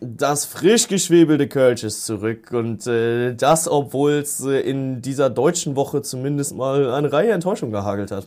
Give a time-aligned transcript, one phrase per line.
[0.00, 5.76] Das frisch geschwebelte Kölsch ist zurück und äh, das, obwohl es äh, in dieser deutschen
[5.76, 8.26] Woche zumindest mal eine Reihe Enttäuschungen gehagelt hat.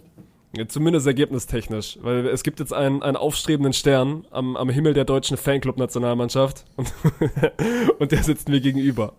[0.57, 5.03] Ja, zumindest ergebnistechnisch, weil es gibt jetzt einen, einen aufstrebenden Stern am, am Himmel der
[5.03, 6.93] deutschen Fanclub-Nationalmannschaft und,
[7.99, 9.13] und der sitzt mir gegenüber.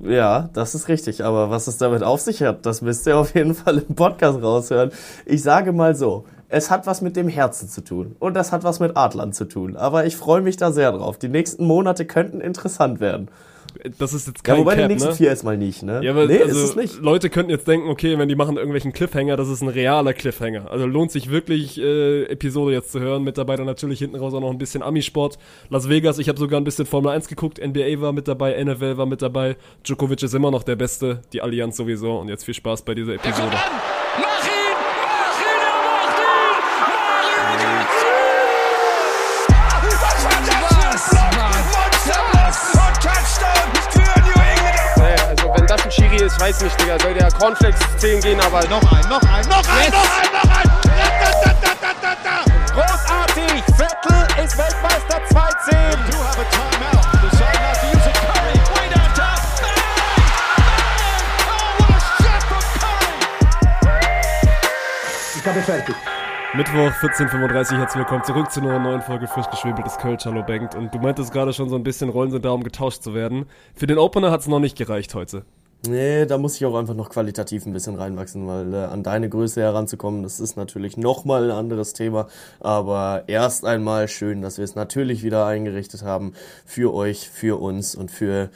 [0.00, 1.24] Ja, das ist richtig.
[1.24, 4.42] Aber was es damit auf sich hat, das müsst ihr auf jeden Fall im Podcast
[4.42, 4.90] raushören.
[5.26, 8.64] Ich sage mal so, es hat was mit dem Herzen zu tun und das hat
[8.64, 9.76] was mit Adlern zu tun.
[9.76, 11.16] Aber ich freue mich da sehr drauf.
[11.16, 13.28] Die nächsten Monate könnten interessant werden.
[13.98, 15.14] Das ist jetzt kein Ja, wobei Cap, die nächsten ne?
[15.14, 16.00] vier erstmal nicht, ne?
[16.02, 17.00] Ja, aber nee, also, ist es nicht.
[17.00, 20.68] Leute könnten jetzt denken, okay, wenn die machen irgendwelchen Cliffhanger, das ist ein realer Cliffhanger.
[20.68, 23.22] Also lohnt sich wirklich, äh, Episode jetzt zu hören.
[23.22, 25.38] Mit dabei dann natürlich hinten raus auch noch ein bisschen Amisport.
[25.68, 27.60] Las Vegas, ich habe sogar ein bisschen Formel 1 geguckt.
[27.64, 29.56] NBA war mit dabei, NFL war mit dabei.
[29.86, 32.18] Djokovic ist immer noch der Beste, die Allianz sowieso.
[32.18, 33.56] Und jetzt viel Spaß bei dieser Episode.
[46.30, 46.98] Ist, weiß nicht, Digga.
[47.00, 50.56] Soll der Cornflakes 10 gehen, aber noch ein, noch ein, noch ein, noch ein, noch
[50.56, 50.70] ein.
[50.82, 52.74] Da, da, da, da, da, da.
[52.74, 53.62] großartig.
[53.76, 55.70] Vettel ist Weltmeister 2-10.
[56.10, 57.00] Do have a timeout.
[65.42, 65.96] Ich habe fertig.
[66.52, 70.26] Mittwoch 14.35 herzlich willkommen zurück zu einer neuen Folge frisch geschwebeltes Kölsch.
[70.26, 70.74] Hallo Bengt.
[70.74, 73.46] Und du meintest gerade schon so ein bisschen, Rollen sind da, um getauscht zu werden.
[73.74, 75.46] Für den Opener hat es noch nicht gereicht heute.
[75.88, 79.30] Nee, da muss ich auch einfach noch qualitativ ein bisschen reinwachsen, weil äh, an deine
[79.30, 82.28] Größe heranzukommen, das ist natürlich nochmal ein anderes Thema.
[82.60, 86.34] Aber erst einmal schön, dass wir es natürlich wieder eingerichtet haben
[86.66, 88.50] für euch, für uns und für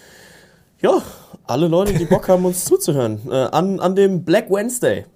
[0.83, 1.00] ja,
[1.47, 3.20] alle Leute, die Bock haben, uns zuzuhören.
[3.30, 5.06] Äh, an, an dem Black Wednesday.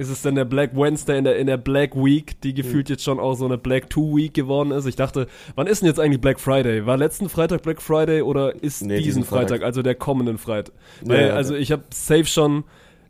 [0.00, 3.04] Ist es denn der Black Wednesday in der, in der Black Week, die gefühlt jetzt
[3.04, 4.86] schon auch so eine Black Two Week geworden ist?
[4.86, 6.86] Ich dachte, wann ist denn jetzt eigentlich Black Friday?
[6.86, 9.66] War letzten Freitag Black Friday oder ist Nee, diesen diesen Freitag, Freitag.
[9.66, 10.74] also der kommenden Freitag?
[11.02, 11.60] Ja, Weil, ja, also ja.
[11.60, 12.64] ich habe safe schon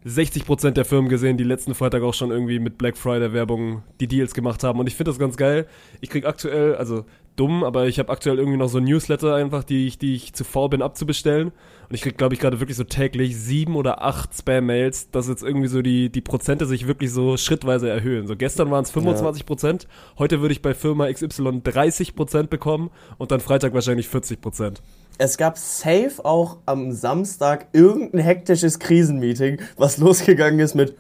[0.05, 4.09] 60% der Firmen gesehen, die letzten Freitag auch schon irgendwie mit Black Friday Werbung die
[4.09, 4.81] Deals gemacht haben.
[4.81, 5.67] Und ich finde das ganz geil.
[6.01, 7.05] Ich krieg aktuell, also
[7.41, 10.35] dumm, aber ich habe aktuell irgendwie noch so ein Newsletter einfach, die ich, die ich
[10.35, 11.49] zu faul bin abzubestellen.
[11.49, 15.43] Und ich krieg, glaube ich, gerade wirklich so täglich sieben oder acht Spam-Mails, dass jetzt
[15.43, 18.27] irgendwie so die, die Prozente sich wirklich so schrittweise erhöhen.
[18.27, 22.91] So gestern waren es 25 Prozent, heute würde ich bei Firma XY 30 Prozent bekommen
[23.17, 24.83] und dann Freitag wahrscheinlich 40 Prozent.
[25.17, 30.95] Es gab safe auch am Samstag irgendein hektisches Krisenmeeting, was losgegangen ist mit,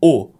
[0.00, 0.30] oh,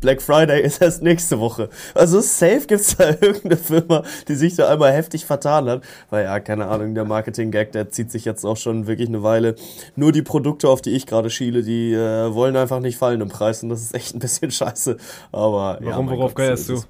[0.00, 1.70] Black Friday ist erst nächste Woche.
[1.94, 5.82] Also safe gibt's da irgendeine Firma, die sich da einmal heftig vertan hat.
[6.10, 9.56] Weil ja, keine Ahnung, der Marketing-Gag, der zieht sich jetzt auch schon wirklich eine Weile.
[9.96, 13.28] Nur die Produkte, auf die ich gerade schiele, die äh, wollen einfach nicht fallen im
[13.28, 14.96] Preis und das ist echt ein bisschen scheiße.
[15.32, 16.82] Aber ja, Warum, mein worauf Gott, geierst du?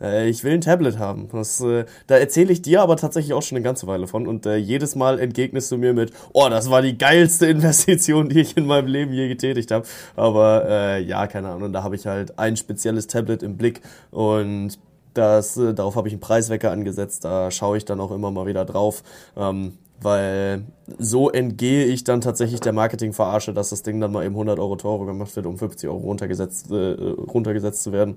[0.00, 1.28] Äh, ich will ein Tablet haben.
[1.32, 4.26] Das, äh, da erzähle ich dir aber tatsächlich auch schon eine ganze Weile von.
[4.26, 8.40] Und äh, jedes Mal entgegnest du mir mit, oh, das war die geilste Investition, die
[8.40, 9.86] ich in meinem Leben je getätigt habe.
[10.16, 13.80] Aber äh, ja, keine Ahnung, da habe ich halt ein spezielles Tablet im Blick
[14.10, 14.78] und
[15.14, 17.24] das, äh, darauf habe ich einen Preiswecker angesetzt.
[17.24, 19.02] Da schaue ich dann auch immer mal wieder drauf.
[19.36, 20.64] Ähm, weil
[20.98, 24.76] so entgehe ich dann tatsächlich der Marketingverarsche, dass das Ding dann mal eben 100 Euro
[24.76, 28.16] teurer gemacht wird, um 50 Euro runtergesetzt, äh, runtergesetzt zu werden.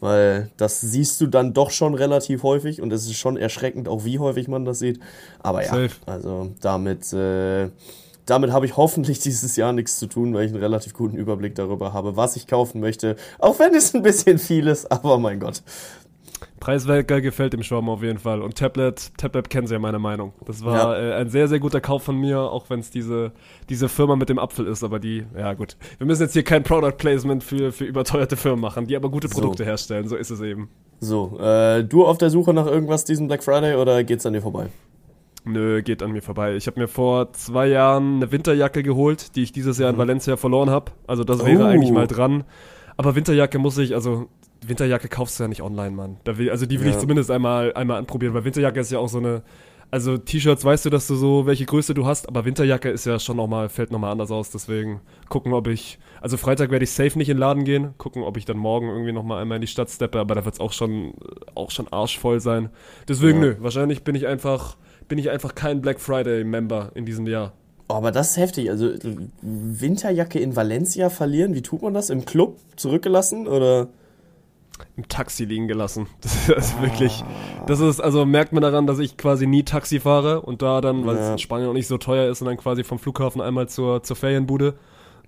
[0.00, 4.04] Weil das siehst du dann doch schon relativ häufig und es ist schon erschreckend, auch
[4.04, 4.98] wie häufig man das sieht.
[5.40, 5.90] Aber ja, Safe.
[6.06, 7.68] also damit, äh,
[8.24, 11.54] damit habe ich hoffentlich dieses Jahr nichts zu tun, weil ich einen relativ guten Überblick
[11.54, 13.16] darüber habe, was ich kaufen möchte.
[13.38, 15.62] Auch wenn es ein bisschen viel ist, aber mein Gott.
[16.60, 18.42] Preiswerker gefällt dem Schwamm auf jeden Fall.
[18.42, 20.32] Und Tablet, Tablet kennen sie ja meine Meinung.
[20.46, 21.10] Das war Ja.
[21.10, 23.32] äh, ein sehr, sehr guter Kauf von mir, auch wenn es diese,
[23.68, 24.84] diese Firma mit dem Apfel ist.
[24.84, 25.76] Aber die, ja gut.
[25.98, 29.28] Wir müssen jetzt hier kein Product Placement für, für überteuerte Firmen machen, die aber gute
[29.28, 29.34] So.
[29.40, 30.06] Produkte herstellen.
[30.06, 30.68] So ist es eben.
[31.00, 34.42] So, äh, du auf der Suche nach irgendwas diesen Black Friday oder geht's an dir
[34.42, 34.66] vorbei?
[35.46, 36.54] Nö, geht an mir vorbei.
[36.56, 40.36] Ich habe mir vor zwei Jahren eine Winterjacke geholt, die ich dieses Jahr in Valencia
[40.36, 40.92] verloren habe.
[41.06, 41.66] Also das wäre Oh.
[41.66, 42.44] eigentlich mal dran.
[42.98, 44.26] Aber Winterjacke muss ich, also
[44.66, 46.16] Winterjacke kaufst du ja nicht online, Mann.
[46.24, 46.92] Da will, also die will Ja.
[46.94, 49.42] ich zumindest einmal, einmal anprobieren, weil Winterjacke ist ja auch so eine,
[49.90, 53.18] also T-Shirts weißt du, dass du so, welche Größe du hast, aber Winterjacke ist ja
[53.18, 57.18] schon nochmal, fällt nochmal anders aus, deswegen gucken, ob ich, also Freitag werde ich safe
[57.18, 59.66] nicht in den Laden gehen, gucken, ob ich dann morgen irgendwie nochmal einmal in die
[59.66, 61.14] Stadt steppe, aber da wird es auch schon,
[61.54, 62.68] auch schon arschvoll sein.
[63.08, 63.48] Deswegen, Ja.
[63.48, 64.76] nö, wahrscheinlich bin ich einfach,
[65.08, 67.52] bin ich einfach kein Black Friday-Member in diesem Jahr.
[67.88, 68.70] Oh, aber das ist heftig.
[68.70, 68.92] Also
[69.42, 72.10] Winterjacke in Valencia verlieren, wie tut man das?
[72.10, 73.88] Im Club zurückgelassen oder?
[74.96, 76.06] Im Taxi liegen gelassen.
[76.20, 77.24] Das ist wirklich,
[77.66, 81.06] das ist, also merkt man daran, dass ich quasi nie Taxi fahre und da dann,
[81.06, 81.32] weil es Ja.
[81.32, 84.16] in Spanien auch nicht so teuer ist und dann quasi vom Flughafen einmal zur, zur
[84.16, 84.74] Ferienbude,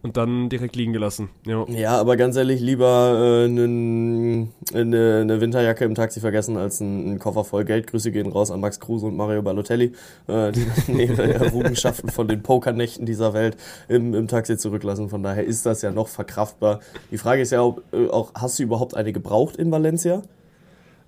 [0.03, 1.29] und dann direkt liegen gelassen.
[1.47, 1.65] Ja.
[1.69, 7.45] Ja, aber ganz ehrlich, lieber äh, eine, eine Winterjacke im Taxi vergessen als einen Koffer
[7.45, 7.87] voll Geld.
[7.87, 9.93] Grüße gehen raus an Max Kruse und Mario Balotelli,
[10.27, 13.57] äh, die dann ihre Errungenschaften von den Pokernächten dieser Welt
[13.89, 15.09] im, im Taxi zurücklassen.
[15.09, 16.81] Von daher ist das ja noch verkraftbar.
[17.11, 20.23] Die Frage ist ja ob, äh, auch, hast du überhaupt eine gebraucht in Valencia?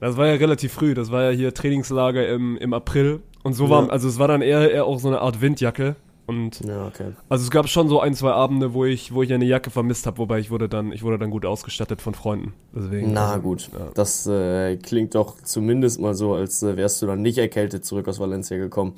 [0.01, 3.21] Das war ja relativ früh, das war ja hier Trainingslager im, im April.
[3.43, 3.89] Und so war, Ja.
[3.91, 5.97] also es war dann eher, eher auch so eine Art Windjacke.
[6.27, 7.13] Und Ja, okay.
[7.29, 10.07] also es gab schon so ein, zwei Abende, wo ich, wo ich eine Jacke vermisst
[10.07, 12.55] habe, wobei ich wurde dann, ich wurde dann gut ausgestattet von Freunden.
[12.75, 13.13] Deswegen.
[13.13, 13.89] Na also, gut, Ja.
[13.95, 18.09] das äh, klingt doch zumindest mal so, als äh, wärst du dann nicht erkältet zurück
[18.09, 18.95] aus Valencia gekommen.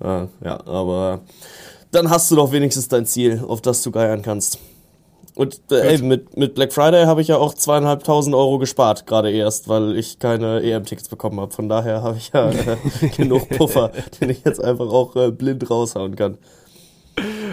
[0.00, 1.20] Äh, ja, aber
[1.92, 4.58] dann hast du doch wenigstens dein Ziel, auf das du geiern kannst.
[5.36, 9.32] Und äh, ey, mit, mit Black Friday habe ich ja auch zweieinhalbtausend Euro gespart, gerade
[9.32, 11.52] erst, weil ich keine EM-Tickets bekommen habe.
[11.52, 12.76] Von daher habe ich ja äh,
[13.16, 13.90] genug Puffer,
[14.20, 16.38] den ich jetzt einfach auch äh, blind raushauen kann.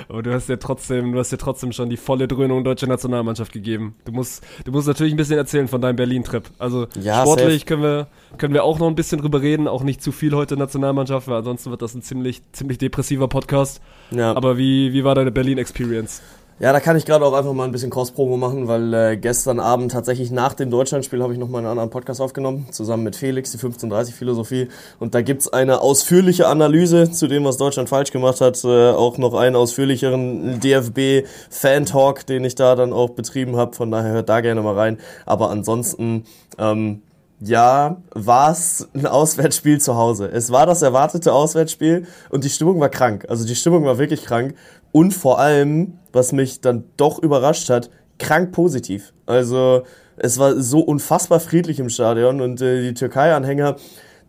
[0.10, 3.54] Aber du hast ja trotzdem, du hast ja trotzdem schon die volle Dröhnung deutscher Nationalmannschaft
[3.54, 3.96] gegeben.
[4.06, 6.44] Du musst, du musst natürlich ein bisschen erzählen von deinem Berlin-Trip.
[6.58, 7.66] Also Ja, sportlich safe.
[7.66, 10.58] können wir, können wir auch noch ein bisschen drüber reden, auch nicht zu viel heute
[10.58, 13.82] Nationalmannschaft, weil ansonsten wird das ein ziemlich, ziemlich depressiver Podcast.
[14.10, 14.36] Ja.
[14.36, 16.22] Aber wie, wie war deine Berlin-Experience?
[16.62, 19.60] Ja, da kann ich gerade auch einfach mal ein bisschen Cross-Promo machen, weil äh, gestern
[19.60, 23.50] Abend tatsächlich nach dem Deutschlandspiel habe ich nochmal einen anderen Podcast aufgenommen, zusammen mit Felix,
[23.50, 24.68] die 1530 Philosophie.
[25.00, 28.64] Und da gibt's eine ausführliche Analyse zu dem, was Deutschland falsch gemacht hat.
[28.64, 33.74] Äh, auch noch einen ausführlicheren DFB-Fan-Talk, den ich da dann auch betrieben habe.
[33.74, 35.00] Von daher hört da gerne mal rein.
[35.26, 36.26] Aber ansonsten...
[36.60, 37.02] Ähm,
[37.42, 40.30] ja, war es ein Auswärtsspiel zu Hause.
[40.32, 43.26] Es war das erwartete Auswärtsspiel und die Stimmung war krank.
[43.28, 44.56] Also die Stimmung war wirklich krank
[44.92, 47.90] und vor allem, was mich dann doch überrascht hat,
[48.20, 49.14] krank positiv.
[49.26, 49.84] Also
[50.18, 53.78] es war so unfassbar friedlich im Stadion und äh, die Türkei-Anhänger,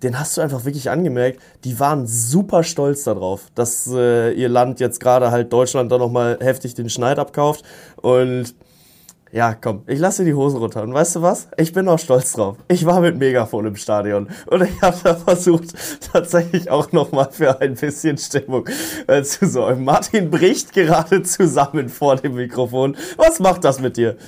[0.03, 4.81] den hast du einfach wirklich angemerkt, die waren super stolz darauf, dass äh, ihr Land
[4.81, 7.63] jetzt gerade halt Deutschland da nochmal heftig den Schneid abkauft
[8.01, 8.55] und
[9.33, 10.83] ja, komm, ich lasse dir die Hosen runter.
[10.83, 11.49] Und weißt du was?
[11.57, 12.59] Ich bin auch stolz drauf.
[12.69, 15.73] Ich war mit Megafon im Stadion und ich habe da versucht,
[16.13, 18.69] tatsächlich auch nochmal für ein bisschen Stimmung
[19.07, 19.85] äh, zu sorgen.
[19.85, 22.95] Martin bricht gerade zusammen vor dem Mikrofon.
[23.17, 24.19] Was macht das mit dir?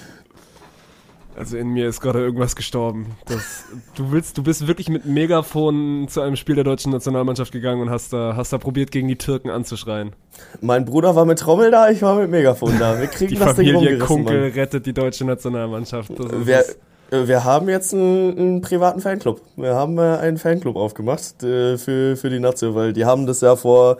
[1.36, 3.16] Also in mir ist gerade irgendwas gestorben.
[3.26, 3.64] Das,
[3.96, 7.90] du willst, du bist wirklich mit Megafon zu einem Spiel der deutschen Nationalmannschaft gegangen und
[7.90, 10.12] hast da, hast da probiert, gegen die Türken anzuschreien.
[10.60, 12.98] Mein Bruder war mit Trommel da, ich war mit Megafon da.
[13.00, 14.50] Wir kriegen Die das Ding Familie rumgerissen, Kunkel Mann.
[14.52, 16.12] rettet die deutsche Nationalmannschaft.
[16.46, 16.64] Wir,
[17.10, 19.40] äh, wir haben jetzt einen, einen privaten Fanclub.
[19.56, 23.40] Wir haben äh, einen Fanclub aufgemacht äh, für, für die Nazio, weil die haben das
[23.40, 23.98] ja vor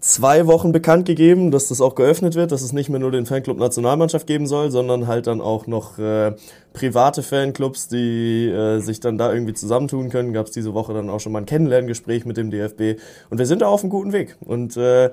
[0.00, 3.26] zwei Wochen bekannt gegeben, dass das auch geöffnet wird, dass es nicht mehr nur den
[3.26, 6.32] Fanclub Nationalmannschaft geben soll, sondern halt dann auch noch äh,
[6.72, 10.32] private Fanclubs, die äh, sich dann da irgendwie zusammentun können.
[10.32, 13.46] Gab es diese Woche dann auch schon mal ein Kennenlerngespräch mit dem DFB und wir
[13.46, 14.36] sind da auf einem guten Weg.
[14.40, 15.10] Und äh,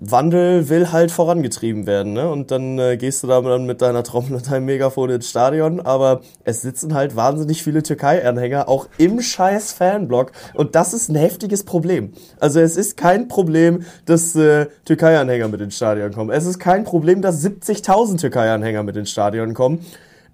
[0.00, 2.30] Wandel will halt vorangetrieben werden, ne?
[2.30, 5.80] Und dann äh, gehst du da dann mit deiner Trommel und deinem Megafon ins Stadion,
[5.80, 11.16] aber es sitzen halt wahnsinnig viele Türkei-Anhänger auch im scheiß Fanblock und das ist ein
[11.16, 12.12] heftiges Problem.
[12.40, 16.30] Also es ist kein Problem, dass äh, Türkei-Anhänger mit ins Stadion kommen.
[16.30, 19.84] Es ist kein Problem, dass 70.000 Türkei-Anhänger mit ins Stadion kommen.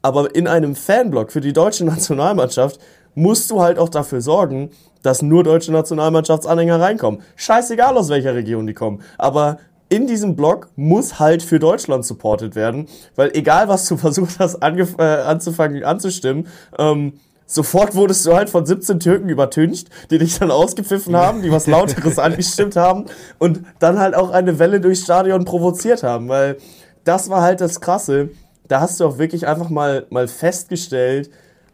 [0.02, 2.80] Aber in einem Fanblock für die deutsche Nationalmannschaft
[3.14, 4.70] musst du halt auch dafür sorgen,
[5.02, 7.22] dass nur deutsche Nationalmannschaftsanhänger reinkommen.
[7.36, 9.02] Scheißegal aus welcher Region die kommen.
[9.16, 9.58] Aber
[9.88, 12.86] in diesem Block muss halt für Deutschland supported werden,
[13.16, 16.46] weil egal was du versucht hast äh, anzufangen anzustimmen,
[16.78, 17.14] ähm,
[17.46, 21.66] sofort wurdest du halt von 17 Türken übertüncht, die dich dann ausgepfiffen haben, die was
[21.66, 23.06] lauteres angestimmt haben
[23.38, 26.58] und dann halt auch eine Welle durchs Stadion provoziert haben, weil
[27.04, 28.30] das war halt das Krasse.
[28.66, 31.30] Da hast du auch wirklich einfach mal, mal festgestellt,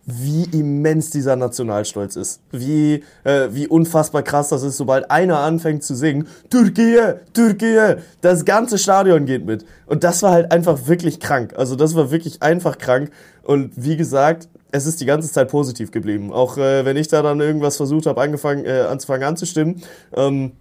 [0.07, 2.41] wie immens dieser Nationalstolz ist.
[2.51, 8.45] Wie, äh, wie unfassbar krass das ist, sobald einer anfängt zu singen, Türkei, Türkei, das
[8.45, 9.65] ganze Stadion geht mit.
[9.87, 11.55] Und das war halt einfach wirklich krank.
[11.57, 13.11] Also das war wirklich einfach krank.
[13.43, 16.33] Und wie gesagt, es ist die ganze Zeit positiv geblieben.
[16.33, 19.83] Auch äh, wenn ich da dann irgendwas versucht habe, angefangen, äh, anzufangen anzustimmen,
[20.17, 20.53] ähm,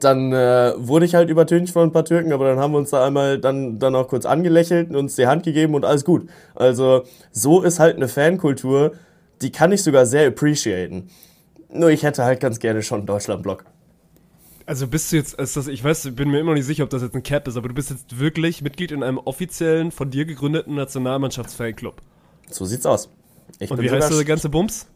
[0.00, 2.90] dann äh, wurde ich halt übertönt von ein paar Türken, aber dann haben wir uns
[2.90, 6.28] da einmal dann, dann auch kurz angelächelt und uns die Hand gegeben und alles gut.
[6.54, 8.92] Also so ist halt eine Fankultur,
[9.42, 11.10] die kann ich sogar sehr appreciaten.
[11.70, 13.64] Nur ich hätte halt ganz gerne schon einen Deutschland-Block.
[14.66, 16.84] Also bist du jetzt, ist das, ich weiß, ich bin mir immer noch nicht sicher,
[16.84, 19.90] ob das jetzt ein Cap ist, aber du bist jetzt wirklich Mitglied in einem offiziellen,
[19.90, 22.00] von dir gegründeten Nationalmannschaftsfanclub.
[22.48, 23.10] So sieht's aus.
[23.58, 24.86] Ich, Und wie heißt der ganze Bums?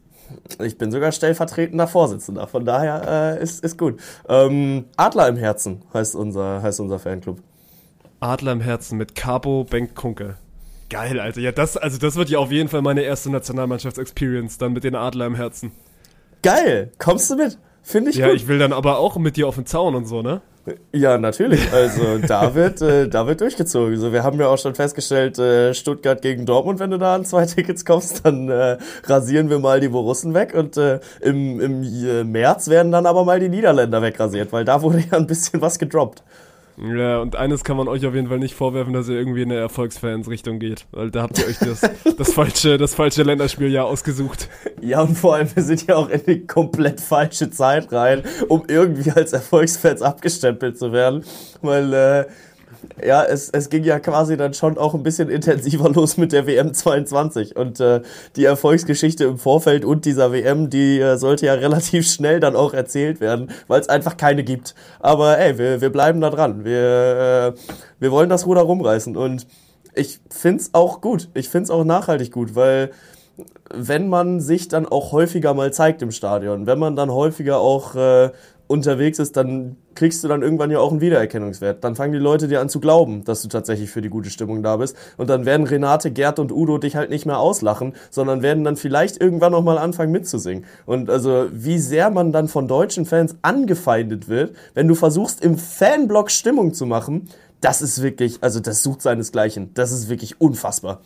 [0.63, 3.99] Ich bin sogar stellvertretender Vorsitzender, von daher äh, ist, ist gut.
[4.27, 7.39] Ähm, Adler im Herzen heißt unser, heißt unser Fanclub.
[8.19, 10.37] Adler im Herzen mit Capo Benk Kunkel.
[10.89, 11.39] Geil, Alter.
[11.39, 14.95] Ja, das, also das wird ja auf jeden Fall meine erste Nationalmannschafts-Experience, dann mit den
[14.95, 15.71] Adler im Herzen.
[16.41, 17.57] Geil, kommst du mit?
[17.83, 18.35] Finde ich Ja, gut.
[18.35, 20.41] ich will dann aber auch mit dir auf den Zaun und so, ne?
[20.91, 21.71] Ja, natürlich.
[21.71, 23.93] Also da wird, äh, da wird durchgezogen.
[23.93, 27.25] Also, wir haben ja auch schon festgestellt, äh, Stuttgart gegen Dortmund, wenn du da an
[27.25, 31.83] zwei Tickets kommst, dann äh, rasieren wir mal die Borussen weg und äh, im, im
[31.83, 35.61] äh, März werden dann aber mal die Niederländer wegrasiert, weil da wurde ja ein bisschen
[35.61, 36.23] was gedroppt.
[36.81, 39.51] Ja, und eines kann man euch auf jeden Fall nicht vorwerfen, dass ihr irgendwie in
[39.51, 40.85] eine Erfolgsfans-Richtung geht.
[40.91, 41.81] Weil da habt ihr euch das,
[42.17, 44.47] das falsche, das falsche Länderspieljahr ausgesucht.
[44.81, 48.63] Ja, und vor allem, wir sind ja auch in die komplett falsche Zeit rein, um
[48.67, 51.25] irgendwie als Erfolgsfans abgestempelt zu werden.
[51.61, 52.25] Weil, äh,
[53.03, 56.47] ja, es, es ging ja quasi dann schon auch ein bisschen intensiver los mit der
[56.47, 57.55] WM 22.
[57.55, 58.01] Und äh,
[58.35, 62.73] die Erfolgsgeschichte im Vorfeld und dieser WM, die äh, sollte ja relativ schnell dann auch
[62.73, 64.75] erzählt werden, weil es einfach keine gibt.
[64.99, 66.65] Aber ey, wir, wir bleiben da dran.
[66.65, 67.59] Wir, äh,
[67.99, 69.15] wir wollen das Ruder rumreißen.
[69.15, 69.47] Und
[69.95, 71.29] ich find's auch gut.
[71.33, 72.91] Ich find's auch nachhaltig gut, weil
[73.73, 77.95] wenn man sich dann auch häufiger mal zeigt im Stadion, wenn man dann häufiger auch
[77.95, 78.31] äh,
[78.69, 81.83] unterwegs ist, dann kriegst du dann irgendwann ja auch einen Wiedererkennungswert.
[81.83, 84.61] Dann fangen die Leute dir an zu glauben, dass du tatsächlich für die gute Stimmung
[84.61, 84.95] da bist.
[85.17, 88.75] Und dann werden Renate, Gerd und Udo dich halt nicht mehr auslachen, sondern werden dann
[88.75, 90.65] vielleicht irgendwann noch mal anfangen mitzusingen.
[90.85, 95.57] Und also wie sehr man dann von deutschen Fans angefeindet wird, wenn du versuchst im
[95.57, 97.27] Fanblock Stimmung zu machen,
[97.61, 99.73] das ist wirklich, also das sucht seinesgleichen.
[99.73, 101.01] Das ist wirklich unfassbar.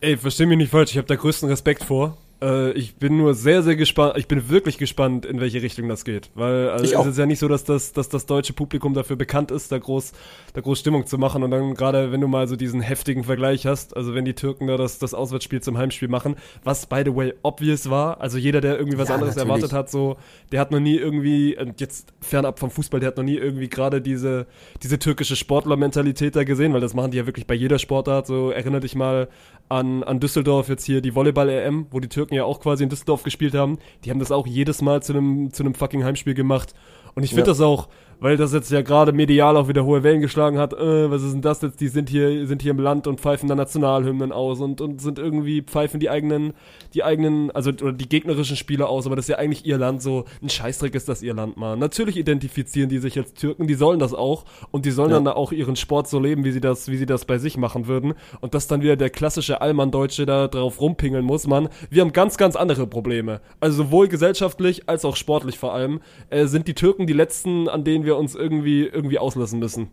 [0.00, 2.18] Ey, versteh mich nicht falsch, ich habe da größten Respekt vor.
[2.40, 6.04] Äh, ich bin nur sehr, sehr gespannt, ich bin wirklich gespannt, in welche Richtung das
[6.04, 6.30] geht.
[6.34, 9.50] Weil also es ist ja nicht so, dass das, dass das deutsche Publikum dafür bekannt
[9.50, 10.12] ist, da groß,
[10.54, 11.42] da groß Stimmung zu machen.
[11.42, 14.66] Und dann gerade, wenn du mal so diesen heftigen Vergleich hast, also wenn die Türken
[14.68, 18.60] da das, das Auswärtsspiel zum Heimspiel machen, was by the way obvious war, also jeder,
[18.60, 19.54] der irgendwie was Ja, anderes natürlich.
[19.54, 20.16] erwartet hat, so,
[20.52, 24.00] der hat noch nie irgendwie, jetzt fernab vom Fußball, der hat noch nie irgendwie gerade
[24.00, 24.46] diese,
[24.82, 28.26] diese türkische Sportlermentalität da gesehen, weil das machen die ja wirklich bei jeder Sportart.
[28.26, 29.28] So, erinnere dich mal
[29.68, 33.22] an, an Düsseldorf jetzt hier, die Volleyball-EM, wo die Türken ja auch quasi in Düsseldorf
[33.22, 33.78] gespielt haben.
[34.04, 36.74] Die haben das auch jedes Mal zu einem, zu einem fucking Heimspiel gemacht.
[37.14, 37.46] Und ich finde Ja.
[37.48, 37.88] das auch,
[38.20, 41.32] weil das jetzt ja gerade medial auch wieder hohe Wellen geschlagen hat, äh, was ist
[41.34, 41.80] denn das jetzt?
[41.80, 45.18] Die sind hier, sind hier im Land und pfeifen da Nationalhymnen aus und, und sind
[45.18, 46.52] irgendwie, pfeifen die eigenen,
[46.94, 50.02] die eigenen, also oder die gegnerischen Spieler aus, aber das ist ja eigentlich ihr Land
[50.02, 51.78] so, ein Scheißdreck ist das ihr Land, Mann.
[51.78, 55.16] Natürlich identifizieren die sich als Türken, die sollen das auch und die sollen Ja.
[55.16, 57.56] dann da auch ihren Sport so leben, wie sie das, wie sie das bei sich
[57.56, 58.14] machen würden.
[58.40, 61.68] Und dass dann wieder der klassische Allmann-Deutsche da drauf rumpingeln muss, Mann.
[61.90, 63.40] Wir haben ganz, ganz andere Probleme.
[63.60, 67.84] Also sowohl gesellschaftlich als auch sportlich vor allem, äh, sind die Türken die letzten, an
[67.84, 69.90] denen wir uns irgendwie, irgendwie auslassen müssen.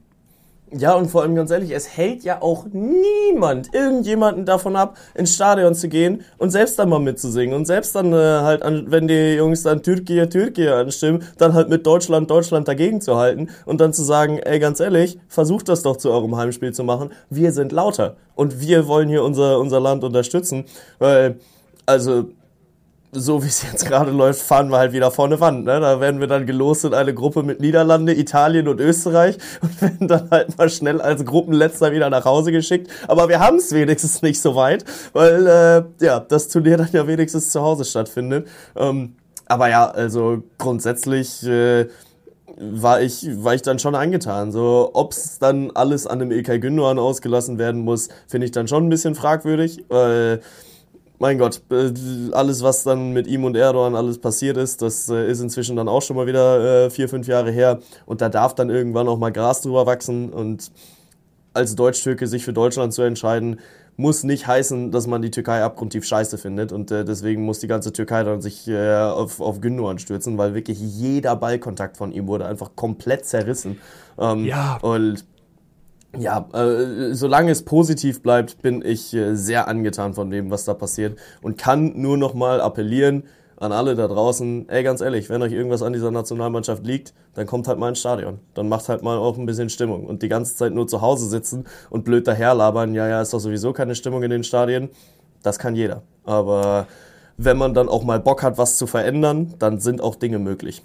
[0.71, 5.35] Ja, und vor allem ganz ehrlich, es hält ja auch niemand, irgendjemanden davon ab, ins
[5.35, 7.55] Stadion zu gehen und selbst dann mal mitzusingen.
[7.55, 11.69] Und selbst dann äh, halt, an, wenn die Jungs dann Türkei, Türkei anstimmen, dann halt
[11.69, 15.83] mit Deutschland, Deutschland dagegen zu halten und dann zu sagen, ey, ganz ehrlich, versucht das
[15.83, 17.11] doch zu eurem Heimspiel zu machen.
[17.29, 20.65] Wir sind lauter und wir wollen hier unser, unser Land unterstützen.
[20.97, 21.39] Weil,
[21.85, 22.25] also,
[23.19, 25.65] so wie es jetzt gerade läuft, fahren wir halt wieder vorne Wand.
[25.65, 25.79] Ne?
[25.79, 30.07] Da werden wir dann gelost in eine Gruppe mit Niederlande, Italien und Österreich und werden
[30.07, 32.91] dann halt mal schnell als Gruppenletzter wieder nach Hause geschickt.
[33.07, 37.07] Aber wir haben es wenigstens nicht so weit, weil äh, ja das Turnier dann ja
[37.07, 38.47] wenigstens zu Hause stattfindet.
[38.75, 39.15] Ähm,
[39.47, 41.87] aber ja, also grundsätzlich äh,
[42.57, 44.51] war ich, war ich dann schon angetan.
[44.51, 48.67] So, ob es dann alles an dem Ilkay Gündoğan ausgelassen werden muss, finde ich dann
[48.67, 50.41] schon ein bisschen fragwürdig, weil
[51.19, 51.91] mein Gott, äh,
[52.31, 55.87] alles, was dann mit ihm und Erdogan alles passiert ist, das äh, ist inzwischen dann
[55.87, 57.79] auch schon mal wieder äh, vier, fünf Jahre her.
[58.05, 60.31] Und da darf dann irgendwann auch mal Gras drüber wachsen.
[60.31, 60.71] Und
[61.53, 63.59] als Deutsch-Türke sich für Deutschland zu entscheiden,
[63.97, 66.71] muss nicht heißen, dass man die Türkei abgrundtief scheiße findet.
[66.71, 70.53] Und äh, deswegen muss die ganze Türkei dann sich äh, auf, auf Gündoğan stürzen, weil
[70.53, 73.79] wirklich jeder Ballkontakt von ihm wurde einfach komplett zerrissen.
[74.17, 74.77] Ähm, Ja.
[74.81, 75.23] Und
[76.17, 80.73] ja, äh, solange es positiv bleibt, bin ich äh, sehr angetan von dem, was da
[80.73, 83.23] passiert und kann nur noch mal appellieren
[83.57, 87.45] an alle da draußen, ey, ganz ehrlich, wenn euch irgendwas an dieser Nationalmannschaft liegt, dann
[87.45, 88.39] kommt halt mal ins Stadion.
[88.53, 90.05] Dann macht halt mal auch ein bisschen Stimmung.
[90.05, 93.39] Und die ganze Zeit nur zu Hause sitzen und blöd daherlabern, ja, ja, ist doch
[93.39, 94.89] sowieso keine Stimmung in den Stadien,
[95.41, 96.01] das kann jeder.
[96.25, 96.87] Aber
[97.37, 100.81] wenn man dann auch mal Bock hat, was zu verändern, dann sind auch Dinge möglich.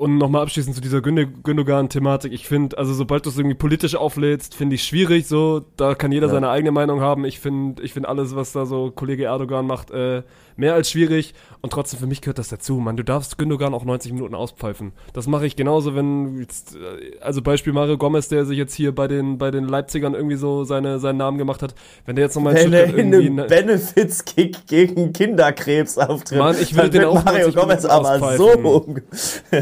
[0.00, 2.32] Und nochmal abschließend zu dieser Gündogan-Thematik.
[2.32, 5.26] Ich finde, also sobald du es irgendwie politisch auflädst, finde ich schwierig.
[5.26, 6.32] So, da kann jeder Ja.
[6.32, 7.26] seine eigene Meinung haben.
[7.26, 10.22] Ich finde, ich finde alles, was da so Kollege Erdogan macht, äh,
[10.60, 11.34] mehr als schwierig.
[11.62, 12.76] Und trotzdem für mich gehört das dazu.
[12.76, 14.92] Man, du darfst Gündogan auch 90 Minuten auspfeifen.
[15.12, 18.94] Das mache ich genauso, wenn jetzt, äh, also Beispiel Mario Gomez, der sich jetzt hier
[18.94, 21.74] bei den bei den Leipzigern irgendwie so seine seinen Namen gemacht hat.
[22.06, 26.74] Wenn der jetzt nochmal Wenn er in einem ne- Benefits-Kick gegen Kinderkrebs auftritt, Mann, ich
[26.74, 28.50] würde dann den auch Mario 90 Gomez aber so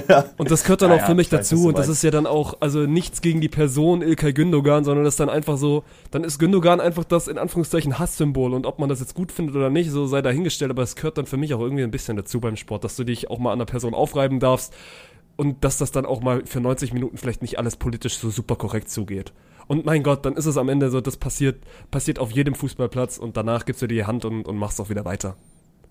[0.08, 0.24] ja.
[0.36, 1.68] Und das gehört dann Ja, auch für mich dazu.
[1.68, 5.14] Und das ist ja dann auch, also nichts gegen die Person Ilkay Gündogan, sondern das
[5.14, 8.54] ist dann einfach so, dann ist Gündogan einfach das in Anführungszeichen Hasssymbol.
[8.54, 10.70] Und ob man das jetzt gut findet oder nicht, so sei dahingestellt.
[10.70, 13.04] Aber es gehört dann für mich auch irgendwie ein bisschen dazu beim Sport, dass du
[13.04, 14.74] dich auch mal an einer Person aufreiben darfst.
[15.36, 18.56] und dass das dann auch mal für 90 Minuten vielleicht nicht alles politisch so super
[18.56, 19.32] korrekt zugeht.
[19.68, 23.18] Und mein Gott, dann ist es am Ende so, das passiert, passiert auf jedem Fußballplatz
[23.18, 25.36] und danach gibst du dir die Hand und, und machst auch wieder weiter.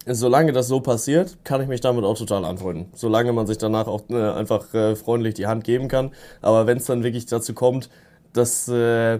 [0.05, 2.87] Solange das so passiert, kann ich mich damit auch total anfreunden.
[2.93, 6.11] Solange man sich danach auch äh, einfach äh, freundlich die Hand geben kann.
[6.41, 7.89] Aber wenn es dann wirklich dazu kommt,
[8.33, 9.19] dass äh,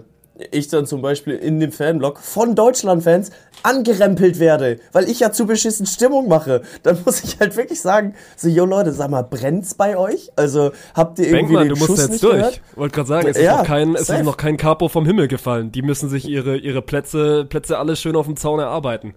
[0.52, 3.32] ich dann zum Beispiel in dem Fanblock von Deutschland-Fans
[3.64, 8.14] angerempelt werde, weil ich ja zu beschissen Stimmung mache, dann muss ich halt wirklich sagen,
[8.36, 10.32] so, yo Leute, sag mal, brennt's bei euch?
[10.36, 12.36] Also, habt ihr irgendwie Benkmann, den du musst Schuss jetzt nicht durch.
[12.36, 12.62] gehört?
[12.76, 15.28] Wollte gerade sagen, es, Ja, ist noch kein, es ist noch kein Capo vom Himmel
[15.28, 15.72] gefallen.
[15.72, 19.14] Die müssen sich ihre, ihre Plätze, Plätze alle schön auf dem Zaun erarbeiten.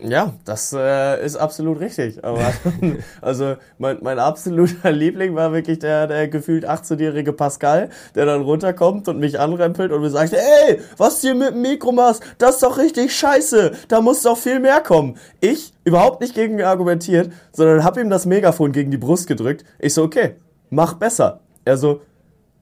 [0.00, 2.24] Ja, das äh, ist absolut richtig.
[2.24, 2.52] Aber
[3.20, 9.08] also mein, mein absoluter Liebling war wirklich der, der gefühlt 18-jährige Pascal, der dann runterkommt
[9.08, 12.56] und mich anrempelt und mir sagt, ey, was du hier mit dem Mikro machst, das
[12.56, 13.72] ist doch richtig scheiße.
[13.88, 15.16] Da muss doch viel mehr kommen.
[15.40, 19.64] Ich überhaupt nicht gegen ihn argumentiert, sondern hab ihm das Megafon gegen die Brust gedrückt.
[19.80, 20.36] Ich so, okay,
[20.70, 21.40] mach besser.
[21.64, 22.02] Er so,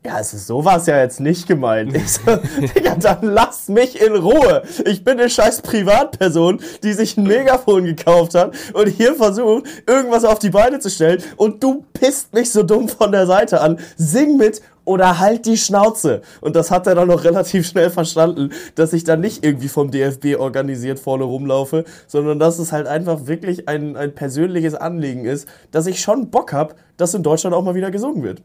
[0.07, 1.95] ja, also so war es ja jetzt nicht gemeint.
[1.95, 2.21] Ich so,
[2.75, 4.63] Digga, dann lass mich in Ruhe.
[4.85, 10.25] Ich bin eine scheiß Privatperson, die sich ein Megafon gekauft hat und hier versucht, irgendwas
[10.25, 13.79] auf die Beine zu stellen und du pisst mich so dumm von der Seite an.
[13.97, 16.23] Sing mit oder halt die Schnauze.
[16.41, 19.91] Und das hat er dann noch relativ schnell verstanden, dass ich dann nicht irgendwie vom
[19.91, 25.49] DFB organisiert vorne rumlaufe, sondern dass es halt einfach wirklich ein, ein persönliches Anliegen ist,
[25.73, 28.43] dass ich schon Bock hab, dass in Deutschland auch mal wieder gesungen wird.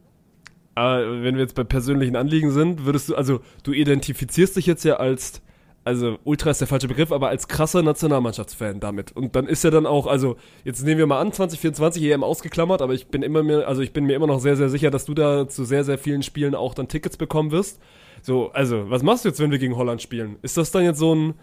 [0.76, 4.84] Aber wenn wir jetzt bei persönlichen Anliegen sind, würdest du, also du identifizierst dich jetzt
[4.86, 5.42] ja als,
[5.84, 9.12] also Ultra ist der falsche Begriff, aber als krasser Nationalmannschaftsfan damit.
[9.12, 12.82] Und dann ist ja dann auch, also jetzt nehmen wir mal an, 2024 EM ausgeklammert,
[12.82, 15.06] aber ich bin immer mir, also ich bin mir immer noch sehr, sehr sicher, dass
[15.06, 17.80] du da zu sehr, sehr vielen Spielen auch dann Tickets bekommen wirst.
[18.22, 20.38] So, also, was machst du jetzt, wenn wir gegen Holland spielen?
[20.42, 21.34] Ist das dann jetzt so ein,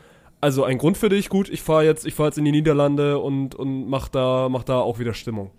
[0.40, 1.28] also ein Grund für dich?
[1.28, 4.62] Gut, ich fahre jetzt, ich fahre jetzt in die Niederlande und, und mach da, mach
[4.62, 5.50] da auch wieder Stimmung.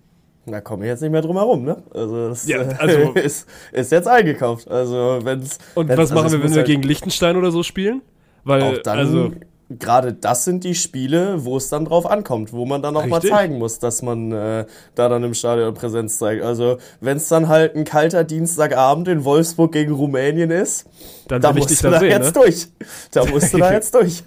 [0.51, 1.83] Da komme ich jetzt nicht mehr drum herum, ne?
[1.93, 4.67] Also das Ja, äh, also- ist, ist jetzt eingekauft.
[4.69, 7.63] Also wenn's Und wenn's, was machen also wir, wenn wir halt gegen Liechtenstein oder so
[7.63, 8.01] spielen?
[8.43, 9.31] Weil, auch dann also,
[9.69, 13.17] gerade das sind die Spiele, wo es dann drauf ankommt, wo man dann auch mal
[13.17, 13.31] Richtig.
[13.31, 14.65] zeigen muss, dass man äh,
[14.95, 16.43] da dann im Stadion Präsenz zeigt.
[16.43, 20.87] Also wenn es dann halt ein kalter Dienstagabend in Wolfsburg gegen Rumänien ist,
[21.27, 22.41] dann da musst du da sehen, jetzt ne?
[22.41, 22.67] durch.
[23.11, 24.23] Da musst du da jetzt durch.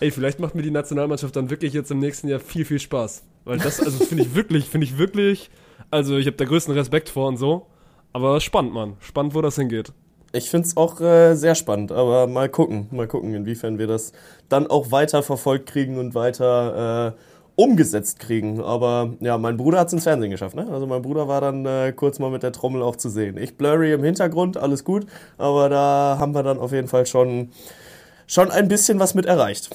[0.00, 3.22] Ey, vielleicht macht mir die Nationalmannschaft dann wirklich jetzt im nächsten Jahr viel, viel Spaß.
[3.44, 5.50] Weil das, also finde ich wirklich, finde ich wirklich,
[5.90, 7.66] also ich habe da größten Respekt vor und so.
[8.12, 8.96] Aber spannend, Mann.
[9.00, 9.92] Spannend, wo das hingeht.
[10.32, 14.12] Ich find's auch äh, sehr spannend, aber mal gucken, mal gucken, inwiefern wir das
[14.48, 17.20] dann auch weiter verfolgt kriegen und weiter äh,
[17.54, 18.60] umgesetzt kriegen.
[18.60, 20.68] Aber ja, mein Bruder hat's ins Fernsehen geschafft, ne?
[20.70, 23.38] Also mein Bruder war dann äh, kurz mal mit der Trommel auch zu sehen.
[23.38, 25.06] Ich blurry im Hintergrund, alles gut,
[25.38, 27.50] aber da haben wir dann auf jeden Fall schon,
[28.26, 29.70] schon ein bisschen was mit erreicht.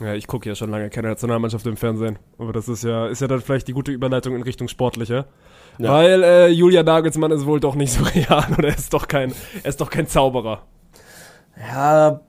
[0.00, 2.18] Ja, ich gucke ja schon lange keine Nationalmannschaft im Fernsehen.
[2.38, 5.26] Aber das ist ja, ist ja dann vielleicht die gute Überleitung in Richtung Sportliche.
[5.78, 5.92] Ja.
[5.92, 9.32] Weil äh, Julia Nagelsmann ist wohl doch nicht so real oder er ist doch kein,
[9.62, 10.62] er ist doch kein Zauberer.
[11.58, 12.20] Ja,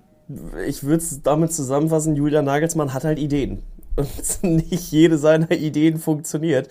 [0.65, 3.63] ich würde es damit zusammenfassen, Julian Nagelsmann hat halt Ideen.
[3.95, 6.69] Und nicht jede seiner Ideen funktioniert.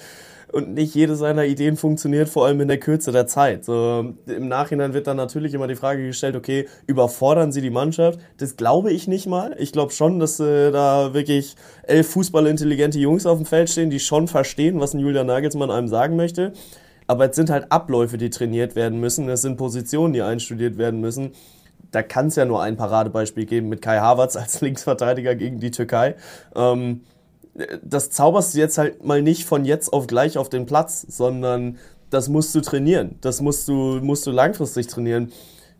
[0.56, 3.66] Und nicht jede seiner Ideen funktioniert, vor allem in der Kürze der Zeit.
[3.66, 8.20] So, Im Nachhinein wird dann natürlich immer die Frage gestellt, okay, überfordern sie die Mannschaft?
[8.38, 9.54] Das glaube ich nicht mal.
[9.58, 14.00] Ich glaube schon, dass äh, da wirklich elf fußballintelligente Jungs auf dem Feld stehen, die
[14.00, 16.54] schon verstehen, was ein Julian Nagelsmann einem sagen möchte.
[17.06, 19.28] Aber es sind halt Abläufe, die trainiert werden müssen.
[19.28, 21.32] Es sind Positionen, die einstudiert werden müssen
[21.90, 25.70] da kann es ja nur ein Paradebeispiel geben mit Kai Havertz als Linksverteidiger gegen die
[25.70, 26.16] Türkei.
[26.54, 27.02] Ähm,
[27.82, 31.78] das zauberst du jetzt halt mal nicht von jetzt auf gleich auf den Platz, sondern
[32.10, 33.16] das musst du trainieren.
[33.20, 35.32] Das musst du, musst du langfristig trainieren.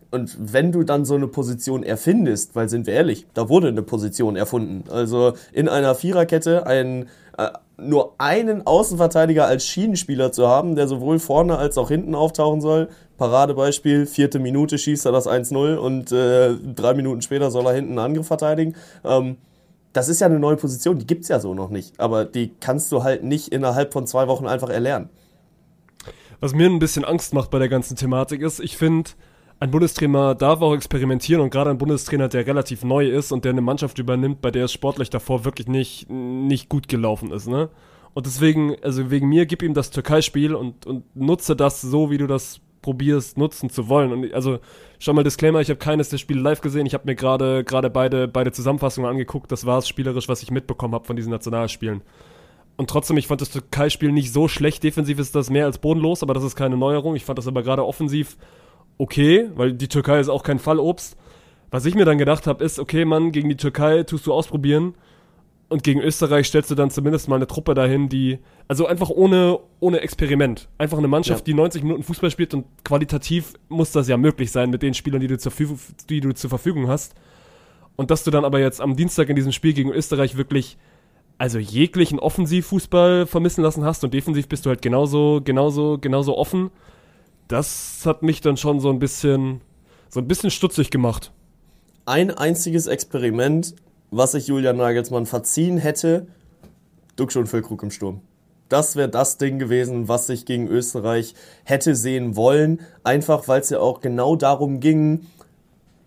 [0.09, 3.81] Und wenn du dann so eine Position erfindest, weil sind wir ehrlich, da wurde eine
[3.81, 4.89] Position erfunden.
[4.89, 11.19] Also in einer Viererkette ein, äh, nur einen Außenverteidiger als Schienenspieler zu haben, der sowohl
[11.19, 12.87] vorne als auch hinten auftauchen soll.
[13.17, 17.91] Paradebeispiel, vierte Minute schießt er das 1-0 und äh, drei Minuten später soll er hinten
[17.91, 18.75] einen Angriff verteidigen.
[19.03, 19.37] Ähm,
[19.97, 21.99] das ist ja eine neue Position, die gibt's ja so noch nicht.
[21.99, 25.09] Aber die kannst du halt nicht innerhalb von zwei Wochen einfach erlernen.
[26.39, 29.09] Was mir ein bisschen Angst macht bei der ganzen Thematik ist, ich finde,
[29.59, 33.53] ein Bundestrainer darf auch experimentieren und gerade ein Bundestrainer, der relativ neu ist und der
[33.53, 37.69] eine Mannschaft übernimmt, bei der es sportlich davor wirklich nicht, nicht gut gelaufen ist, ne?
[38.13, 42.17] Und deswegen, also wegen mir, gib ihm das Türkei-Spiel und, und nutze das so, wie
[42.19, 44.13] du das probierst, nutzen zu wollen.
[44.13, 44.59] Und also,
[44.97, 46.85] schon mal Disclaimer, ich habe keines der Spiele live gesehen.
[46.85, 49.51] Ich habe mir gerade gerade beide, beide Zusammenfassungen angeguckt.
[49.51, 52.01] Das war es spielerisch, was ich mitbekommen habe von diesen Nationalspielen.
[52.77, 54.83] Und trotzdem, ich fand das Türkei-Spiel nicht so schlecht.
[54.83, 57.17] Defensiv ist das mehr als bodenlos, aber das ist keine Neuerung.
[57.17, 58.37] Ich fand das aber gerade offensiv
[58.97, 61.17] okay, weil die Türkei ist auch kein Fallobst.
[61.71, 64.93] Was ich mir dann gedacht habe, ist, okay, Mann, gegen die Türkei tust du ausprobieren.
[65.69, 69.59] Und gegen Österreich stellst du dann zumindest mal eine Truppe dahin, die, also einfach ohne,
[69.81, 70.69] ohne Experiment.
[70.77, 71.53] Einfach eine Mannschaft, Ja.
[71.53, 75.19] die 90 Minuten Fußball spielt und qualitativ muss das ja möglich sein mit den Spielern,
[75.19, 77.15] die du zur, Verfügung- die du zur Verfügung hast.
[77.97, 80.77] Und dass du dann aber jetzt am Dienstag in diesem Spiel gegen Österreich wirklich,
[81.37, 86.71] also jeglichen Offensivfußball vermissen lassen hast und defensiv bist du halt genauso, genauso, genauso offen.
[87.49, 89.61] Das hat mich dann schon so ein bisschen,
[90.09, 91.31] so ein bisschen stutzig gemacht.
[92.05, 93.75] Ein einziges Experiment,
[94.11, 96.27] was ich Julian Nagelsmann verziehen hätte,
[97.15, 98.21] Duxch und Füllkrug im Sturm.
[98.69, 102.81] Das wäre das Ding gewesen, was ich gegen Österreich hätte sehen wollen.
[103.03, 105.25] Einfach weil es ja auch genau darum ging,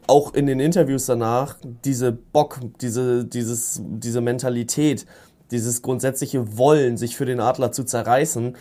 [0.06, 5.06] auch in den Interviews danach, diese Bock, diese, dieses, diese Mentalität,
[5.50, 8.56] dieses grundsätzliche Wollen, sich für den Adler zu zerreißen.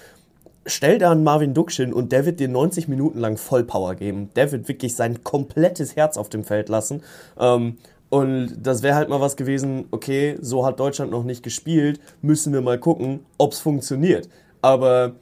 [0.65, 4.29] Stell da einen Marvin Duksch und der wird dir 90 Minuten lang Vollpower geben.
[4.35, 7.01] Der wird wirklich sein komplettes Herz auf dem Feld lassen.
[7.39, 7.77] Ähm,
[8.09, 12.53] und das wäre halt mal was gewesen, okay, so hat Deutschland noch nicht gespielt, müssen
[12.53, 14.27] wir mal gucken, ob es funktioniert.
[14.61, 15.13] Aber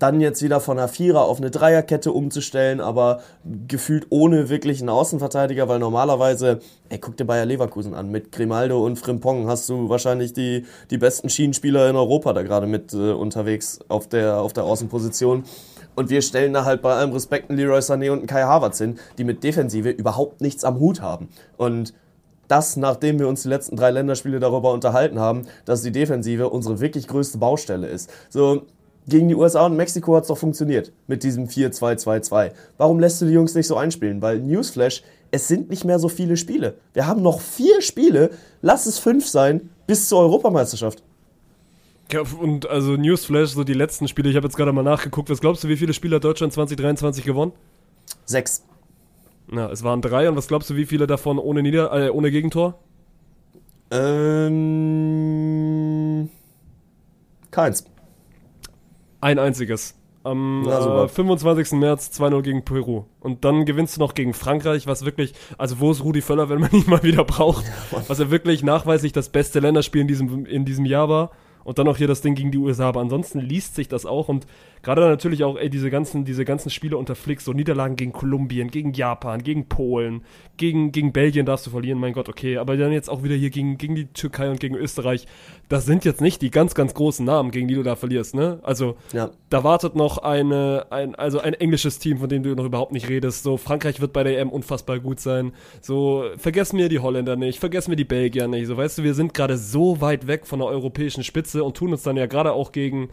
[0.00, 3.20] dann jetzt wieder von einer Vierer auf eine Dreierkette umzustellen, aber
[3.68, 8.98] gefühlt ohne wirklichen Außenverteidiger, weil normalerweise, ey, guck dir Bayer Leverkusen an, mit Grimaldo und
[8.98, 13.80] Frimpong hast du wahrscheinlich die, die besten Schienenspieler in Europa da gerade mit äh, unterwegs
[13.88, 15.44] auf der, auf der Außenposition.
[15.96, 18.78] Und wir stellen da halt bei allem Respekt einen Leroy Sané und einen Kai Havertz
[18.78, 21.28] hin, die mit Defensive überhaupt nichts am Hut haben.
[21.58, 21.92] Und
[22.50, 26.80] das, nachdem wir uns die letzten drei Länderspiele darüber unterhalten haben, dass die Defensive unsere
[26.80, 28.10] wirklich größte Baustelle ist.
[28.28, 28.62] So,
[29.06, 32.52] gegen die USA und Mexiko hat es doch funktioniert mit diesem 4-2-2-2.
[32.76, 34.20] Warum lässt du die Jungs nicht so einspielen?
[34.20, 36.74] Weil Newsflash, es sind nicht mehr so viele Spiele.
[36.92, 38.30] Wir haben noch vier Spiele,
[38.62, 41.02] lass es fünf sein, bis zur Europameisterschaft.
[42.12, 45.40] Ja, und also Newsflash, so die letzten Spiele, ich habe jetzt gerade mal nachgeguckt, was
[45.40, 47.52] glaubst du, wie viele Spiele hat Deutschland 2023 gewonnen?
[48.26, 48.64] Sechs.
[49.50, 52.30] Na, es waren drei und was glaubst du, wie viele davon ohne Nieder äh, ohne
[52.30, 52.78] Gegentor?
[53.90, 54.60] Ähm,
[57.50, 57.84] keins.
[59.20, 59.96] Ein einziges.
[60.22, 61.04] Am super.
[61.04, 61.72] äh, 25.
[61.72, 63.06] März 2-0 gegen Peru.
[63.20, 66.60] Und dann gewinnst du noch gegen Frankreich, was wirklich, also wo ist Rudi Völler, wenn
[66.60, 67.64] man ihn mal wieder braucht?
[68.06, 71.30] was er wirklich nachweislich das beste Länderspiel in diesem, in diesem Jahr war.
[71.64, 72.88] Und dann noch hier das Ding gegen die USA.
[72.88, 74.28] Aber ansonsten liest sich das auch.
[74.28, 74.46] Und
[74.82, 78.70] gerade natürlich auch, ey, diese ganzen, diese ganzen Spiele unter Flick, so Niederlagen gegen Kolumbien,
[78.70, 80.22] gegen Japan, gegen Polen,
[80.56, 82.56] gegen, gegen Belgien darfst du verlieren, mein Gott, okay.
[82.58, 85.26] Aber dann jetzt auch wieder hier gegen, gegen die Türkei und gegen Österreich.
[85.68, 88.58] Das sind jetzt nicht die ganz, ganz großen Namen, gegen die du da verlierst, ne?
[88.62, 89.30] Also, Ja.
[89.50, 93.08] da wartet noch eine, ein, also ein englisches Team, von dem du noch überhaupt nicht
[93.08, 93.42] redest.
[93.42, 95.52] So, Frankreich wird bei der EM unfassbar gut sein.
[95.80, 98.66] So, vergessen wir die Holländer nicht, vergessen wir die Belgier nicht.
[98.66, 101.92] So, weißt du, wir sind gerade so weit weg von der europäischen Spitze und tun
[101.92, 103.10] uns dann ja gerade auch gegen,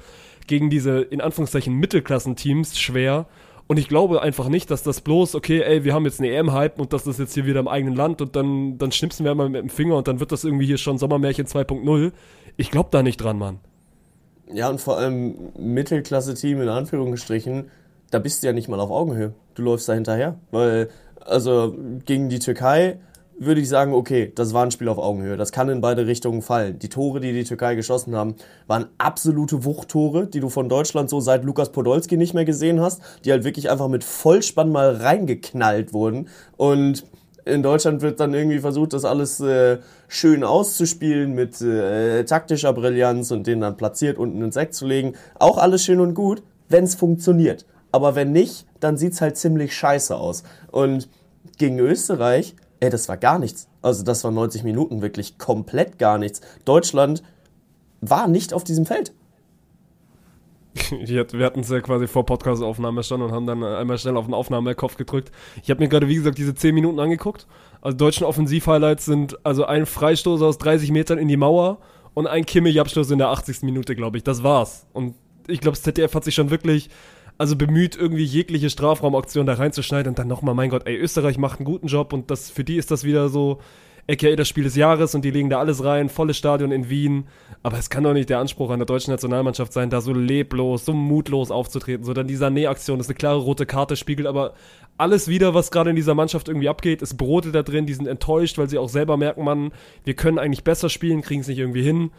[0.47, 3.26] gegen diese, in Anführungszeichen, Mittelklassenteams schwer.
[3.67, 6.80] Und ich glaube einfach nicht, dass das bloß, okay, ey, wir haben jetzt eine EM-Hype
[6.80, 9.50] und das ist jetzt hier wieder im eigenen Land und dann, dann schnipsen wir mal
[9.50, 12.13] mit dem Finger und dann wird das irgendwie hier schon Sommermärchen 2.0.
[12.56, 13.60] Ich glaube da nicht dran, Mann.
[14.54, 17.69] Ja, und vor allem Mittelklasse-Team in Anführungsstrichen,
[18.10, 19.34] da bist du ja nicht mal auf Augenhöhe.
[19.56, 20.39] Du läufst da hinterher.
[20.52, 23.00] Weil, also gegen die Türkei
[23.39, 25.38] würde ich sagen, okay, das war ein Spiel auf Augenhöhe.
[25.38, 26.80] Das kann in beide Richtungen fallen.
[26.80, 31.19] Die Tore, die die Türkei geschossen haben, waren absolute Wuchttore, die du von Deutschland so
[31.19, 35.93] seit Lukas Podolski nicht mehr gesehen hast, die halt wirklich einfach mit Vollspann mal reingeknallt
[35.93, 36.30] wurden.
[36.58, 37.04] Und
[37.45, 43.32] in Deutschland wird dann irgendwie versucht, das alles äh, schön auszuspielen mit äh, taktischer Brillanz
[43.32, 45.13] und den dann platziert unten ins Eck zu legen.
[45.39, 47.65] Auch alles schön und gut, wenn es funktioniert.
[47.91, 50.43] Aber wenn nicht, dann sieht's halt ziemlich scheiße aus.
[50.71, 51.08] Und
[51.58, 53.68] gegen Österreich, ey, das war gar nichts.
[53.82, 56.42] Also das war 90 Minuten wirklich komplett gar nichts.
[56.66, 57.24] Deutschland
[58.02, 59.13] war nicht auf diesem Feld.
[61.02, 64.34] Wir hatten es ja quasi vor Podcast-Aufnahme schon und haben dann einmal schnell auf den
[64.34, 65.32] Aufnahmekopf gedrückt.
[65.63, 67.48] Ich habe mir gerade, wie gesagt, diese 10 Minuten angeguckt.
[67.82, 71.80] Also deutschen Offensiv-Highlights sind also ein Freistoß aus 30 Metern in die Mauer
[72.13, 73.63] und ein Kimmich-Abschluss in der 80.
[73.63, 74.24] Minute, glaube ich.
[74.24, 74.86] Das war's.
[74.94, 75.16] Und
[75.48, 76.90] ich glaube, das ZDF hat sich schon wirklich
[77.38, 81.60] also bemüht, irgendwie jegliche Strafraumaktion da reinzuschneiden und dann nochmal, mein Gott, ey, Österreich macht
[81.60, 83.60] einen guten Job und das für die ist das wieder so,
[84.10, 87.28] aka das Spiel des Jahres und die legen da alles rein, volles Stadion in Wien.
[87.62, 90.93] Aber es kann doch nicht der Anspruch einer deutschen Nationalmannschaft sein, da so leblos, so
[90.93, 92.06] mutlos aufzutreten.
[92.06, 94.54] So dann die Sané-Aktion ist eine klare rote Karte, spiegelt aber
[94.97, 97.02] alles wieder, was gerade in dieser Mannschaft irgendwie abgeht.
[97.02, 99.71] Es Brote da drin, die sind enttäuscht, weil sie auch selber merken, man,
[100.06, 102.12] wir können eigentlich besser spielen, kriegen es nicht irgendwie hin.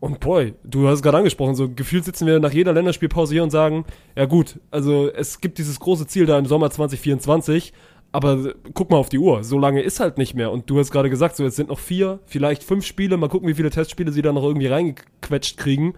[0.00, 3.42] Und boy, du hast es gerade angesprochen, so gefühlt sitzen wir nach jeder Länderspielpause hier
[3.42, 3.84] und sagen,
[4.16, 7.72] ja gut, also es gibt dieses große Ziel da im Sommer 2024,
[8.12, 10.52] aber guck mal auf die Uhr, so lange ist halt nicht mehr.
[10.52, 13.48] Und du hast gerade gesagt, so jetzt sind noch vier, vielleicht fünf Spiele, mal gucken,
[13.48, 15.94] wie viele Testspiele sie da noch irgendwie reingequetscht kriegen.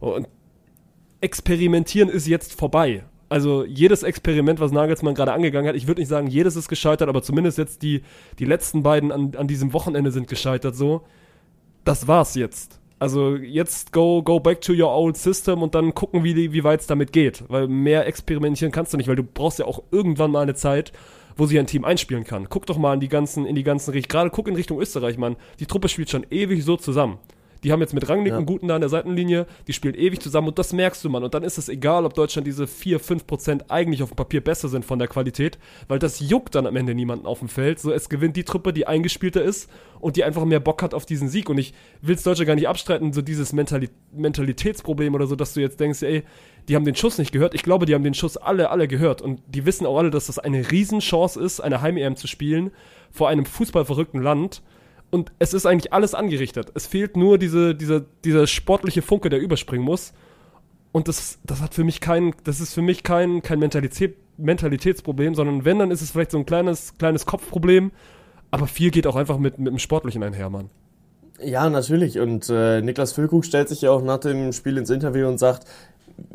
[0.00, 0.28] Und
[1.22, 3.04] experimentieren ist jetzt vorbei.
[3.30, 7.08] Also jedes Experiment, was Nagelsmann gerade angegangen hat, ich würde nicht sagen, jedes ist gescheitert,
[7.08, 8.02] aber zumindest jetzt die,
[8.38, 11.02] die letzten beiden an, an diesem Wochenende sind gescheitert so.
[11.84, 12.79] das war's jetzt.
[13.00, 16.80] Also jetzt go, go back to your old system und dann gucken, wie, wie weit
[16.80, 17.42] es damit geht.
[17.48, 20.92] Weil mehr experimentieren kannst du nicht, weil du brauchst ja auch irgendwann mal eine Zeit,
[21.34, 22.50] wo sich ein Team einspielen kann.
[22.50, 23.92] Guck doch mal in die ganzen, in die ganzen.
[23.92, 25.36] Gerade guck in Richtung Österreich, Mann.
[25.60, 27.18] Die Truppe spielt schon ewig so zusammen.
[27.62, 28.36] Die haben jetzt mit Rangnick Ja.
[28.38, 31.22] einen guten da an der Seitenlinie, die spielen ewig zusammen und das merkst du, Mann.
[31.24, 34.42] Und dann ist es egal, ob Deutschland diese 4, 5 Prozent eigentlich auf dem Papier
[34.42, 37.78] besser sind von der Qualität, weil das juckt dann am Ende niemanden auf dem Feld.
[37.78, 39.70] So, es gewinnt die Truppe, die eingespielter ist
[40.00, 41.50] und die einfach mehr Bock hat auf diesen Sieg.
[41.50, 45.54] Und ich will es Deutschland gar nicht abstreiten, so dieses Mentali Mentalitätsproblem oder so, dass
[45.54, 46.22] du jetzt denkst, ey,
[46.68, 47.54] die haben den Schuss nicht gehört.
[47.54, 49.22] Ich glaube, die haben den Schuss alle, alle gehört.
[49.22, 52.70] Und die wissen auch alle, dass das eine Riesenchance ist, eine Heim-EM zu spielen
[53.10, 54.62] vor einem fußballverrückten Land.
[55.10, 56.70] Und es ist eigentlich alles angerichtet.
[56.74, 60.12] Es fehlt nur diese, diese, dieser sportliche Funke, der überspringen muss.
[60.92, 65.34] Und das, das hat für mich kein, das ist für mich kein, kein Mentalität, Mentalitätsproblem,
[65.34, 67.92] sondern wenn, dann ist es vielleicht so ein kleines, kleines Kopfproblem.
[68.50, 70.70] Aber viel geht auch einfach mit, mit dem Sportlichen einher, Mann.
[71.42, 72.18] Ja, natürlich.
[72.18, 75.64] Und äh, Niklas Füllkrug stellt sich ja auch nach dem Spiel ins Interview und sagt,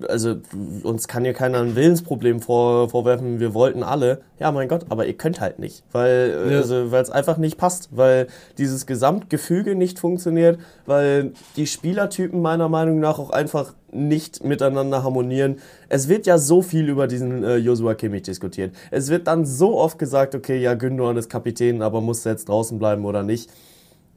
[0.07, 0.35] also
[0.83, 4.21] uns kann hier keiner ein Willensproblem vor, vorwerfen, wir wollten alle.
[4.39, 6.57] Ja, mein Gott, aber ihr könnt halt nicht, weil Ja.
[6.57, 12.99] also, es einfach nicht passt, weil dieses Gesamtgefüge nicht funktioniert, weil die Spielertypen meiner Meinung
[12.99, 15.57] nach auch einfach nicht miteinander harmonieren.
[15.89, 18.75] Es wird ja so viel über diesen äh, Joshua Kimmich diskutiert.
[18.91, 22.49] Es wird dann so oft gesagt, okay, ja, Gündogan ist Kapitän, aber muss er jetzt
[22.49, 23.49] draußen bleiben oder nicht.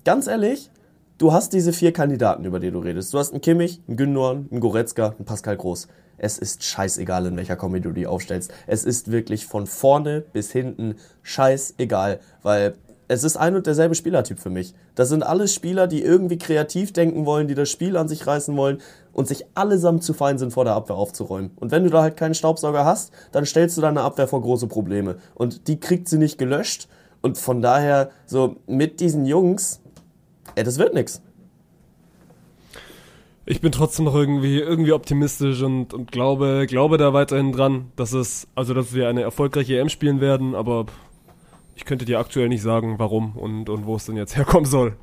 [0.05, 0.71] Ganz ehrlich,
[1.19, 3.13] du hast diese vier Kandidaten, über die du redest.
[3.13, 5.89] Du hast einen Kimmich, einen Gündogan, einen Goretzka, einen Pascal Groß.
[6.17, 8.53] Es ist scheißegal, in welcher Kombi du die aufstellst.
[8.67, 12.75] Es ist wirklich von vorne bis hinten scheißegal, weil
[13.11, 14.75] es ist ein und derselbe Spielertyp für mich.
[14.95, 18.55] Das sind alles Spieler, die irgendwie kreativ denken wollen, die das Spiel an sich reißen
[18.57, 18.79] wollen
[19.13, 21.53] und sich allesamt zu fein sind, vor der Abwehr aufzuräumen.
[21.57, 24.67] Und wenn du da halt keinen Staubsauger hast, dann stellst du deine Abwehr vor große
[24.67, 25.17] Probleme.
[25.35, 26.89] Und die kriegt sie nicht gelöscht.
[27.23, 29.81] Und von daher, so mit diesen Jungs,
[30.59, 31.23] ey, das wird nix.
[33.47, 38.13] Ich bin trotzdem noch irgendwie, irgendwie optimistisch und, und glaube, glaube da weiterhin dran, dass
[38.13, 40.85] es, also dass wir eine erfolgreiche EM spielen werden, aber
[41.75, 44.97] ich könnte dir aktuell nicht sagen, warum und, und wo es denn jetzt herkommen soll.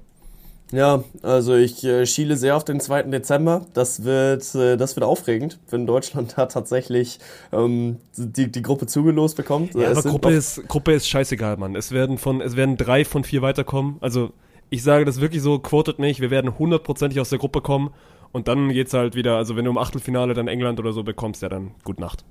[0.72, 3.04] Ja, also ich äh, schiele sehr auf den 2.
[3.04, 3.66] Dezember.
[3.74, 7.20] Das wird, äh, das wird aufregend, wenn Deutschland da tatsächlich
[7.52, 9.76] ähm, die, die Gruppe zugelost bekommt.
[9.76, 11.76] Ja, aber Gruppe ist, Gruppe ist scheißegal, Mann.
[11.76, 13.98] Es werden von, es werden drei von vier weiterkommen.
[14.02, 14.32] Also,
[14.70, 17.92] ich sage das wirklich so, quotet mich, wir werden hundertprozentig aus der Gruppe kommen
[18.32, 21.42] und dann geht's halt wieder, also wenn du im Achtelfinale dann England oder so bekommst,
[21.42, 22.26] ja dann gut Nacht.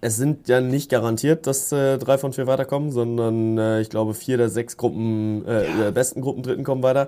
[0.00, 4.14] Es sind ja nicht garantiert, dass äh, drei von vier weiterkommen, sondern äh, ich glaube
[4.14, 7.06] vier der sechs Gruppen, äh, der besten Gruppen Dritten kommen weiter.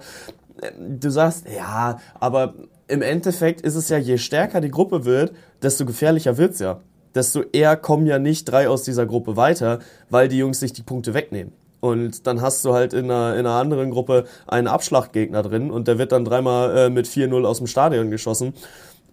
[0.61, 2.55] Äh, Du sagst, ja, aber
[2.87, 5.33] im Endeffekt ist es ja, je stärker die Gruppe wird,
[5.63, 6.81] desto gefährlicher wird's ja.
[7.15, 9.79] Desto eher kommen ja nicht drei aus dieser Gruppe weiter,
[10.11, 11.53] weil die Jungs sich die Punkte wegnehmen.
[11.85, 15.87] Und dann hast du halt in einer, in einer anderen Gruppe einen Abschlaggegner drin und
[15.87, 18.55] der wird dann dreimal äh, mit 4-0 aus dem Stadion geschossen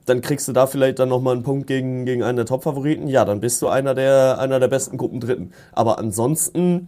[0.06, 3.08] dann kriegst du da vielleicht dann nochmal einen Punkt gegen, gegen einen der Top-Favoriten.
[3.08, 5.52] Ja, dann bist du einer der, einer der besten Gruppen Dritten.
[5.74, 6.88] Aber ansonsten,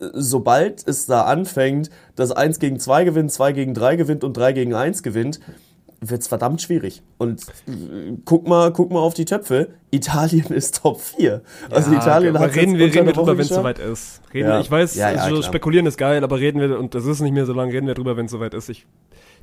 [0.00, 4.36] äh, sobald es da anfängt, dass 1 gegen 2 gewinnt, 2 gegen 3 gewinnt und
[4.36, 5.40] 3 gegen 1 gewinnt,
[6.10, 7.02] wird's verdammt schwierig.
[7.18, 9.68] Und äh, guck mal, guck mal auf die Töpfe.
[9.90, 11.42] Italien ist Top 4.
[11.70, 14.22] Also Italien aber hat reden wir, reden wir drüber, wenn es soweit ist.
[14.32, 14.60] Reden, Ja.
[14.60, 17.32] Ich weiß, Ja, ja, also spekulieren ist geil, aber reden wir, und das ist nicht
[17.32, 18.68] mehr so lange, reden wir drüber, wenn es soweit ist.
[18.68, 18.86] Ich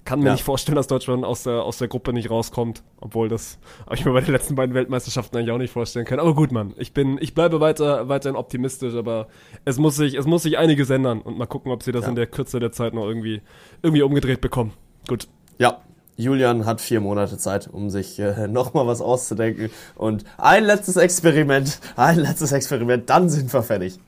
[0.03, 0.31] kann mir Ja.
[0.33, 4.03] nicht vorstellen, dass Deutschland aus der, aus der Gruppe nicht rauskommt, obwohl das habe ich
[4.03, 6.19] mir bei den letzten beiden Weltmeisterschaften eigentlich auch nicht vorstellen können.
[6.19, 9.27] Aber gut, Mann, ich bin, ich bleibe weiter, weiterhin optimistisch, aber
[9.63, 12.09] es muss sich, es muss sich einiges ändern und mal gucken, ob sie das Ja.
[12.09, 13.41] in der Kürze der Zeit noch irgendwie,
[13.83, 14.73] irgendwie umgedreht bekommen.
[15.07, 15.27] Gut.
[15.59, 15.81] Ja,
[16.21, 19.69] Julian hat vier Monate Zeit, um sich äh, nochmal was auszudenken.
[19.95, 23.99] Und ein letztes Experiment, ein letztes Experiment, dann sind wir fertig.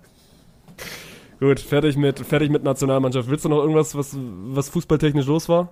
[1.39, 3.29] Gut, fertig mit, fertig mit Nationalmannschaft.
[3.29, 5.69] Willst du noch irgendwas, was, was fußballtechnisch los war?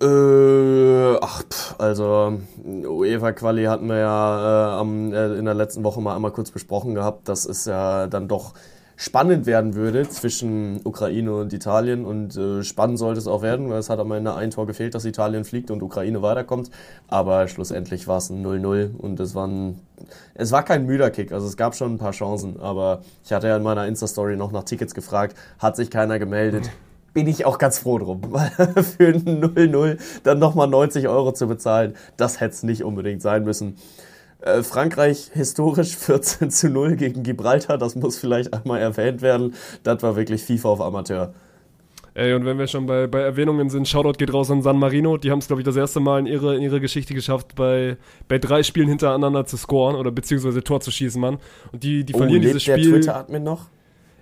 [0.00, 6.00] Äh, ach, pff, also UEFA-Quali hatten wir ja äh, am, äh, in der letzten Woche
[6.00, 8.54] mal einmal kurz besprochen gehabt, dass es ja dann doch
[9.04, 13.78] spannend werden würde zwischen Ukraine und Italien und äh, spannend sollte es auch werden, weil
[13.78, 16.70] es hat am Ende ein Tor gefehlt, dass Italien fliegt und Ukraine weiterkommt,
[17.06, 19.78] aber schlussendlich war es ein 0-0 und es war ein,
[20.32, 23.46] es war kein müder Kick, also es gab schon ein paar Chancen, aber ich hatte
[23.46, 26.70] ja in meiner Insta-Story noch nach Tickets gefragt, hat sich keiner gemeldet
[27.12, 28.22] bin ich auch ganz froh drum.
[28.28, 33.22] Weil für ein 0-0 dann nochmal 90 Euro zu bezahlen, das hätte es nicht unbedingt
[33.22, 33.76] sein müssen.
[34.44, 39.54] Äh, Frankreich historisch 14 zu 0 gegen Gibraltar, das muss vielleicht einmal erwähnt werden.
[39.82, 41.32] Das war wirklich FIFA auf Amateur.
[42.12, 45.16] Ey, und wenn wir schon bei, bei Erwähnungen sind, Shoutout geht raus an San Marino.
[45.16, 47.96] Die haben es, glaube ich, das erste Mal in ihrer, in ihrer Geschichte geschafft, bei,
[48.28, 51.38] bei drei Spielen hintereinander zu scoren oder beziehungsweise Tor zu schießen, Mann.
[51.72, 52.92] Und die, die verlieren lebt dieses der Spiel.
[52.92, 53.66] Twitter-Admin noch?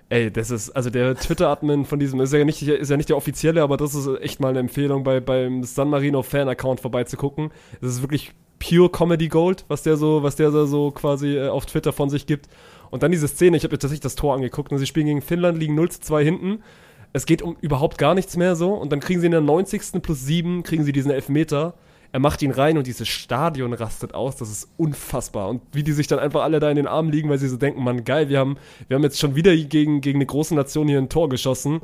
[0.09, 3.17] Ey, das ist, also der Twitter-Admin von diesem, ist ja, nicht, ist ja nicht der
[3.17, 7.51] offizielle, aber das ist echt mal eine Empfehlung, bei, beim San Marino Fan-Account vorbeizugucken.
[7.81, 8.31] Das ist wirklich
[8.63, 12.25] pure Comedy Gold, was der so, was der so quasi äh, auf Twitter von sich
[12.25, 12.47] gibt.
[12.89, 15.21] Und dann diese Szene, ich habe mir tatsächlich das Tor angeguckt und sie spielen gegen
[15.21, 16.63] Finnland, liegen 0 zu 2 hinten.
[17.11, 20.01] Es geht um überhaupt gar nichts mehr so und dann kriegen sie in der 90.
[20.01, 21.75] plus 7, kriegen sie diesen Elfmeter.
[22.11, 24.35] Er macht ihn rein und dieses Stadion rastet aus.
[24.35, 25.49] Das ist unfassbar.
[25.49, 27.57] Und wie die sich dann einfach alle da in den Armen liegen, weil sie so
[27.57, 30.87] denken, Mann, geil, wir haben, wir haben jetzt schon wieder gegen, gegen eine große Nation
[30.87, 31.81] hier ein Tor geschossen.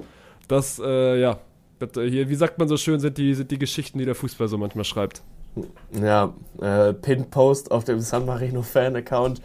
[0.48, 1.40] Das, äh, ja,
[1.80, 4.16] das, äh, hier, wie sagt man so schön, sind die, sind die Geschichten, die der
[4.16, 5.24] Fußball so manchmal schreibt.
[5.92, 9.42] Ja, äh, Pin-Post auf dem San Marino Fan-Account.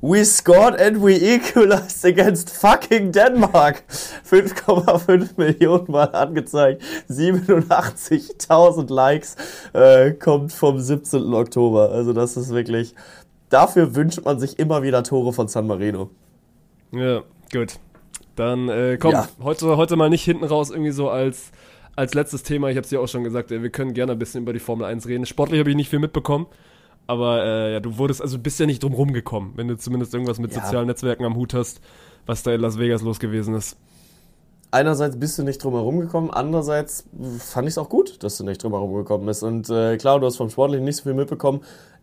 [0.00, 3.82] We scored and we equalized against fucking Denmark.
[4.30, 6.82] 5,5 Millionen Mal angezeigt.
[7.10, 9.36] 87.000 Likes.
[9.72, 11.32] Äh, kommt vom 17.
[11.34, 11.90] Oktober.
[11.90, 12.94] Also das ist wirklich...
[13.50, 16.10] Dafür wünscht man sich immer wieder Tore von San Marino.
[16.92, 17.78] Ja, gut.
[18.36, 19.26] Dann äh, komm, Ja.
[19.42, 21.50] heute, heute mal nicht hinten raus irgendwie so als,
[21.98, 22.68] als letztes Thema.
[22.70, 24.58] Ich habe es dir auch schon gesagt, ey, wir können gerne ein bisschen über die
[24.60, 25.26] Formel 1 reden.
[25.26, 26.46] Sportlich habe ich nicht viel mitbekommen.
[27.06, 30.38] Aber äh, ja, du wurdest, also bist ja nicht drum rumgekommen, wenn du zumindest irgendwas
[30.38, 30.62] mit Ja.
[30.62, 31.80] sozialen Netzwerken am Hut hast,
[32.26, 33.76] was da in Las Vegas los gewesen ist.
[34.70, 37.04] Einerseits bist du nicht drum herum gekommen, andererseits
[37.38, 39.42] fand ich es auch gut, dass du nicht drum herum gekommen bist.
[39.42, 41.60] Und äh, klar, du hast vom Sportlichen nicht so viel mitbekommen.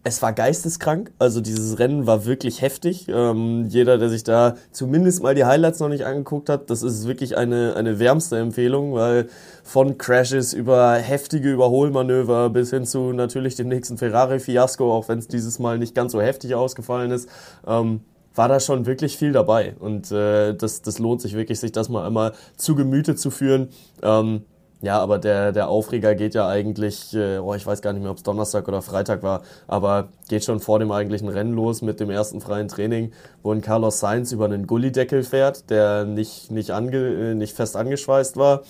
[0.08, 3.08] Es war geisteskrank, also dieses Rennen war wirklich heftig.
[3.10, 7.08] Ähm, jeder, der sich da zumindest mal die Highlights noch nicht angeguckt hat, das ist
[7.08, 9.30] wirklich eine, eine wärmste Empfehlung, weil
[9.64, 15.28] von Crashes über heftige Überholmanöver bis hin zu natürlich dem nächsten Ferrari-Fiasko, auch wenn es
[15.28, 17.28] dieses Mal nicht ganz so heftig ausgefallen ist,
[17.66, 18.02] ähm,
[18.36, 19.76] war da schon wirklich viel dabei.
[19.80, 23.70] Und äh, das, das lohnt sich wirklich, sich das mal einmal zu Gemüte zu führen.
[24.04, 24.44] Ähm,
[24.82, 28.12] ja, aber der, der Aufreger geht ja eigentlich, äh, oh, ich weiß gar nicht mehr,
[28.12, 32.00] ob es Donnerstag oder Freitag war, aber geht schon vor dem eigentlichen Rennen los mit
[32.00, 36.72] dem ersten freien Training, wo ein Carlos Sainz über einen Gullideckel fährt, der nicht, nicht,
[36.72, 38.62] ange, äh, nicht fest angeschweißt war,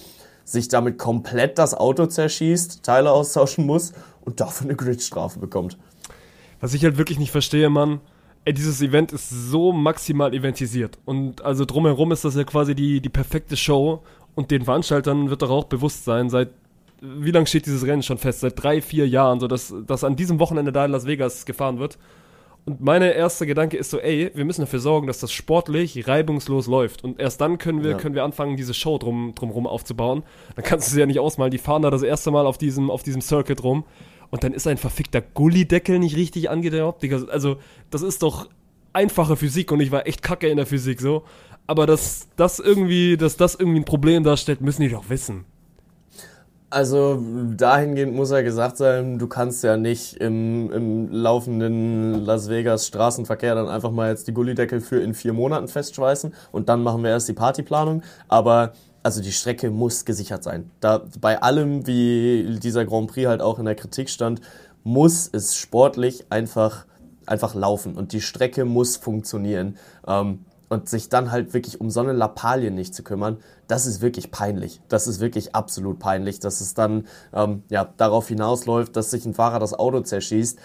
[0.46, 5.78] sich damit komplett das Auto zerschießt, Teile austauschen muss und dafür eine Gridstrafe bekommt.
[6.62, 8.00] Was ich halt wirklich nicht verstehe, Mann,
[8.46, 10.98] ey, dieses Event ist so maximal eventisiert.
[11.06, 14.04] Und also drumherum ist das ja quasi die, die perfekte Show.
[14.36, 16.50] Und den Veranstaltern wird doch auch bewusst sein, seit
[17.02, 18.40] wie lange steht dieses Rennen schon fest?
[18.40, 21.78] Seit drei, vier Jahren, so dass, dass an diesem Wochenende da in Las Vegas gefahren
[21.78, 21.98] wird.
[22.66, 26.66] Und meine erste Gedanke ist so, ey, wir müssen dafür sorgen, dass das sportlich reibungslos
[26.66, 27.04] läuft.
[27.04, 27.98] Und erst dann können wir, Ja.
[27.98, 30.24] können wir anfangen, diese Show drum, drumrum aufzubauen.
[30.56, 31.52] Dann kannst du sie ja nicht ausmalen.
[31.52, 33.84] Die fahren da das erste Mal auf diesem, auf diesem Circuit rum.
[34.30, 36.50] Und dann ist ein verfickter Gullideckel nicht richtig.
[36.50, 37.58] Digga, Also,
[37.90, 38.50] das ist doch
[38.94, 41.24] einfache Physik und ich war echt kacke in der Physik so.
[41.68, 45.46] Aber dass das irgendwie, dass das irgendwie ein Problem darstellt, müssen die doch wissen.
[46.70, 47.24] Also
[47.56, 53.56] dahingehend muss ja gesagt sein, du kannst ja nicht im, im laufenden Las Vegas Straßenverkehr
[53.56, 57.12] dann einfach mal jetzt die Gullideckel für in vier Monaten festschweißen und dann machen wir
[57.12, 58.02] erst die Partyplanung.
[58.28, 58.74] Aber
[59.06, 60.72] also die Strecke muss gesichert sein.
[60.80, 64.42] Da bei allem, wie dieser Grand Prix halt auch in der Kritik stand,
[64.84, 66.88] muss es sportlich einfach,
[67.28, 69.78] einfach laufen und die Strecke muss funktionieren.
[70.08, 70.40] Ähm,
[70.70, 73.38] und sich dann halt wirklich um so eine Lappalie nicht zu kümmern,
[73.68, 74.82] das ist wirklich peinlich.
[74.90, 79.36] Das ist wirklich absolut peinlich, dass es dann ähm, ja, darauf hinausläuft, dass sich ein
[79.36, 80.58] Fahrer das Auto zerschießt.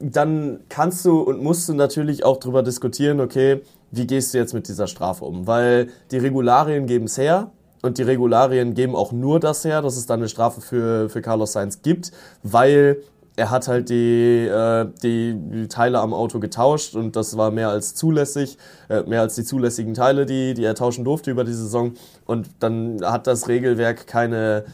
[0.00, 4.54] Dann kannst du und musst du natürlich auch drüber diskutieren, okay, wie gehst du jetzt
[4.54, 5.46] mit dieser Strafe um?
[5.46, 7.50] Weil die Regularien geben es her,
[7.82, 11.22] und die Regularien geben auch nur das her, dass es dann eine Strafe für, für
[11.22, 12.98] Carlos Sainz gibt, weil
[13.36, 17.94] er hat halt die, äh, die, Teile am Auto getauscht und das war mehr als
[17.94, 18.58] zulässig,
[18.90, 21.94] äh, mehr als die zulässigen Teile, die, die er tauschen durfte über die Saison.
[22.26, 24.64] Und dann hat das Regelwerk keine,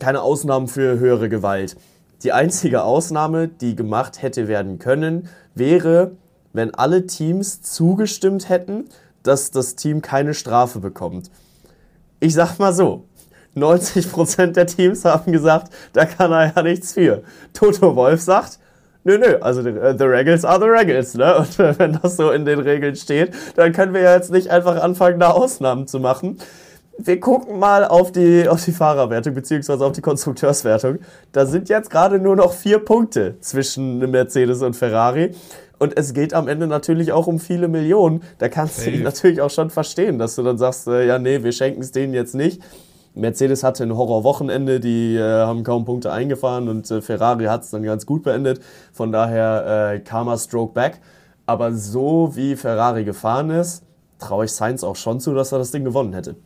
[0.00, 1.76] keine Ausnahmen für höhere Gewalt.
[2.22, 6.12] Die einzige Ausnahme, die gemacht hätte werden können, wäre,
[6.52, 8.84] wenn alle Teams zugestimmt hätten,
[9.22, 11.30] dass das Team keine Strafe bekommt.
[12.20, 13.04] Ich sag mal so,
[13.56, 17.22] 90% der Teams haben gesagt, da kann er ja nichts für.
[17.52, 18.58] Toto Wolf sagt,
[19.04, 21.36] nö, nö, also the, the Regels are the Regels, ne?
[21.38, 24.80] Und wenn das so in den Regeln steht, dann können wir ja jetzt nicht einfach
[24.82, 26.38] anfangen, da Ausnahmen zu machen.
[26.98, 30.98] Wir gucken mal auf die, auf die Fahrerwertung beziehungsweise auf die Konstrukteurswertung.
[31.32, 35.34] Da sind jetzt gerade nur noch vier Punkte zwischen Mercedes und Ferrari.
[35.82, 38.22] Und es geht am Ende natürlich auch um viele Millionen.
[38.38, 38.92] Da kannst du Safe.
[38.92, 41.90] dich natürlich auch schon verstehen, dass du dann sagst, äh, ja, nee, wir schenken es
[41.90, 42.62] denen jetzt nicht.
[43.14, 47.70] Mercedes hatte ein Horrorwochenende, die äh, haben kaum Punkte eingefahren und äh, Ferrari hat es
[47.70, 48.60] dann ganz gut beendet.
[48.92, 51.00] Von daher äh, Karma Stroke Back.
[51.46, 53.82] Aber so wie Ferrari gefahren ist,
[54.20, 56.36] traue ich Sainz auch schon zu, dass er das Ding gewonnen hätte.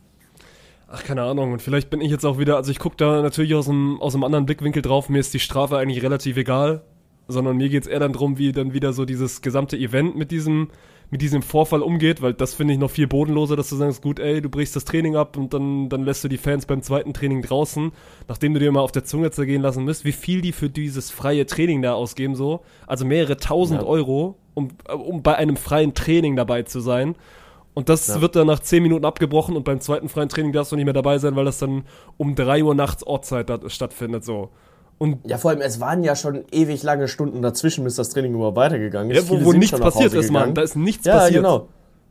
[0.87, 1.51] Ach, keine Ahnung.
[1.51, 4.15] Und vielleicht bin ich jetzt auch wieder, also ich gucke da natürlich aus einem, aus
[4.15, 5.09] einem anderen Blickwinkel drauf.
[5.09, 6.81] Mir ist die Strafe eigentlich relativ egal.
[7.27, 10.69] Sondern mir geht's eher dann drum, wie dann wieder so dieses gesamte Event mit diesem,
[11.09, 14.19] mit diesem Vorfall umgeht, weil das finde ich noch viel bodenloser, dass du sagst, gut,
[14.19, 17.13] ey, du brichst das Training ab und dann, dann lässt du die Fans beim zweiten
[17.13, 17.91] Training draußen,
[18.27, 21.11] nachdem du dir mal auf der Zunge zergehen lassen müsst, wie viel die für dieses
[21.11, 22.61] freie Training da ausgeben, so.
[22.87, 23.87] Also mehrere tausend Ja.
[23.87, 27.15] Euro, um, um bei einem freien Training dabei zu sein.
[27.73, 28.21] Und das Ja.
[28.21, 30.93] wird dann nach 10 Minuten abgebrochen und beim zweiten freien Training darfst du nicht mehr
[30.93, 31.83] dabei sein, weil das dann
[32.17, 34.49] um 3 Uhr nachts Ortszeit stattfindet, so.
[34.97, 38.33] Und Ja, vor allem, es waren ja schon ewig lange Stunden dazwischen, bis das Training
[38.33, 39.29] überhaupt weitergegangen ist.
[39.29, 40.53] ja, wo, wo nichts passiert ist, Mann.
[40.55, 41.43] Da ist nichts ja, passiert.
[41.43, 41.67] genau.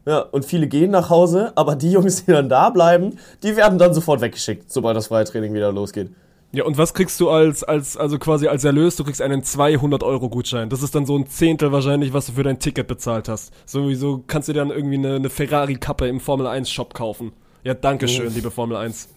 [0.07, 3.76] Ja, und viele gehen nach Hause, aber die Jungs, die dann da bleiben, die werden
[3.76, 6.11] dann sofort weggeschickt, sobald das freie Training wieder losgeht.
[6.53, 8.95] Ja, und was kriegst du als, als, also quasi als Erlös?
[8.95, 10.70] Du kriegst einen 200-Euro-Gutschein.
[10.70, 13.53] Das ist dann so ein Zehntel wahrscheinlich, was du für dein Ticket bezahlt hast.
[13.66, 17.32] Sowieso kannst du dir dann irgendwie eine, eine Ferrari-Kappe im Formel-1-Shop kaufen.
[17.64, 19.09] Ja, danke schön, liebe Formel 1.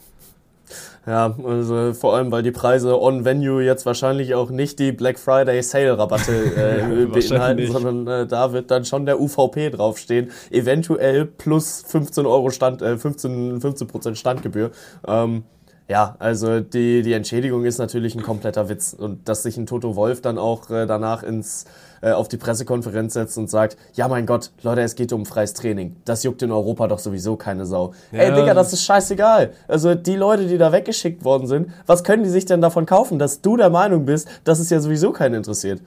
[1.05, 5.17] Ja, also vor allem, weil die Preise on Venue jetzt wahrscheinlich auch nicht die Black
[5.17, 7.72] Friday Sale Rabatte äh, beinhalten, wahrscheinlich.
[7.72, 10.32] sondern äh, da wird dann schon der UVP draufstehen.
[10.51, 14.72] Eventuell plus 15 Euro Stand, äh, 15, 15% Standgebühr.
[15.07, 15.43] Ähm,
[15.88, 18.93] ja, also die, die Entschädigung ist natürlich ein kompletter Witz.
[18.93, 21.65] Und dass sich ein Toto Wolf dann auch äh, danach ins,
[22.02, 25.54] äh, auf die Pressekonferenz setzt und sagt, ja mein Gott, Leute, es geht um freies
[25.54, 25.95] Training.
[26.06, 27.93] Das juckt in Europa doch sowieso keine Sau.
[28.12, 28.36] Ey, Ja.
[28.36, 29.54] Digga, das ist scheißegal.
[29.68, 33.20] Also die Leute, die da weggeschickt worden sind, was können die sich denn davon kaufen,
[33.20, 35.82] dass du der Meinung bist, dass es ja sowieso keinen interessiert?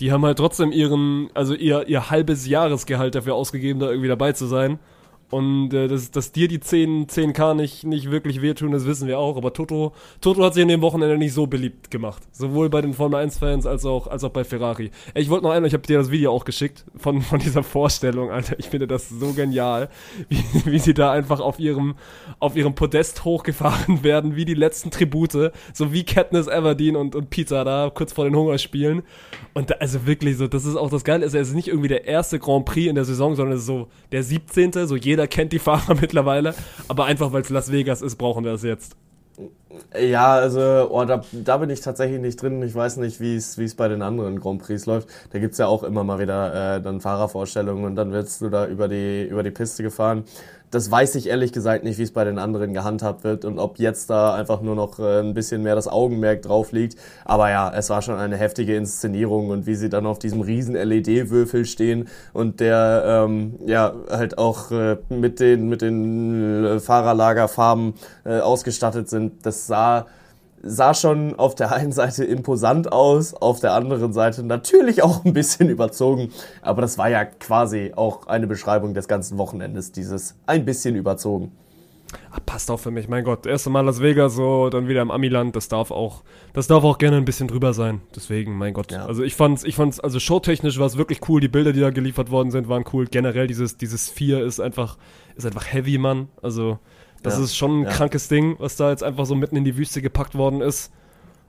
[0.00, 4.32] Die haben halt trotzdem ihren, also ihr, ihr halbes Jahresgehalt dafür ausgegeben, da irgendwie dabei
[4.32, 4.78] zu sein.
[5.32, 9.18] Und äh, dass, dass dir die 10, 10k nicht, nicht wirklich wehtun, das wissen wir
[9.18, 9.38] auch.
[9.38, 12.22] Aber Toto, Toto hat sich in dem Wochenende nicht so beliebt gemacht.
[12.32, 14.90] Sowohl bei den Formel 1-Fans als auch, als auch bei Ferrari.
[15.14, 17.62] Ey, ich wollte noch einmal, ich habe dir das Video auch geschickt von, von dieser
[17.62, 18.58] Vorstellung, Alter.
[18.58, 19.88] Ich finde das so genial,
[20.28, 21.94] wie, wie sie da einfach auf ihrem,
[22.38, 27.30] auf ihrem Podest hochgefahren werden, wie die letzten Tribute, so wie Katniss Everdeen und, und
[27.30, 29.02] Pizza da kurz vor den Hungerspielen.
[29.54, 31.88] Und da, also wirklich so, das ist auch das Geile, ist, er ist nicht irgendwie
[31.88, 34.72] der erste Grand Prix in der Saison, sondern es ist so der 17.
[34.86, 36.54] So jeder kennt die Fahrer mittlerweile.
[36.88, 38.96] Aber einfach weil es Las Vegas ist, brauchen wir das jetzt.
[39.98, 42.62] Ja, also, oh, da, da bin ich tatsächlich nicht drin.
[42.62, 45.08] Ich weiß nicht, wie es wie es bei den anderen Grand Prix läuft.
[45.30, 48.66] Da gibt's ja auch immer mal wieder äh, dann Fahrervorstellungen und dann wirst du da
[48.66, 50.24] über die, über die Piste gefahren.
[50.72, 53.78] Das weiß ich ehrlich gesagt nicht, wie es bei den anderen gehandhabt wird und ob
[53.78, 56.96] jetzt da einfach nur noch äh, ein bisschen mehr das Augenmerk drauf liegt.
[57.26, 60.74] Aber ja, es war schon eine heftige Inszenierung und wie sie dann auf diesem riesen
[60.74, 67.92] LED-Würfel stehen und der ähm, ja halt auch äh, mit den mit den äh, Fahrerlagerfarben
[68.24, 70.06] äh, ausgestattet sind, das sah
[70.62, 75.32] sah schon auf der einen Seite imposant aus, auf der anderen Seite natürlich auch ein
[75.32, 76.30] bisschen überzogen.
[76.62, 81.52] Aber das war ja quasi auch eine Beschreibung des ganzen Wochenendes, dieses ein bisschen überzogen.
[82.30, 83.46] Ah, passt auch für mich, mein Gott.
[83.46, 86.98] Erste Mal Las Vegas, so, dann wieder im Amiland, das darf auch, das darf auch
[86.98, 88.02] gerne ein bisschen drüber sein.
[88.14, 88.92] Deswegen, mein Gott.
[88.92, 89.06] Ja.
[89.06, 91.90] Also ich fand's, ich fand's, also showtechnisch war es wirklich cool, die Bilder, die da
[91.90, 93.06] geliefert worden sind, waren cool.
[93.06, 94.98] Generell dieses, dieses Vier ist einfach,
[95.36, 96.28] ist einfach heavy, Mann.
[96.42, 96.78] Also,
[97.22, 97.44] das Ja.
[97.44, 97.90] ist schon ein Ja.
[97.90, 100.90] krankes Ding, was da jetzt einfach so mitten in die Wüste gepackt worden ist.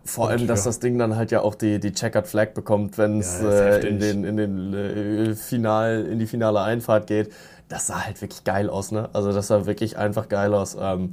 [0.05, 0.65] Vor allem, dass ja.
[0.65, 3.99] das Ding dann halt ja auch die, die Checkered Flag bekommt, wenn es äh, in,
[3.99, 7.32] den, in, den, äh, Final, in die finale Einfahrt geht.
[7.69, 9.09] Das sah halt wirklich geil aus, ne?
[9.13, 10.76] Also das sah wirklich einfach geil aus.
[10.80, 11.11] Ähm,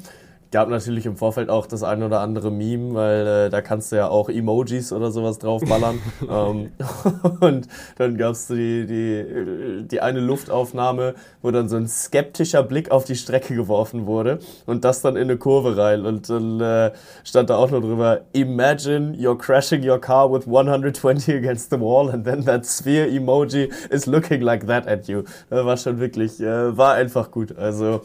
[0.51, 3.97] gab natürlich im Vorfeld auch das ein oder andere Meme, weil äh, da kannst du
[3.97, 6.01] ja auch Emojis oder sowas draufballern.
[6.29, 6.73] ähm,
[7.41, 13.05] und dann gab's die, die, die eine Luftaufnahme, wo dann so ein skeptischer Blick auf
[13.05, 16.05] die Strecke geworfen wurde und das dann in eine Kurve rein.
[16.05, 16.93] Und dann äh,
[17.25, 22.11] stand da auch noch drüber, Imagine you're crashing your car with 120 against the wall
[22.11, 25.23] and then that sphere emoji is looking like that at you.
[25.49, 27.57] Das war schon wirklich, äh, war einfach gut.
[27.57, 28.01] Also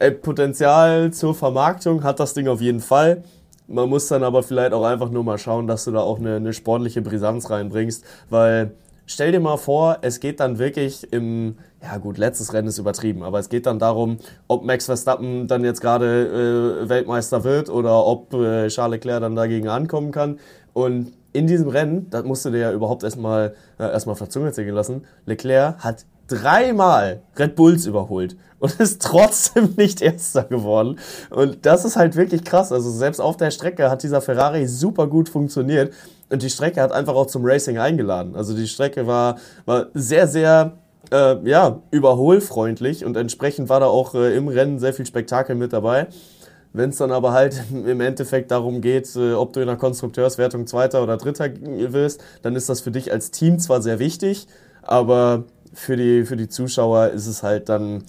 [0.00, 3.22] äh, Potenzial zur Vermarktung hat das Ding auf jeden Fall.
[3.68, 6.36] Man muss dann aber vielleicht auch einfach nur mal schauen, dass du da auch eine,
[6.36, 8.72] eine sportliche Brisanz reinbringst, weil
[9.04, 13.22] stell dir mal vor, es geht dann wirklich im, ja gut, letztes Rennen ist übertrieben,
[13.22, 14.16] aber es geht dann darum,
[14.48, 19.36] ob Max Verstappen dann jetzt gerade äh, Weltmeister wird oder ob äh, Charles Leclerc dann
[19.36, 20.40] dagegen ankommen kann.
[20.72, 24.30] Und in diesem Rennen, das musst du dir ja überhaupt erstmal äh, erstmal auf der
[24.30, 30.98] Zunge zergehen lassen, Leclerc hat dreimal Red Bulls überholt und ist trotzdem nicht Erster geworden.
[31.30, 32.72] Und das ist halt wirklich krass.
[32.72, 35.92] Also selbst auf der Strecke hat dieser Ferrari super gut funktioniert
[36.28, 38.36] und die Strecke hat einfach auch zum Racing eingeladen.
[38.36, 40.78] Also die Strecke war, war sehr, sehr
[41.10, 45.72] äh, ja, überholfreundlich und entsprechend war da auch äh, im Rennen sehr viel Spektakel mit
[45.72, 46.06] dabei.
[46.72, 50.66] Wenn es dann aber halt im Endeffekt darum geht, äh, ob du in der Konstrukteurswertung
[50.66, 54.46] Zweiter oder Dritter wirst, dann ist das für dich als Team zwar sehr wichtig,
[54.82, 58.04] aber für die, für die Zuschauer ist es halt dann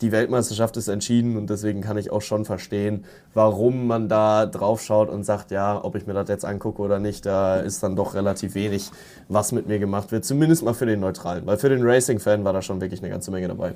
[0.00, 3.04] die Weltmeisterschaft ist entschieden und deswegen kann ich auch schon verstehen,
[3.34, 6.98] warum man da drauf schaut und sagt, ja, ob ich mir das jetzt angucke oder
[6.98, 8.90] nicht, da ist dann doch relativ wenig,
[9.28, 10.24] was mit mir gemacht wird.
[10.24, 13.30] Zumindest mal für den Neutralen, weil für den Racing-Fan war da schon wirklich eine ganze
[13.30, 13.74] Menge dabei.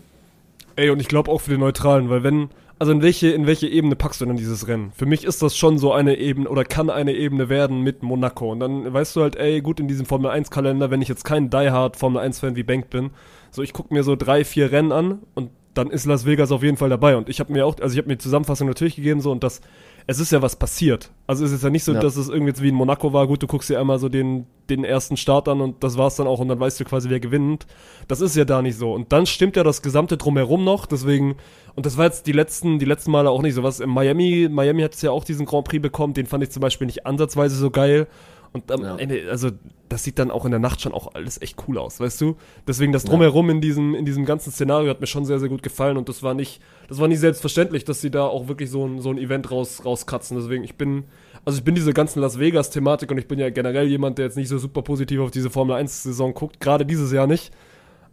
[0.76, 2.48] Ey, und ich glaube auch für den Neutralen, weil wenn,
[2.80, 4.90] also in welche, in welche Ebene packst du denn dieses Rennen?
[4.96, 8.50] Für mich ist das schon so eine Ebene oder kann eine Ebene werden mit Monaco.
[8.50, 11.24] Und dann weißt du halt, ey, gut, in diesem Formel 1 Kalender, wenn ich jetzt
[11.24, 13.10] kein Die-Hard Formel 1 Fan wie Bank bin,
[13.52, 16.62] so ich gucke mir so drei, vier Rennen an und dann ist Las Vegas auf
[16.62, 17.16] jeden Fall dabei.
[17.16, 19.42] Und ich habe mir auch, also ich habe mir die Zusammenfassung natürlich gegeben so und
[19.44, 19.60] das,
[20.06, 21.10] es ist ja was passiert.
[21.26, 22.00] Also es ist ja nicht so, Ja.
[22.00, 24.46] dass es irgendwie jetzt wie in Monaco war, gut, du guckst dir einmal so den,
[24.70, 27.20] den ersten Start an und das war's dann auch und dann weißt du quasi, wer
[27.20, 27.66] gewinnt.
[28.08, 28.92] Das ist ja da nicht so.
[28.92, 31.36] Und dann stimmt ja das gesamte drumherum noch, deswegen,
[31.74, 33.80] und das war jetzt die letzten, die letzten Male auch nicht so was.
[33.80, 36.60] In Miami, Miami hat es ja auch diesen Grand Prix bekommen, den fand ich zum
[36.60, 38.06] Beispiel nicht ansatzweise so geil.
[38.54, 38.96] Und am Ja.
[38.96, 39.50] Ende, also
[39.88, 42.36] das sieht dann auch in der Nacht schon auch alles echt cool aus, weißt du?
[42.68, 45.64] Deswegen das drumherum in diesem, in diesem ganzen Szenario hat mir schon sehr, sehr gut
[45.64, 48.86] gefallen und das war nicht, das war nicht selbstverständlich, dass sie da auch wirklich so
[48.86, 50.36] ein, so ein Event raus, rauskratzen.
[50.36, 51.02] Deswegen, ich bin,
[51.44, 54.36] also ich bin diese ganzen Las Vegas-Thematik und ich bin ja generell jemand, der jetzt
[54.36, 57.52] nicht so super positiv auf diese Formel 1-Saison guckt, gerade dieses Jahr nicht.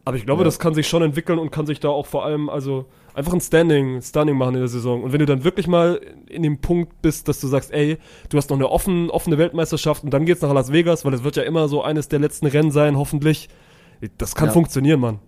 [0.05, 0.45] Aber ich glaube, Ja.
[0.45, 3.41] das kann sich schon entwickeln und kann sich da auch vor allem, also einfach ein
[3.41, 5.03] Standing, Standing machen in der Saison.
[5.03, 7.97] Und wenn du dann wirklich mal in dem Punkt bist, dass du sagst, ey,
[8.29, 11.23] du hast noch eine offen, offene Weltmeisterschaft und dann geht's nach Las Vegas, weil es
[11.23, 13.47] wird ja immer so eines der letzten Rennen sein, hoffentlich.
[14.17, 14.53] Das kann Ja.
[14.53, 15.19] funktionieren, Mann.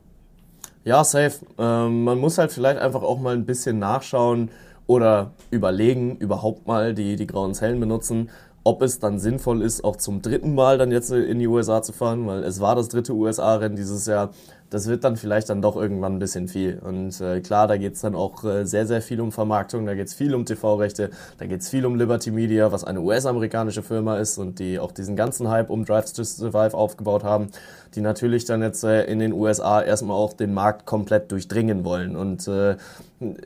[0.85, 1.45] Ja, safe.
[1.57, 4.49] Ähm, man muss halt vielleicht einfach auch mal ein bisschen nachschauen
[4.87, 8.29] oder überlegen, überhaupt mal die, die grauen Zellen benutzen,
[8.65, 11.93] ob es dann sinnvoll ist, auch zum dritten Mal dann jetzt in die USA zu
[11.93, 14.31] fahren, weil es war das dritte USA-Rennen dieses Jahr.
[14.73, 16.79] Das wird dann vielleicht dann doch irgendwann ein bisschen viel.
[16.79, 20.15] Und äh, klar, da geht's dann auch äh, sehr, sehr viel um Vermarktung, da geht's
[20.15, 24.57] viel um TV-Rechte, da geht's viel um Liberty Media, was eine US-amerikanische Firma ist und
[24.57, 27.49] die auch diesen ganzen Hype um Drive to Survive aufgebaut haben,
[27.93, 32.15] die natürlich dann jetzt äh, in den USA erstmal auch den Markt komplett durchdringen wollen.
[32.15, 32.77] Und äh,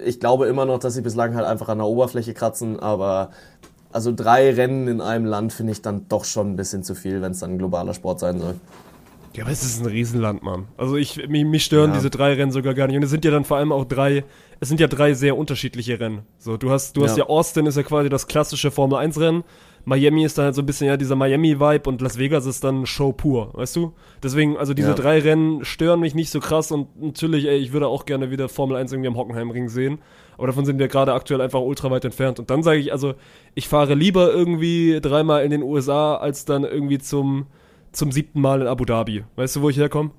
[0.05, 3.31] ich glaube immer noch, dass sie bislang halt einfach an der Oberfläche kratzen, aber
[3.91, 7.21] also drei Rennen in einem Land finde ich dann doch schon ein bisschen zu viel,
[7.21, 8.55] wenn es dann ein globaler Sport sein soll.
[9.37, 10.67] Ja, aber es ist ein Riesenland, Mann.
[10.77, 11.95] Also ich, mich, mich stören Ja.
[11.97, 12.97] diese drei Rennen sogar gar nicht.
[12.97, 14.23] Und es sind ja dann vor allem auch drei,
[14.59, 16.23] es sind ja drei sehr unterschiedliche Rennen.
[16.39, 17.23] So, du hast, du hast Ja.
[17.23, 19.43] ja Austin ist ja quasi das klassische Formel 1 Rennen.
[19.85, 22.85] Miami ist dann halt so ein bisschen ja dieser Miami-Vibe und Las Vegas ist dann
[22.85, 23.93] Show pur, weißt du?
[24.21, 24.95] Deswegen, also diese Ja.
[24.95, 28.49] drei Rennen stören mich nicht so krass und natürlich, ey, ich würde auch gerne wieder
[28.49, 29.99] Formel 1 irgendwie am Hockenheimring sehen.
[30.37, 32.37] Aber davon sind wir gerade aktuell einfach ultra weit entfernt.
[32.39, 33.13] Und dann sage ich, also,
[33.55, 37.45] ich fahre lieber irgendwie dreimal in den USA, als dann irgendwie zum,
[37.97, 39.23] zum siebten Mal in Abu Dhabi.
[39.35, 40.11] Weißt du, wo ich herkomme?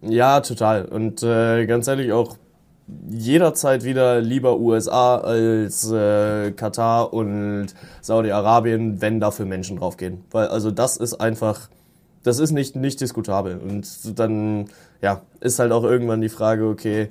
[0.00, 0.84] Ja, total.
[0.84, 2.36] Und äh, ganz ehrlich auch
[3.08, 7.68] jederzeit wieder lieber USA als äh, Katar und
[8.02, 10.24] Saudi-Arabien, wenn dafür Menschen draufgehen.
[10.30, 11.68] Weil also das ist einfach,
[12.22, 13.58] das ist nicht, nicht diskutabel.
[13.58, 14.66] Und dann,
[15.00, 17.08] ja, ist halt auch irgendwann die Frage, okay,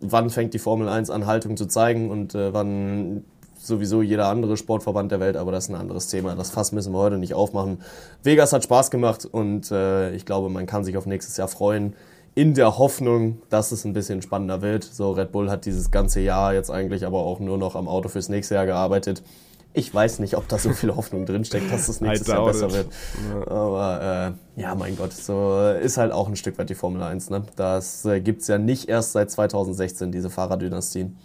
[0.00, 3.24] wann fängt die Formel 1 an, Haltung zu zeigen und äh, wann
[3.66, 6.34] sowieso jeder andere Sportverband der Welt, aber das ist ein anderes Thema.
[6.34, 7.80] Das Fass müssen wir heute nicht aufmachen.
[8.22, 11.94] Vegas hat Spaß gemacht und äh, ich glaube, man kann sich auf nächstes Jahr freuen.
[12.34, 14.84] In der Hoffnung, dass es ein bisschen spannender wird.
[14.84, 18.08] So, Red Bull hat dieses ganze Jahr jetzt eigentlich aber auch nur noch am Auto
[18.08, 19.22] fürs nächste Jahr gearbeitet.
[19.72, 22.72] Ich weiß nicht, ob da so viel Hoffnung drinsteckt, dass es nächstes Jahr besser it.
[22.72, 22.88] wird.
[23.48, 27.28] Aber äh, ja, mein Gott, so ist halt auch ein Stück weit die Formel 1.
[27.28, 27.42] Ne?
[27.56, 31.18] Das äh, gibt's ja nicht erst seit 2016, diese Fahrerdynastien.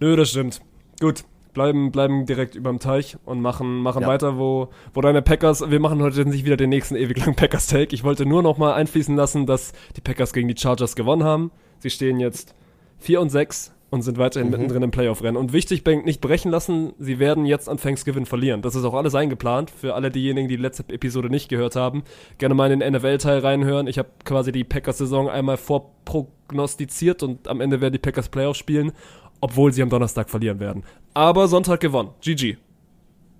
[0.00, 0.60] Nö, das stimmt.
[1.00, 1.24] Gut,
[1.56, 4.08] bleiben, bleiben direkt überm Teich und machen, machen Ja.
[4.08, 7.94] weiter, wo, wo deine Packers, wir machen heute nicht wieder den nächsten ewig langen Packers-Take.
[7.94, 11.50] Ich wollte nur noch mal einfließen lassen, dass die Packers gegen die Chargers gewonnen haben.
[11.78, 12.54] Sie stehen jetzt
[12.98, 15.36] 4 und 6 und sind weiterhin mittendrin im Playoff-Rennen.
[15.36, 18.60] Und wichtig, Bank, nicht brechen lassen, sie werden jetzt an Thanksgiving verlieren.
[18.60, 19.70] Das ist auch alles eingeplant.
[19.70, 22.02] Für alle diejenigen, die die letzte Episode nicht gehört haben,
[22.38, 23.86] gerne mal in den NFL-Teil reinhören.
[23.86, 28.92] Ich habe quasi die Packers-Saison einmal vorprognostiziert und am Ende werden die Packers Playoff spielen,
[29.40, 30.82] obwohl sie am Donnerstag verlieren werden.
[31.14, 32.10] Aber Sonntag gewonnen.
[32.20, 32.56] GG.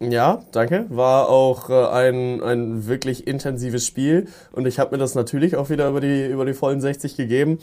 [0.01, 0.87] Ja, danke.
[0.91, 5.71] War auch äh, ein, ein wirklich intensives Spiel und ich habe mir das natürlich auch
[5.71, 7.59] wieder über die, über die vollen 60 gegeben.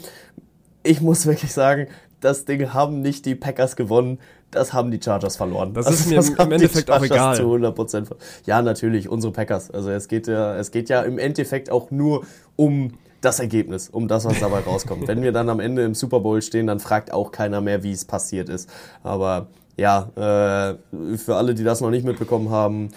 [0.82, 1.86] Ich muss wirklich sagen,
[2.20, 4.18] das Ding haben nicht die Packers gewonnen,
[4.50, 5.72] das haben die Chargers verloren.
[5.76, 7.36] Also Das ist mir im- im die Endeffekt auch egal.
[7.36, 8.16] Zu 100% ver-
[8.46, 9.70] Ja, natürlich, unsere Packers.
[9.70, 12.24] Also es geht ja, es geht ja im Endeffekt auch nur
[12.56, 12.92] um
[13.24, 15.08] das Ergebnis, um das, was dabei rauskommt.
[15.08, 17.92] Wenn wir dann am Ende im Super Bowl stehen, dann fragt auch keiner mehr, wie
[17.92, 18.68] es passiert ist.
[19.02, 22.90] Aber ja, äh, für alle, die das noch nicht mitbekommen haben,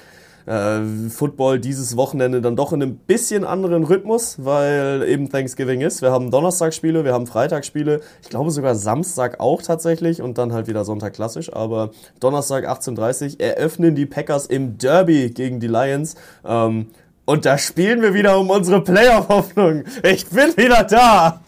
[0.48, 6.02] äh, Football dieses Wochenende dann doch in einem bisschen anderen Rhythmus, weil eben Thanksgiving ist.
[6.02, 10.68] Wir haben Donnerstagsspiele, wir haben Freitagsspiele, ich glaube sogar Samstag auch tatsächlich und dann halt
[10.68, 11.54] wieder Sonntag klassisch.
[11.54, 16.16] Aber Donnerstag 18.30 eröffnen die Packers im Derby gegen die Lions.
[16.46, 16.88] Ähm,
[17.28, 19.84] und da spielen wir wieder um unsere Playoff-Hoffnung.
[20.02, 21.42] Ich bin wieder da.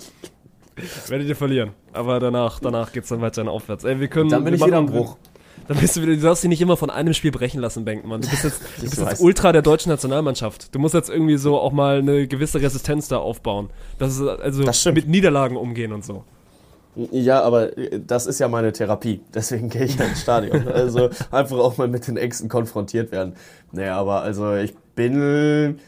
[1.07, 1.71] Werdet ihr verlieren.
[1.93, 3.85] Aber danach, danach geht's dann weiter aufwärts.
[3.85, 4.29] Ey, wir können.
[4.29, 5.15] Dann bin wir ich wieder am Bruch.
[5.69, 8.19] Dann bist du wieder, du darfst dich nicht immer von einem Spiel brechen lassen, Bankmann.
[8.19, 10.75] Du bist jetzt, du bist jetzt Ultra der deutschen Nationalmannschaft.
[10.75, 13.69] Du musst jetzt irgendwie so auch mal eine gewisse Resistenz da aufbauen.
[13.99, 16.25] Das ist also Das mit Niederlagen umgehen und so.
[16.95, 19.21] Ja, aber äh, das ist ja meine Therapie.
[19.33, 20.67] Deswegen gehe ich ja ins Stadion.
[20.67, 23.35] Also einfach auch mal mit den Ängsten konfrontiert werden.
[23.71, 24.73] Naja, aber also ich
[25.07, 25.79] bin.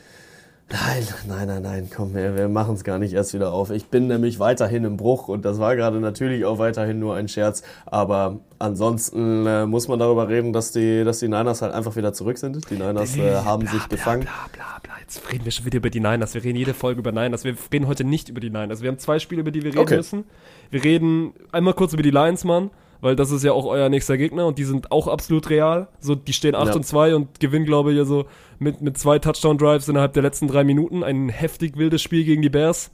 [0.73, 3.71] Nein, nein, nein, nein, komm, wir, wir machen es gar nicht erst wieder auf.
[3.71, 7.27] Ich bin nämlich weiterhin im Bruch und das war gerade natürlich auch weiterhin nur ein
[7.27, 7.61] Scherz.
[7.85, 12.13] Aber ansonsten äh, muss man darüber reden, dass die, dass die Niners halt einfach wieder
[12.13, 12.69] zurück sind.
[12.69, 14.21] Die Niners äh, haben sich gefangen.
[14.21, 14.93] Bla, bla, bla.
[15.01, 16.33] Jetzt reden wir schon wieder über die Niners.
[16.35, 17.43] Wir reden jede Folge über Niners.
[17.43, 18.81] Wir reden heute nicht über die Niners.
[18.81, 19.97] Wir haben zwei Spiele, über die wir reden Okay.
[19.97, 20.23] müssen.
[20.69, 22.69] Wir reden einmal kurz über die Lions, Mann.
[23.01, 25.87] Weil das ist ja auch euer nächster Gegner und die sind auch absolut real.
[25.99, 26.75] So, die stehen 8 Ja.
[26.75, 28.25] und 2 und gewinnen, glaube ich, also
[28.61, 31.03] mit, mit zwei Touchdown-Drives innerhalb der letzten drei Minuten.
[31.03, 32.91] Ein heftig wildes Spiel gegen die Bears.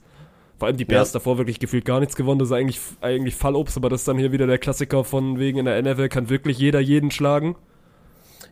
[0.58, 1.18] Vor allem die Bears Ja.
[1.18, 2.38] davor wirklich gefühlt gar nichts gewonnen.
[2.38, 5.58] Das ist eigentlich, eigentlich Fallobst, aber das ist dann hier wieder der Klassiker von wegen
[5.58, 7.54] in der NFL kann wirklich jeder jeden schlagen.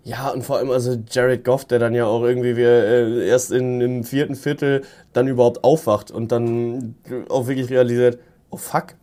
[0.04, 3.50] Ja, und vor allem also Jared Goff, der dann ja auch irgendwie wir, äh, erst
[3.50, 6.94] in, im vierten Viertel dann überhaupt aufwacht und dann
[7.28, 8.18] auch wirklich realisiert,
[8.50, 8.94] oh fuck,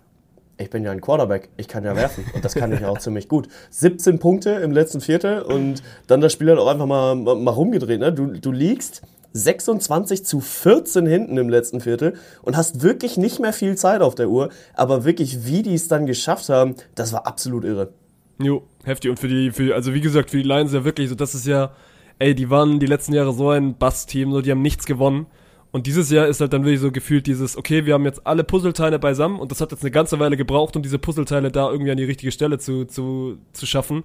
[0.57, 2.99] ich bin ja ein Quarterback, ich kann ja werfen und das kann ich ja auch
[2.99, 3.47] ziemlich gut.
[3.71, 7.99] 17 Punkte im letzten Viertel und dann das Spiel hat auch einfach mal, mal rumgedreht.
[7.99, 8.13] Ne?
[8.13, 9.01] Du, du liegst
[9.33, 14.15] 26 zu 14 hinten im letzten Viertel und hast wirklich nicht mehr viel Zeit auf
[14.15, 17.93] der Uhr, aber wirklich, wie die es dann geschafft haben, das war absolut irre.
[18.39, 19.09] Jo, heftig.
[19.09, 21.47] Und für die, für, also wie gesagt, für die Lions ja wirklich so, das ist
[21.47, 21.71] ja,
[22.19, 25.25] ey, die waren die letzten Jahre so ein Bass-Team, so, die haben nichts gewonnen.
[25.73, 28.43] Und dieses Jahr ist halt dann wirklich so gefühlt dieses, okay, wir haben jetzt alle
[28.43, 31.89] Puzzleteile beisammen und das hat jetzt eine ganze Weile gebraucht, um diese Puzzleteile da irgendwie
[31.89, 34.03] an die richtige Stelle zu, zu, zu schaffen.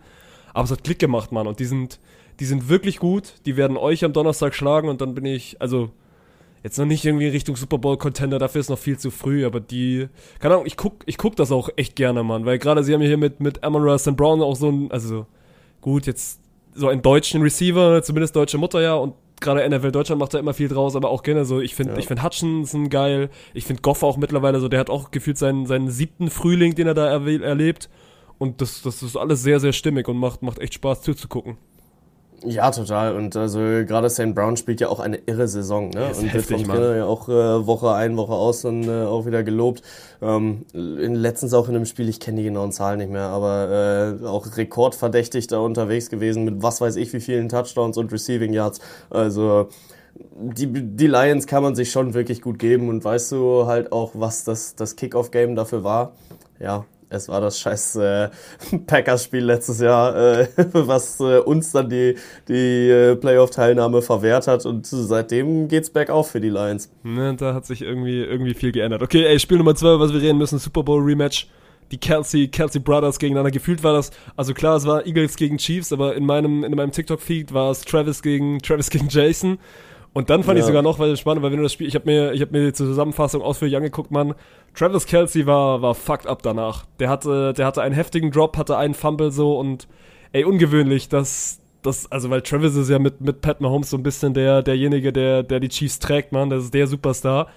[0.54, 1.46] Aber es hat Klick gemacht, Mann.
[1.46, 2.00] Und die sind,
[2.40, 3.34] die sind wirklich gut.
[3.44, 5.90] Die werden euch am Donnerstag schlagen und dann bin ich, also,
[6.62, 9.60] jetzt noch nicht irgendwie Richtung Super Bowl Contender, dafür ist noch viel zu früh, aber
[9.60, 10.08] die,
[10.38, 13.02] keine Ahnung, ich guck, ich guck das auch echt gerne, Mann, weil gerade sie haben
[13.02, 14.16] hier mit, mit Amon Ra St.
[14.16, 15.26] Brown auch so ein, also,
[15.82, 16.40] gut, jetzt
[16.74, 20.54] so einen deutschen Receiver, zumindest deutsche Mutter ja, und gerade NFL Deutschland macht da immer
[20.54, 24.02] viel draus, aber auch gerne so, ich finde, ich finde Hutchinson geil, ich finde Goff
[24.02, 27.88] auch mittlerweile so, der hat auch gefühlt seinen, seinen siebten Frühling, den er da erlebt,
[28.38, 31.58] und das, das ist alles sehr, sehr stimmig und macht, macht echt Spaß zuzugucken.
[32.44, 33.16] Ja, total.
[33.16, 34.34] Und also gerade St.
[34.34, 35.90] Brown spielt ja auch eine irre Saison.
[35.90, 36.10] Ne?
[36.10, 36.64] Ist Und wird vom.
[36.64, 39.82] Trainer ja auch äh, Woche ein, Woche aus dann äh, auch wieder gelobt.
[40.22, 44.18] Ähm, in, letztens auch in einem Spiel, ich kenne die genauen Zahlen nicht mehr, aber
[44.22, 48.52] äh, auch rekordverdächtig da unterwegs gewesen mit was weiß ich wie vielen Touchdowns und Receiving
[48.52, 48.80] Yards.
[49.10, 49.68] Also
[50.14, 54.12] die, die Lions kann man sich schon wirklich gut geben und weißt du halt auch,
[54.14, 56.12] was das, das Kickoff-Game dafür war?
[56.60, 58.28] Ja, es war das scheiß äh,
[58.86, 62.16] Packers-Spiel letztes Jahr, äh, was äh, uns dann die,
[62.48, 66.90] die äh, Playoff-Teilnahme verwehrt hat und seitdem geht's bergauf für die Lions.
[67.02, 69.02] Ne, da hat sich irgendwie, irgendwie viel geändert.
[69.02, 71.48] Okay, ey, Spiel Nummer 2, was wir reden müssen, Super Bowl Rematch.
[71.90, 73.50] Die Kelsey, Kelsey Brothers gegeneinander.
[73.50, 76.92] Gefühlt war das, also klar, es war Eagles gegen Chiefs, aber in meinem, in meinem
[76.92, 79.58] TikTok-Feed war es Travis gegen, Travis gegen Jason.
[80.14, 80.66] Und dann fand ich Ja.
[80.68, 82.66] sogar noch weil spannend, weil wenn du das Spiel, ich habe mir, ich habe mir
[82.66, 84.34] die Zusammenfassung ausführlich angeguckt, Mann.
[84.74, 86.86] Travis Kelsey war, war fucked up danach.
[86.98, 89.86] Der hatte, der hatte einen heftigen Drop, hatte einen Fumble so und,
[90.32, 94.02] ey, ungewöhnlich, dass, das, also weil Travis ist ja mit, mit Pat Mahomes so ein
[94.02, 96.50] bisschen der, derjenige, der, der die Chiefs trägt, Mann.
[96.50, 97.48] Das ist der Superstar.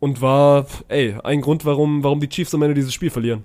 [0.00, 3.44] Und war, ey, ein Grund, warum, warum die Chiefs am Ende dieses Spiel verlieren.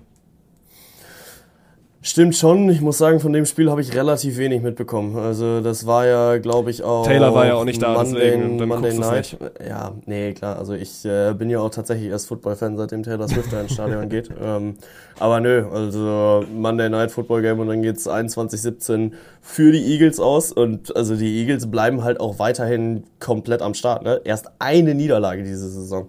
[2.06, 5.16] Stimmt schon, ich muss sagen, von dem Spiel habe ich relativ wenig mitbekommen.
[5.16, 8.58] Also das war ja, glaube ich, auch Taylor war ja auch nicht da, Monday, deswegen,
[8.58, 9.38] dann Monday Night.
[9.66, 13.50] Ja, nee, klar, also ich äh, bin ja auch tatsächlich erst Football-Fan, seitdem Taylor Swift
[13.50, 14.28] da ins Stadion geht.
[14.44, 14.74] Ähm,
[15.18, 20.52] aber nö, also Monday Night Football Game und dann geht's 21-17 für die Eagles aus
[20.52, 24.02] und also die Eagles bleiben halt auch weiterhin komplett am Start.
[24.02, 24.20] Ne?
[24.24, 26.08] Erst eine Niederlage diese Saison.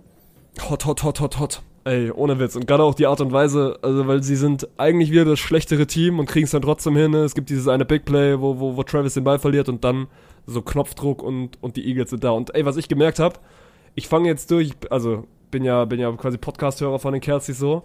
[0.70, 1.62] Hot, hot, hot, hot, hot.
[1.88, 2.56] Ey, ohne Witz.
[2.56, 5.86] Und gerade auch die Art und Weise, also weil sie sind eigentlich wieder das schlechtere
[5.86, 7.14] Team und kriegen es dann trotzdem hin.
[7.14, 10.08] Es gibt dieses eine Big Play, wo, wo, wo Travis den Ball verliert und dann
[10.48, 12.32] so Knopfdruck und, und die Eagles sind da.
[12.32, 13.36] Und ey, was ich gemerkt habe,
[13.94, 17.84] ich fange jetzt durch, also bin ja, bin ja quasi Podcast-Hörer von den Kelseys so.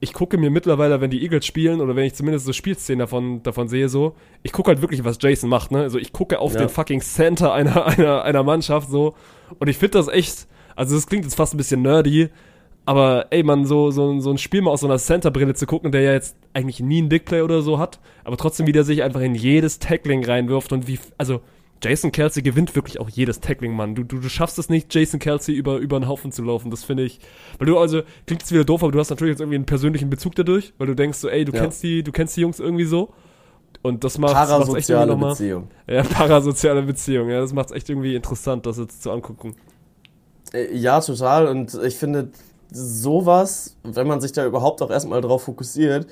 [0.00, 3.42] Ich gucke mir mittlerweile, wenn die Eagles spielen oder wenn ich zumindest so Spielszenen davon,
[3.42, 5.80] davon sehe, so, ich gucke halt wirklich, was Jason macht, ne?
[5.80, 6.60] Also ich gucke auf Ja.
[6.60, 9.14] den fucking Center einer, einer, einer Mannschaft so.
[9.58, 12.28] Und ich finde das echt, also das klingt jetzt fast ein bisschen nerdy,
[12.86, 15.92] aber ey, man, so, so, so ein Spiel mal aus so einer Center-Brille zu gucken,
[15.92, 19.02] der ja jetzt eigentlich nie einen Big Play oder so hat, aber trotzdem wieder sich
[19.02, 21.40] einfach in jedes Tackling reinwirft und wie, also
[21.82, 23.94] Jason Kelsey gewinnt wirklich auch jedes Tackling, Mann.
[23.94, 26.70] Du, du, du schaffst es nicht, Jason Kelsey über, über einen Haufen zu laufen.
[26.70, 27.20] Das finde ich.
[27.58, 30.10] Weil du also, klingt jetzt wieder doof, aber du hast natürlich jetzt irgendwie einen persönlichen
[30.10, 31.62] Bezug dadurch, weil du denkst so, ey, du Ja.
[31.62, 33.14] kennst die, du kennst die Jungs irgendwie so.
[33.80, 35.16] Und das macht macht's echt irgendwie Parasoziale.
[35.16, 35.68] Beziehung.
[35.86, 39.54] Ja, parasoziale Beziehung, ja, das macht's echt irgendwie interessant, das jetzt zu angucken.
[40.52, 41.46] Äh, Ja, total.
[41.46, 42.30] Und ich finde,
[42.72, 46.06] sowas, wenn man sich da überhaupt auch erstmal drauf fokussiert,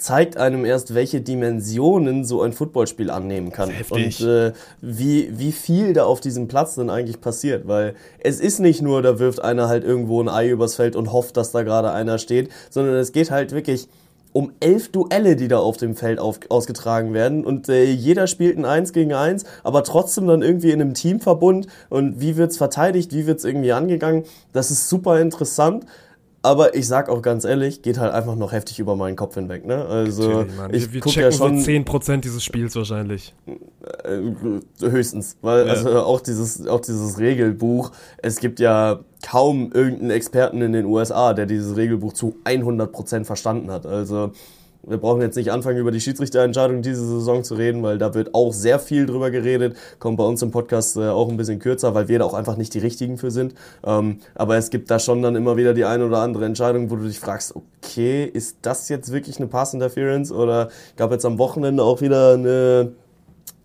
[0.00, 3.70] zeigt einem erst, welche Dimensionen so ein Footballspiel annehmen kann.
[3.90, 7.68] Und äh, wie, wie viel da auf diesem Platz dann eigentlich passiert.
[7.68, 11.12] Weil es ist nicht nur, da wirft einer halt irgendwo ein Ei übers Feld und
[11.12, 13.88] hofft, dass da gerade einer steht, sondern es geht halt wirklich
[14.32, 17.44] um elf Duelle, die da auf dem Feld auf, ausgetragen werden.
[17.44, 21.66] Und äh, jeder spielt ein Eins gegen Eins, aber trotzdem dann irgendwie in einem Teamverbund.
[21.88, 24.24] Und wie wird's verteidigt, wie wird's irgendwie angegangen?
[24.52, 25.84] Das ist super interessant.
[26.42, 29.66] Aber ich sag auch ganz ehrlich, geht halt einfach noch heftig über meinen Kopf hinweg.
[29.66, 29.84] Ne?
[29.84, 33.34] Also ich wir checken ja schon so 10% dieses Spiels wahrscheinlich.
[34.04, 34.20] äh,
[34.80, 35.72] höchstens, weil Ja.
[35.74, 41.34] also auch dieses auch dieses Regelbuch, es gibt ja kaum irgendeinen Experten in den USA,
[41.34, 43.84] der dieses Regelbuch zu 100% verstanden hat.
[43.84, 44.32] Also
[44.82, 48.34] wir brauchen jetzt nicht anfangen, über die Schiedsrichterentscheidung diese Saison zu reden, weil da wird
[48.34, 49.76] auch sehr viel drüber geredet.
[49.98, 52.56] Kommt bei uns im Podcast äh, auch ein bisschen kürzer, weil wir da auch einfach
[52.56, 53.54] nicht die richtigen für sind.
[53.84, 56.96] Ähm, aber es gibt da schon dann immer wieder die eine oder andere Entscheidung, wo
[56.96, 60.32] du dich fragst, okay, ist das jetzt wirklich eine Pass Interference?
[60.32, 62.92] Oder gab jetzt am Wochenende auch wieder eine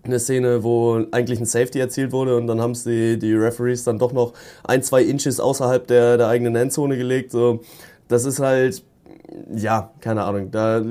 [0.03, 3.85] eine Szene, wo eigentlich ein Safety erzielt wurde und dann haben es die, die Referees
[3.85, 7.31] dann doch noch ein, zwei Inches außerhalb der, der eigenen Endzone gelegt.
[7.31, 7.61] So,
[8.07, 8.83] das ist halt,
[9.55, 10.51] ja, keine Ahnung.
[10.51, 10.81] Da,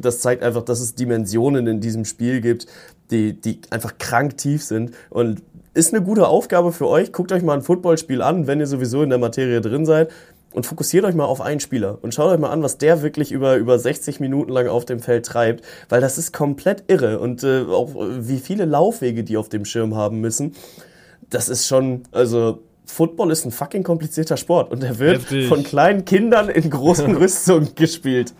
[0.00, 2.66] das zeigt einfach, dass es Dimensionen in diesem Spiel gibt,
[3.10, 4.92] die, die einfach krank tief sind.
[5.10, 5.42] Und
[5.74, 7.12] ist eine gute Aufgabe für euch.
[7.12, 10.10] Guckt euch mal ein Footballspiel an, wenn ihr sowieso in der Materie drin seid.
[10.52, 13.30] Und fokussiert euch mal auf einen Spieler und schaut euch mal an, was der wirklich
[13.30, 17.20] über, über 60 Minuten lang auf dem Feld treibt, weil das ist komplett irre.
[17.20, 20.56] Und äh, auch äh, wie viele Laufwege die auf dem Schirm haben müssen,
[21.28, 25.48] das ist schon, also Football ist ein fucking komplizierter Sport und der wird Heftig.
[25.48, 28.32] von kleinen Kindern in großen Rüstungen gespielt.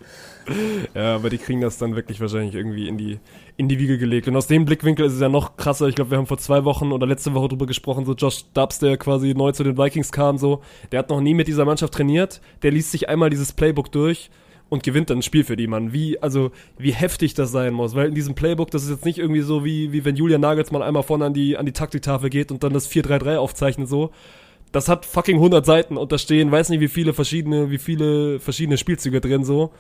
[0.95, 3.19] Ja, aber die kriegen das dann wirklich wahrscheinlich irgendwie in die,
[3.57, 4.27] in die Wiege gelegt.
[4.29, 5.87] Und aus dem Blickwinkel ist es ja noch krasser.
[5.89, 8.79] Ich glaube, wir haben vor zwei Wochen oder letzte Woche drüber gesprochen, so Josh Stubbs,
[8.79, 10.63] der quasi neu zu den Vikings kam, so.
[10.93, 12.41] Der hat noch nie mit dieser Mannschaft trainiert.
[12.63, 14.31] Der liest sich einmal dieses Playbook durch
[14.71, 15.93] und gewinnt dann ein Spiel für die, Mann.
[15.93, 17.95] Wie, also, wie heftig das sein muss.
[17.95, 20.83] Weil in diesem Playbook, das ist jetzt nicht irgendwie so, wie, wie wenn Julian Nagelsmann
[20.83, 24.11] einmal vorne an die, an die Taktiktafel geht und dann das 4-3-3 aufzeichnet, so.
[24.73, 28.39] Das hat fucking 100 Seiten und da stehen, weiß nicht wie viele verschiedene, wie viele
[28.39, 29.71] verschiedene Spielzüge drin, so.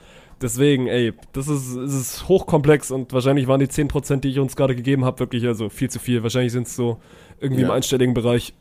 [0.42, 4.56] Deswegen, ey, das ist, es ist hochkomplex und wahrscheinlich waren die 10%, die ich uns
[4.56, 6.22] gerade gegeben habe, wirklich also viel zu viel.
[6.22, 6.98] Wahrscheinlich sind es so
[7.40, 7.74] irgendwie im Ja.
[7.74, 8.54] einstelligen Bereich.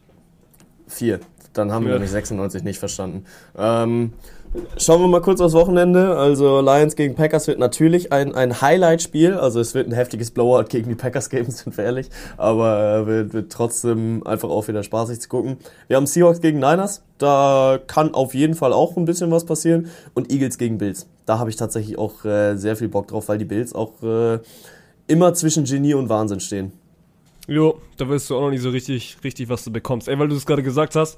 [0.87, 1.19] Vier.
[1.53, 1.95] Dann haben wir Ja.
[1.97, 3.25] nämlich 96 nicht verstanden.
[3.57, 4.13] Ähm,
[4.77, 6.17] schauen wir mal kurz aufs Wochenende.
[6.17, 9.33] Also Lions gegen Packers wird natürlich ein, ein Highlight-Spiel.
[9.33, 12.09] Also es wird ein heftiges Blowout gegen die Packers geben, sind wir ehrlich.
[12.37, 15.57] Aber äh, wird, wird trotzdem einfach auch wieder spaßig zu gucken.
[15.87, 17.03] Wir haben Seahawks gegen Niners.
[17.17, 19.89] Da kann auf jeden Fall auch ein bisschen was passieren.
[20.13, 21.07] Und Eagles gegen Bills.
[21.25, 24.39] Da habe ich tatsächlich auch äh, sehr viel Bock drauf, weil die Bills auch äh,
[25.07, 26.71] immer zwischen Genie und Wahnsinn stehen.
[27.47, 30.07] Jo, da weißt du auch noch nicht so richtig, richtig, was du bekommst.
[30.07, 31.17] Ey, weil du es gerade gesagt hast,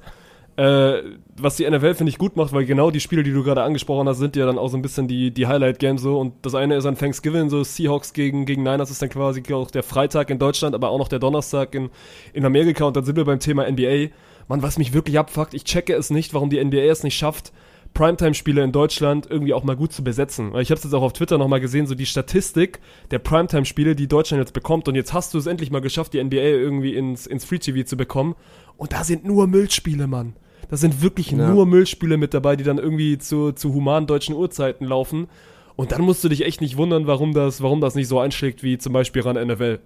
[0.57, 1.01] äh,
[1.37, 4.07] was die NFL, finde ich, gut macht, weil genau die Spiele, die du gerade angesprochen
[4.07, 6.19] hast, sind ja dann auch so ein bisschen die, die Highlight-Games so.
[6.19, 9.71] Und das eine ist an Thanksgiving, so Seahawks gegen, gegen Niners ist dann quasi auch
[9.71, 11.89] der Freitag in Deutschland, aber auch noch der Donnerstag in,
[12.33, 12.85] in Amerika.
[12.85, 14.09] Und dann sind wir beim Thema NBA.
[14.47, 17.53] Mann, was mich wirklich abfuckt, ich checke es nicht, warum die NBA es nicht schafft,
[17.93, 20.53] Primetime-Spiele in Deutschland irgendwie auch mal gut zu besetzen.
[20.53, 22.79] Weil ich habe es jetzt auch auf Twitter nochmal gesehen, so die Statistik
[23.11, 24.87] der Primetime-Spiele, die Deutschland jetzt bekommt.
[24.87, 27.97] Und jetzt hast du es endlich mal geschafft, die NBA irgendwie ins, ins Free-TV zu
[27.97, 28.35] bekommen.
[28.77, 30.35] Und da sind nur Müllspiele, Mann.
[30.71, 31.49] Da sind wirklich Ja.
[31.49, 35.27] nur Müllspiele mit dabei, die dann irgendwie zu, zu humanen deutschen Uhrzeiten laufen.
[35.75, 38.63] Und dann musst du dich echt nicht wundern, warum das, warum das nicht so einschlägt
[38.63, 39.79] wie zum Beispiel ran NFL.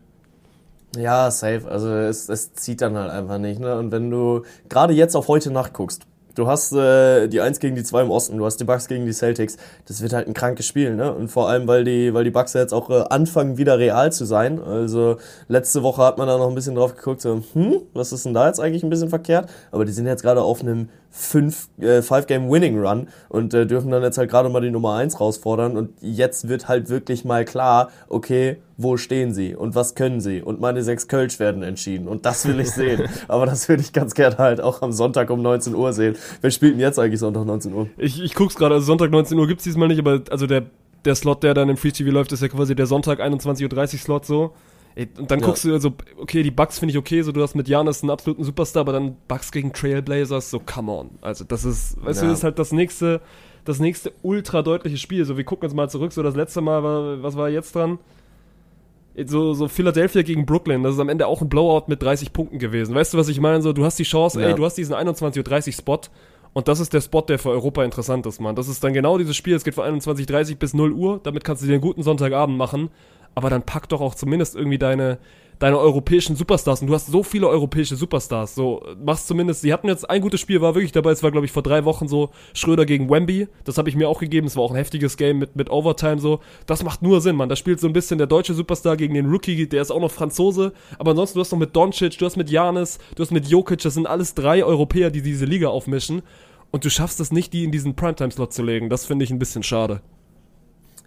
[0.98, 1.68] Ja, safe.
[1.70, 3.60] Also es, es zieht dann halt einfach nicht.
[3.60, 3.78] Ne?
[3.78, 6.06] Und wenn du gerade jetzt auf heute Nacht guckst,
[6.36, 9.06] du hast äh, die 1 gegen die 2 im Osten, du hast die Bucks gegen
[9.06, 9.58] die Celtics,
[9.88, 10.96] das wird halt ein krankes Spiel.
[10.96, 11.14] Ne?
[11.14, 14.12] Und vor allem, weil die, weil die Bucks ja jetzt auch äh, anfangen, wieder real
[14.12, 14.62] zu sein.
[14.62, 15.18] Also
[15.48, 18.34] letzte Woche hat man da noch ein bisschen drauf geguckt, so, hm, was ist denn
[18.34, 19.50] da jetzt eigentlich ein bisschen verkehrt?
[19.72, 23.66] Aber die sind jetzt gerade auf einem 5 äh, Five Game Winning Run und äh,
[23.66, 27.24] dürfen dann jetzt halt gerade mal die Nummer 1 herausfordern und jetzt wird halt wirklich
[27.24, 31.64] mal klar, okay, wo stehen sie und was können sie und meine sechs Kölsch werden
[31.64, 33.08] entschieden und das will ich sehen.
[33.30, 36.18] Aber das würde ich ganz gerne halt auch am Sonntag um 19 Uhr sehen.
[36.42, 37.88] Wer spielt denn jetzt eigentlich Sonntag 19 Uhr?
[37.98, 40.64] Ich, ich guck's gerade, also Sonntag 19 Uhr gibt's diesmal nicht, aber also der,
[41.06, 44.00] der Slot, der dann im Free TV läuft, ist ja quasi der Sonntag 21.30 Uhr
[44.00, 44.52] Slot so.
[44.98, 45.46] Und dann Ja.
[45.46, 48.12] guckst du also, okay, die Bucks finde ich okay, so du hast mit Janis einen
[48.12, 51.10] absoluten Superstar, aber dann Bucks gegen Trailblazers, so come on.
[51.22, 52.30] Also das ist, weißt du, Ja.
[52.32, 53.20] das ist halt das nächste,
[53.66, 55.26] das nächste ultra deutliche Spiel.
[55.26, 58.00] So, wir gucken jetzt mal zurück, so das letzte Mal war, was war jetzt dran?
[59.26, 62.60] So, so Philadelphia gegen Brooklyn, das ist am Ende auch ein Blowout mit 30 Punkten
[62.60, 62.94] gewesen.
[62.96, 63.62] Weißt du, was ich meine?
[63.62, 64.48] So, du hast die Chance, Ja.
[64.50, 66.02] ey, du hast diesen 21.30 Uhr Spot
[66.54, 68.56] und das ist der Spot, der für Europa interessant ist, Mann.
[68.56, 71.64] Das ist dann genau dieses Spiel, es geht von 21.30 bis 0 Uhr, damit kannst
[71.64, 72.90] du dir einen guten Sonntagabend machen.
[73.36, 75.20] Aber dann pack doch auch zumindest irgendwie deine,
[75.60, 76.82] deine europäischen Superstars.
[76.82, 78.56] Und du hast so viele europäische Superstars.
[78.56, 81.46] So, machst zumindest, sie hatten jetzt ein gutes Spiel, war wirklich dabei, es war, glaube
[81.46, 83.48] ich, vor drei Wochen so Schröder gegen Wemby.
[83.66, 84.48] Das habe ich mir auch gegeben.
[84.48, 86.40] Es war auch ein heftiges Game mit, mit Overtime so.
[86.66, 87.50] Das macht nur Sinn, man.
[87.50, 90.12] Da spielt so ein bisschen der deutsche Superstar gegen den Rookie, der ist auch noch
[90.12, 90.74] Franzose.
[90.98, 93.82] Aber ansonsten, du hast noch mit Doncic, du hast mit Janis, du hast mit Jokic,
[93.82, 96.22] das sind alles drei Europäer, die diese Liga aufmischen.
[96.72, 98.90] Und du schaffst es nicht, die in diesen Primetime-Slot zu legen.
[98.90, 100.02] Das finde ich ein bisschen schade.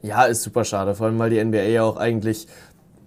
[0.03, 2.46] Ja, ist super schade, vor allem weil die NBA ja auch eigentlich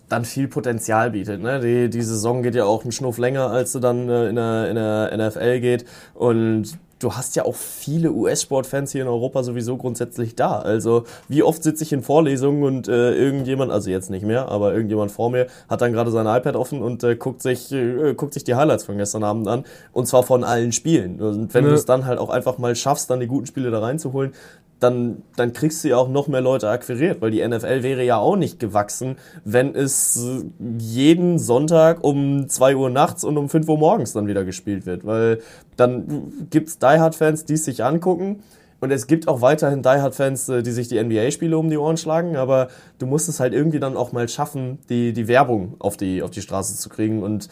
[0.10, 1.42] dann viel Potenzial bietet.
[1.42, 1.62] Ne?
[1.62, 4.70] Die, die Saison geht ja auch einen Schnuff länger, als sie dann äh, in, der,
[4.70, 5.86] in der NFL geht.
[6.14, 10.60] Und du hast ja auch viele US-Sportfans hier in Europa sowieso grundsätzlich da.
[10.60, 14.74] Also wie oft sitze ich in Vorlesungen und äh, irgendjemand, also jetzt nicht mehr, aber
[14.74, 18.34] irgendjemand vor mir hat dann gerade sein iPad offen und äh, guckt sich äh, guckt
[18.36, 19.64] sich die Highlights von gestern Abend an
[19.94, 21.20] und zwar von allen Spielen.
[21.22, 21.70] Und wenn Ja.
[21.72, 24.34] du es dann halt auch einfach mal schaffst, dann die guten Spiele da reinzuholen,
[24.82, 28.18] dann, dann kriegst du ja auch noch mehr Leute akquiriert, weil die NFL wäre ja
[28.18, 29.16] auch nicht gewachsen,
[29.46, 30.20] wenn es
[30.80, 35.06] jeden Sonntag um 2 Uhr nachts und um 5 Uhr morgens dann wieder gespielt wird,
[35.06, 35.40] weil
[35.78, 38.42] dann gibt's Die Hard-Fans, die sich angucken
[38.80, 41.98] und es gibt auch weiterhin Die Hard-Fans, äh, die sich die NBA-Spiele um die Ohren
[41.98, 45.96] schlagen, aber du musst es halt irgendwie dann auch mal schaffen, die, die Werbung auf
[45.96, 47.50] die, auf die Straße zu kriegen und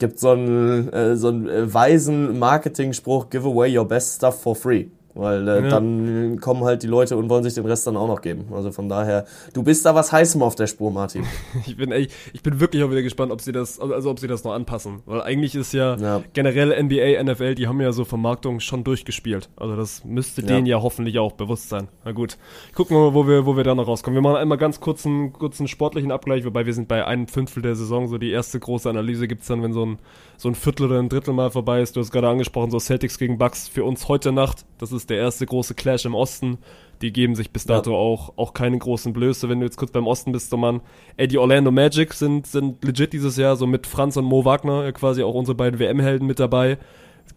[0.00, 4.56] gibt so einen, äh, so einen äh, weisen Marketing-Spruch, give away your best stuff for
[4.56, 4.86] free.
[5.18, 5.68] Weil äh, Ja.
[5.68, 8.46] dann kommen halt die Leute und wollen sich den Rest dann auch noch geben.
[8.52, 11.24] Also von daher, du bist da was Heißem auf der Spur, Martin.
[11.66, 14.28] Ich bin echt, ich bin wirklich auch wieder gespannt, ob sie das, also ob sie
[14.28, 15.00] das noch anpassen.
[15.06, 16.22] Weil eigentlich ist ja, Ja.
[16.34, 19.48] generell NBA, NFL, die haben ja so Vermarktung schon durchgespielt.
[19.56, 21.88] Also das müsste denen ja hoffentlich auch bewusst sein.
[22.04, 22.36] Na gut.
[22.76, 24.14] Gucken wir mal, wo wir, wo wir da noch rauskommen.
[24.14, 27.74] Wir machen einmal ganz kurzen, kurzen sportlichen Abgleich, wobei wir sind bei einem Fünftel der
[27.74, 28.06] Saison.
[28.06, 29.98] So die erste große Analyse gibt's dann, wenn so ein,
[30.38, 31.96] so ein Viertel oder ein Drittel mal vorbei ist.
[31.96, 34.64] Du hast gerade angesprochen, so Celtics gegen Bucks für uns heute Nacht.
[34.78, 36.58] Das ist der erste große Clash im Osten.
[37.02, 39.48] Die geben sich bis dato auch, auch keine großen Blöße.
[39.48, 40.80] Wenn du jetzt kurz beim Osten bist, so man,
[41.16, 44.84] ey, die Orlando Magic sind, sind legit dieses Jahr, so mit Franz und Mo Wagner,
[44.84, 46.78] ja, quasi auch unsere beiden WM-Helden mit dabei.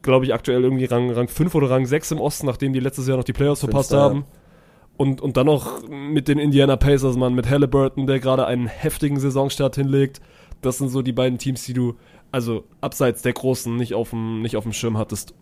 [0.03, 3.07] Glaube ich aktuell irgendwie Rang, Rang 5 oder Rang 6 im Osten, nachdem die letztes
[3.07, 4.25] Jahr noch die Playoffs verpasst Fünfter, haben.
[4.97, 9.19] Und, und dann noch mit den Indiana Pacers, Mann, mit Halliburton, der gerade einen heftigen
[9.19, 10.21] Saisonstart hinlegt.
[10.61, 11.95] Das sind so die beiden Teams, die du,
[12.31, 15.33] also abseits der Großen, nicht auf dem, nicht auf dem Schirm hattest.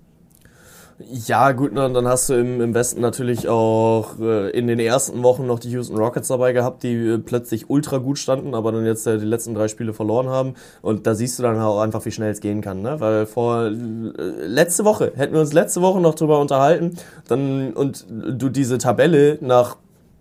[1.08, 5.24] Ja, gut, na, dann hast du im, im Westen natürlich auch äh, in den ersten
[5.24, 8.86] Wochen noch die Houston Rockets dabei gehabt, die äh, plötzlich ultra gut standen, aber dann
[8.86, 10.56] jetzt äh, die letzten drei Spiele verloren haben.
[10.82, 13.00] Und da siehst du dann auch einfach, wie schnell es gehen kann, ne?
[13.00, 16.98] Weil vor äh, letzte Woche, hätten wir uns letzte Woche noch drüber unterhalten,
[17.30, 19.78] dann und du diese Tabelle nach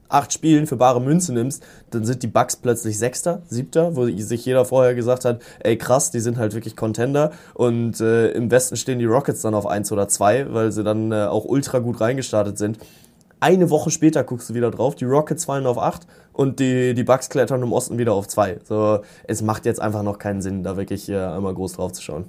[0.09, 4.45] acht Spielen für bare Münze nimmst, dann sind die Bucks plötzlich Sechster, Siebter, wo sich
[4.45, 7.33] jeder vorher gesagt hat, ey krass, die sind halt wirklich Contender.
[7.55, 11.13] Und äh, im Westen stehen die Rockets dann auf eins oder zwei, weil sie dann
[11.13, 12.79] äh, auch ultra gut reingestartet sind.
[13.41, 17.05] Eine Woche später guckst du wieder drauf, die Rockets fallen auf acht und die, die
[17.05, 18.59] Bucks klettern im Osten wieder auf zwei.
[18.65, 22.03] So, es macht jetzt einfach noch keinen Sinn, da wirklich äh, einmal groß drauf zu
[22.03, 22.25] schauen.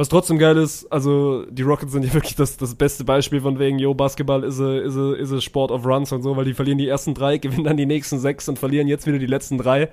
[0.00, 3.58] Was trotzdem geil ist, also die Rockets sind ja wirklich das, das beste Beispiel von
[3.58, 6.46] wegen, yo, Basketball ist a, is, a, is a Sport of Runs und so, weil
[6.46, 9.26] die verlieren die ersten drei, gewinnen dann die nächsten sechs und verlieren jetzt wieder die
[9.26, 9.90] letzten drei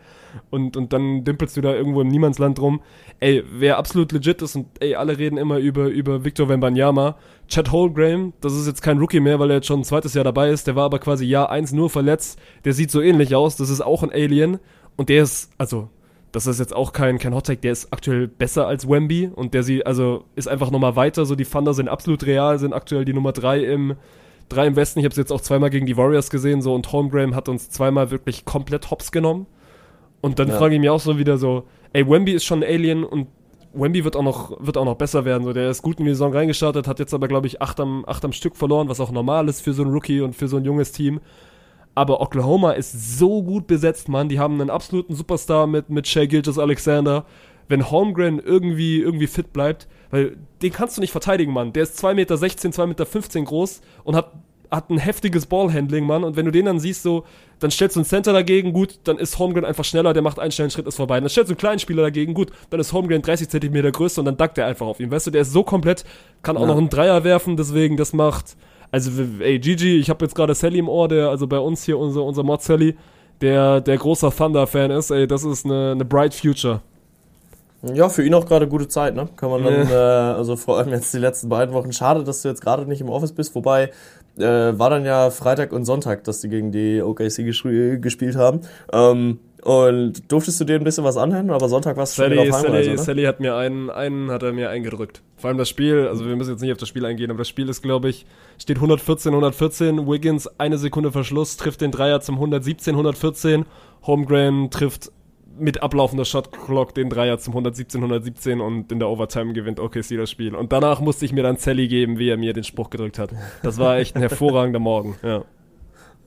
[0.50, 2.80] und, und dann dümpelst du da irgendwo im Niemandsland rum.
[3.20, 7.18] Ey, wer absolut legit ist und ey, alle reden immer über, über Victor Wembanyama.
[7.50, 10.24] Chad Holmgren, das ist jetzt kein Rookie mehr, weil er jetzt schon ein zweites Jahr
[10.24, 13.58] dabei ist, der war aber quasi Jahr eins nur verletzt, der sieht so ähnlich aus,
[13.58, 14.60] das ist auch ein Alien
[14.96, 15.90] und der ist, also
[16.46, 19.64] das ist jetzt auch kein, kein Hottake, der ist aktuell besser als Wemby und der
[19.64, 21.26] sie, also ist einfach nochmal weiter.
[21.26, 23.96] So, die Thunder sind absolut real, sind aktuell die Nummer drei im,
[24.50, 25.00] drei im Westen.
[25.00, 27.70] Ich habe es jetzt auch zweimal gegen die Warriors gesehen, so und Holmgren hat uns
[27.70, 29.48] zweimal wirklich komplett hops genommen.
[30.22, 30.58] Und dann Ja.
[30.58, 31.64] frage ich mich auch so wieder so,
[31.94, 33.28] ey, Wemby ist schon ein Alien und
[33.74, 35.44] Wemby wird auch noch, wird auch noch besser werden.
[35.44, 38.04] So, der ist gut in die Saison reingestartet, hat jetzt aber, glaube ich, acht am,
[38.08, 40.58] acht am Stück verloren, was auch normal ist für so einen Rookie und für so
[40.58, 41.20] ein junges Team.
[41.98, 44.30] Aber Oklahoma ist so gut besetzt, Mann.
[44.30, 47.26] Die haben einen absoluten Superstar mit, mit Shea Gilgis Alexander.
[47.70, 51.74] Wenn Holmgren irgendwie, irgendwie fit bleibt, weil den kannst du nicht verteidigen, Mann.
[51.74, 54.32] Der ist 2,16 Meter, 2,15 Meter groß und hat,
[54.70, 56.24] hat ein heftiges Ballhandling, Mann.
[56.24, 57.26] Und wenn du den dann siehst, so,
[57.58, 60.52] dann stellst du einen Center dagegen, gut, dann ist Holmgren einfach schneller, der macht einen
[60.52, 61.20] schnellen Schritt, ist vorbei.
[61.20, 64.26] Dann stellst du einen kleinen Spieler dagegen, gut, dann ist Holmgren 30 Zentimeter größer und
[64.26, 65.10] dann duckt er einfach auf ihn.
[65.10, 66.06] Weißt du, der ist so komplett,
[66.44, 66.68] kann auch Ja.
[66.68, 68.56] noch einen Dreier werfen, deswegen, das macht,
[68.92, 71.98] also, ey, Gigi, ich habe jetzt gerade Sally im Ohr, der, also bei uns hier,
[71.98, 72.96] unser, unser Mod Sally,
[73.42, 76.82] der, der großer Thunder-Fan ist, ey, das ist eine, eine bright future.
[77.84, 79.30] Ja, für ihn auch gerade gute Zeit, ne?
[79.36, 81.94] Kann man dann, äh, also vor allem jetzt die letzten beiden Wochen.
[81.94, 83.92] Schade, dass du jetzt gerade nicht im Office bist, wobei
[84.38, 84.42] äh,
[84.80, 87.46] war dann ja Freitag und Sonntag, dass die gegen die OKC
[88.02, 88.62] gespielt haben.
[88.92, 92.48] Ähm, Und durftest du dir ein bisschen was anhören, aber Sonntag warst du schon Sally,
[92.48, 92.98] wieder auf Sally, oder?
[92.98, 95.24] Sally hat mir einen, einen hat er mir eingedrückt.
[95.36, 97.50] Vor allem das Spiel, also wir müssen jetzt nicht auf das Spiel eingehen, aber das
[97.50, 98.26] Spiel ist, glaube ich,
[98.60, 103.66] steht 114, 114, Wiggins eine Sekunde Verschluss, trifft den Dreier zum 117, 114,
[104.04, 105.12] Holmgren trifft
[105.60, 110.30] mit ablaufender Shotclock den Dreier zum 117, 117 und in der Overtime gewinnt OKC das
[110.30, 110.56] Spiel.
[110.56, 113.32] Und danach musste ich mir dann Sally geben, wie er mir den Spruch gedrückt hat.
[113.64, 115.44] Das war echt ein hervorragender Morgen, ja.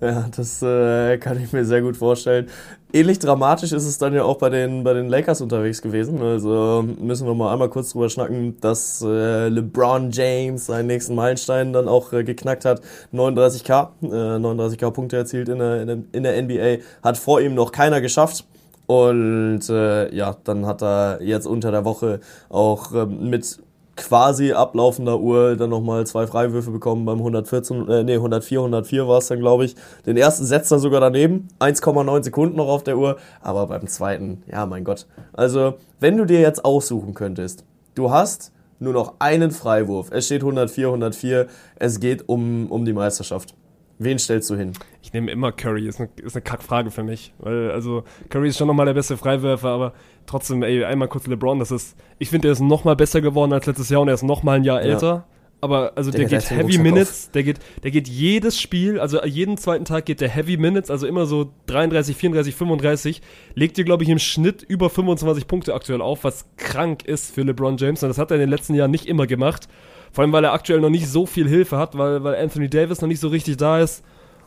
[0.00, 2.48] Ja, das äh, kann ich mir sehr gut vorstellen.
[2.90, 6.22] Ähnlich dramatisch ist es dann ja auch bei den, bei den Lakers unterwegs gewesen.
[6.22, 11.74] Also müssen wir mal einmal kurz drüber schnacken, dass äh, LeBron James seinen nächsten Meilenstein
[11.74, 12.80] dann auch äh, geknackt hat.
[13.12, 16.82] 39k, äh, 39k Punkte erzielt in der, in, der, NBA.
[17.02, 18.46] Hat vor ihm noch keiner geschafft.
[18.86, 23.60] Und äh, ja, dann hat er jetzt unter der Woche auch ähm, mit
[24.00, 29.18] quasi ablaufender Uhr dann nochmal zwei Freiwürfe bekommen beim 114, äh, nee, 104, 104 war
[29.18, 29.74] es dann, glaube ich.
[30.06, 34.42] Den ersten setzt er sogar daneben, 1,9 Sekunden noch auf der Uhr, aber beim zweiten,
[34.50, 35.06] ja, mein Gott.
[35.32, 40.40] Also, wenn du dir jetzt aussuchen könntest, du hast nur noch einen Freiwurf, es steht
[40.40, 41.46] 104, 104,
[41.76, 43.54] es geht um, um die Meisterschaft.
[43.98, 44.72] Wen stellst du hin?
[45.02, 47.34] Ich nehme immer Curry, ist eine, ist eine Kackfrage für mich.
[47.38, 49.92] Weil, also, Curry ist schon nochmal der beste Freiwerfer, aber
[50.26, 53.66] trotzdem, ey, einmal kurz LeBron, das ist, ich finde, der ist nochmal besser geworden als
[53.66, 54.92] letztes Jahr und er ist nochmal ein Jahr Ja.
[54.92, 55.26] älter.
[55.62, 59.58] Aber, also, der, Der geht Heavy Minutes, der geht, der geht jedes Spiel, also jeden
[59.58, 63.20] zweiten Tag geht der Heavy Minutes, also immer so 33, 34, 35,
[63.54, 67.42] legt dir, glaube ich, im Schnitt über 25 Punkte aktuell auf, was krank ist für
[67.42, 69.68] LeBron James und das hat er in den letzten Jahren nicht immer gemacht.
[70.12, 73.02] Vor allem, weil er aktuell noch nicht so viel Hilfe hat, weil, weil Anthony Davis
[73.02, 74.02] noch nicht so richtig da ist.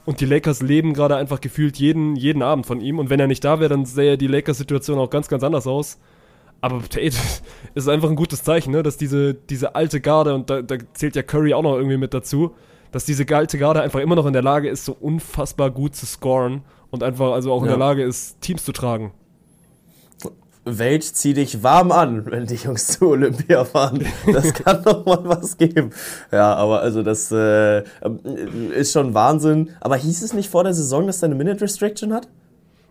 [0.05, 2.99] Und die Lakers leben gerade einfach gefühlt jeden, jeden Abend von ihm.
[2.99, 5.97] Und wenn er nicht da wäre, dann sähe die Lakers-Situation auch ganz, ganz anders aus.
[6.59, 7.11] Aber ey,
[7.75, 8.83] ist einfach ein gutes Zeichen, ne?
[8.83, 12.13] dass diese, diese alte Garde, und da, da zählt ja Curry auch noch irgendwie mit
[12.13, 12.53] dazu,
[12.91, 16.05] dass diese alte Garde einfach immer noch in der Lage ist, so unfassbar gut zu
[16.05, 17.71] scoren und einfach also auch in Ja.
[17.71, 19.13] der Lage ist, Teams zu tragen.
[20.65, 24.05] Welt, zieh dich warm an, wenn die Jungs zu Olympia fahren.
[24.31, 25.89] Das kann doch mal was geben.
[26.31, 27.83] Ja, aber also das äh,
[28.73, 29.71] ist schon Wahnsinn.
[29.81, 32.29] Aber hieß es nicht vor der Saison, dass er eine Minute Restriction hat?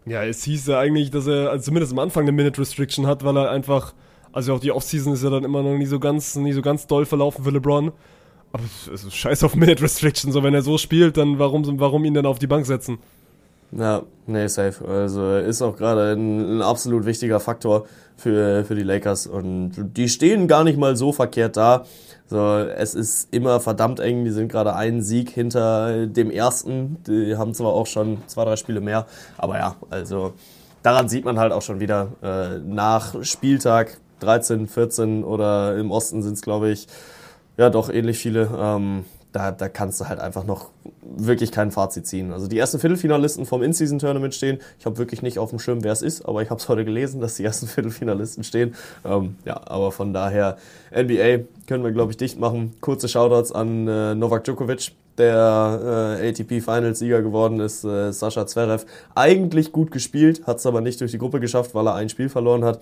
[0.04, 3.24] Ja, es hieß ja eigentlich, dass er also zumindest am Anfang eine Minute Restriction hat,
[3.24, 3.94] weil er einfach,
[4.32, 6.86] also auch die Offseason ist ja dann immer noch nie so ganz, nie so ganz
[6.86, 7.92] doll verlaufen für LeBron.
[8.52, 12.04] Aber es ist scheiß auf Minute Restriction, so wenn er so spielt, dann warum, warum
[12.04, 12.98] ihn denn auf die Bank setzen?
[13.74, 14.86] Ja, nee, safe.
[14.86, 19.26] Also ist auch gerade ein, ein absolut wichtiger Faktor für, für die Lakers.
[19.26, 21.84] Und die stehen gar nicht mal so verkehrt da.
[22.26, 24.24] So, es ist immer verdammt eng.
[24.24, 26.98] Die sind gerade einen Sieg hinter dem ersten.
[27.06, 29.06] Die haben zwar auch schon zwei, drei Spiele mehr.
[29.38, 30.34] Aber ja, also
[30.82, 36.22] daran sieht man halt auch schon wieder äh, nach Spieltag 13, 14 oder im Osten
[36.22, 36.86] sind es, glaube ich,
[37.56, 38.50] ja doch ähnlich viele.
[38.56, 40.70] Ähm, da, da kannst du halt einfach noch
[41.02, 42.32] wirklich kein Fazit ziehen.
[42.32, 44.58] Also die ersten Viertelfinalisten vom In-Season-Tournament stehen.
[44.78, 46.84] Ich habe wirklich nicht auf dem Schirm, wer es ist, aber ich habe es heute
[46.84, 48.74] gelesen, dass die ersten Viertelfinalisten stehen.
[49.04, 50.58] Ähm, ja, aber von daher
[50.90, 52.74] NBA können wir, glaube ich, dicht machen.
[52.80, 58.84] Kurze Shoutouts an äh, Novak Djokovic, der äh, ATP-Finals-Sieger geworden ist, äh, Sascha Zverev.
[59.14, 62.28] Eigentlich gut gespielt, hat es aber nicht durch die Gruppe geschafft, weil er ein Spiel
[62.28, 62.80] verloren hat.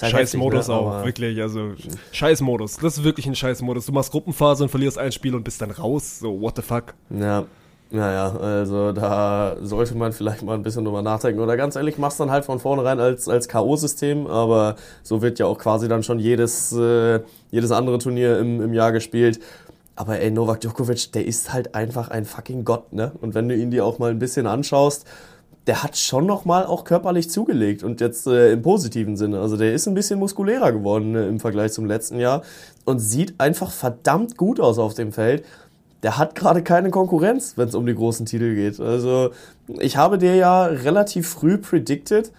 [0.00, 0.74] Halt Scheiß Modus ne?
[0.74, 1.72] auch, wirklich, also
[2.12, 2.76] Scheiß Modus.
[2.76, 3.86] Das ist wirklich ein Scheiß Modus.
[3.86, 6.18] Du machst Gruppenphase und verlierst ein Spiel und bist dann raus.
[6.18, 6.94] So, what the fuck?
[7.10, 7.46] Ja,
[7.90, 11.40] naja, also da sollte man vielleicht mal ein bisschen drüber nachdenken.
[11.40, 15.46] Oder ganz ehrlich, machst dann halt von vornherein als, als K.O.-System, aber so wird ja
[15.46, 17.20] auch quasi dann schon jedes, äh,
[17.50, 19.38] jedes andere Turnier im, im Jahr gespielt.
[19.96, 23.12] Aber ey, Novak Djokovic, der ist halt einfach ein fucking Gott, ne?
[23.20, 25.06] Und wenn du ihn dir auch mal ein bisschen anschaust,
[25.66, 29.40] der hat schon noch mal auch körperlich zugelegt und jetzt äh, im positiven Sinne.
[29.40, 32.42] Also der ist ein bisschen muskulärer geworden ne, im Vergleich zum letzten Jahr
[32.84, 35.44] und sieht einfach verdammt gut aus auf dem Feld.
[36.02, 38.78] Der hat gerade keine Konkurrenz, wenn es um die großen Titel geht.
[38.78, 39.30] Also
[39.80, 42.30] ich habe dir ja relativ früh predicted,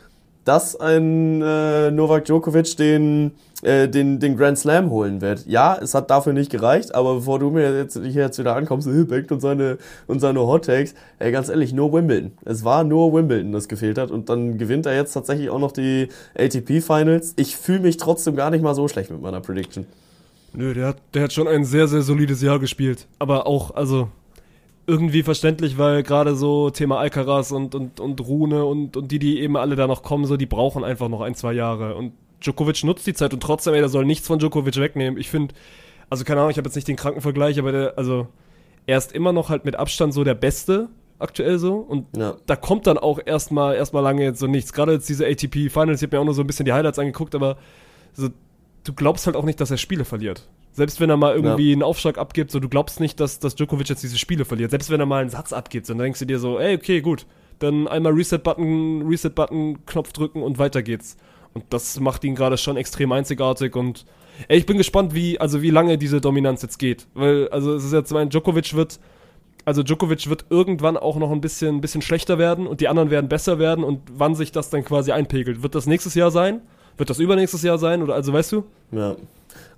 [0.44, 3.32] dass ein äh, Novak Djokovic den,
[3.66, 5.46] äh, den, den Grand Slam holen wird.
[5.48, 8.88] Ja, es hat dafür nicht gereicht, aber bevor du mir jetzt hier jetzt wieder ankommst,
[8.88, 12.34] äh, und seine, und seine Hot Takes, ey, ganz ehrlich, nur Wimbledon.
[12.46, 14.12] Es war nur Wimbledon, das gefehlt hat.
[14.12, 17.34] Und dann gewinnt er jetzt tatsächlich auch noch die ATP Finals.
[17.38, 19.88] Ich fühle mich trotzdem gar nicht mal so schlecht mit meiner Prediction.
[20.54, 23.08] Nö, der hat, der hat schon ein sehr, sehr solides Jahr gespielt.
[23.18, 24.10] Aber auch, also,
[24.88, 29.40] irgendwie verständlich, weil gerade so Thema Alcaraz und, und, und Rune und, und die, die
[29.40, 31.96] eben alle da noch kommen, so, die brauchen einfach noch ein, zwei Jahre.
[31.96, 32.14] Und
[32.46, 35.20] Djokovic nutzt die Zeit und trotzdem, ey, der soll nichts von Djokovic wegnehmen.
[35.20, 35.54] Ich finde,
[36.10, 38.28] also keine Ahnung, ich habe jetzt nicht den Krankenvergleich, aber der, also,
[38.86, 42.36] er ist immer noch halt mit Abstand so der Beste aktuell so und Ja.
[42.46, 44.74] da kommt dann auch erstmal erstmal lange jetzt so nichts.
[44.74, 47.00] Gerade jetzt diese ATP Finals, ich habe mir auch nur so ein bisschen die Highlights
[47.00, 47.58] angeguckt, aber
[48.14, 48.30] so,
[48.84, 50.48] du glaubst halt auch nicht, dass er Spiele verliert.
[50.74, 53.88] Selbst wenn er mal irgendwie einen Aufschlag abgibt, so du glaubst nicht, dass, dass Djokovic
[53.88, 54.72] jetzt diese Spiele verliert.
[54.72, 57.00] Selbst wenn er mal einen Satz abgibt, so, dann denkst du dir so, ey, okay,
[57.00, 57.26] gut,
[57.60, 61.16] dann einmal Reset-Button, Reset-Button, Knopf drücken und weiter geht's.
[61.56, 64.06] Und das macht ihn gerade schon extrem einzigartig und
[64.50, 67.08] ey, ich bin gespannt, wie, also wie lange diese Dominanz jetzt geht.
[67.14, 69.00] Weil, also es ist jetzt mein, Djokovic wird,
[69.64, 73.10] also Djokovic wird irgendwann auch noch ein bisschen, ein bisschen schlechter werden und die anderen
[73.10, 75.64] werden besser werden und wann sich das dann quasi einpegelt.
[75.64, 76.60] Wird das nächstes Jahr sein?
[76.98, 78.04] Wird das übernächstes Jahr sein?
[78.04, 78.66] Oder also weißt du?
[78.92, 79.16] Ja.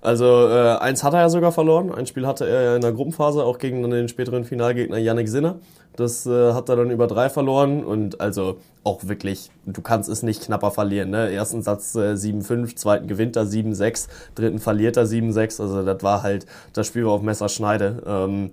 [0.00, 1.94] Also äh, eins hat er ja sogar verloren.
[1.94, 5.60] Ein Spiel hatte er ja in der Gruppenphase, auch gegen den späteren Finalgegner Yannick Sinner.
[5.98, 10.22] Das äh, hat er dann über drei verloren und also auch wirklich, du kannst es
[10.22, 11.10] nicht knapper verlieren.
[11.10, 11.32] Ne?
[11.32, 15.60] Ersten Satz äh, 7-5, zweiten gewinnt er 7-6, dritten verliert er 7-6.
[15.60, 18.00] Also das war halt, das Spiel war auf Messerschneide.
[18.06, 18.50] Ähm,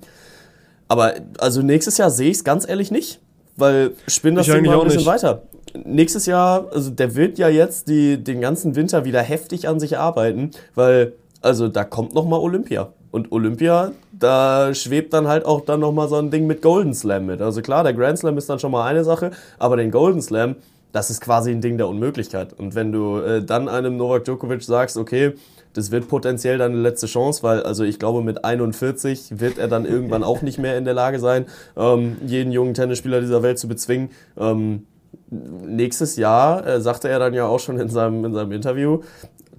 [0.88, 3.20] aber also nächstes Jahr sehe ich es ganz ehrlich nicht,
[3.58, 5.06] weil spinn das Ich Ding mal ein bisschen nicht.
[5.06, 5.44] weiter.
[5.84, 10.00] Nächstes Jahr, also der wird ja jetzt die, den ganzen Winter wieder heftig an sich
[10.00, 12.90] arbeiten, weil also da kommt noch mal Olympia.
[13.12, 16.94] Und Olympia, da schwebt dann halt auch dann noch mal so ein Ding mit Golden
[16.94, 17.42] Slam mit.
[17.42, 20.56] Also klar, der Grand Slam ist dann schon mal eine Sache, aber den Golden Slam,
[20.92, 22.54] das ist quasi ein Ding der Unmöglichkeit.
[22.54, 25.34] Und wenn du äh, dann einem Novak Djokovic sagst, okay,
[25.74, 29.86] das wird potenziell deine letzte Chance, weil also ich glaube mit 41 wird er dann
[29.86, 33.68] irgendwann auch nicht mehr in der Lage sein, ähm, jeden jungen Tennisspieler dieser Welt zu
[33.68, 34.10] bezwingen.
[34.38, 34.88] Ähm,
[35.30, 39.02] nächstes Jahr äh, sagte er dann ja auch schon in seinem, in seinem Interview,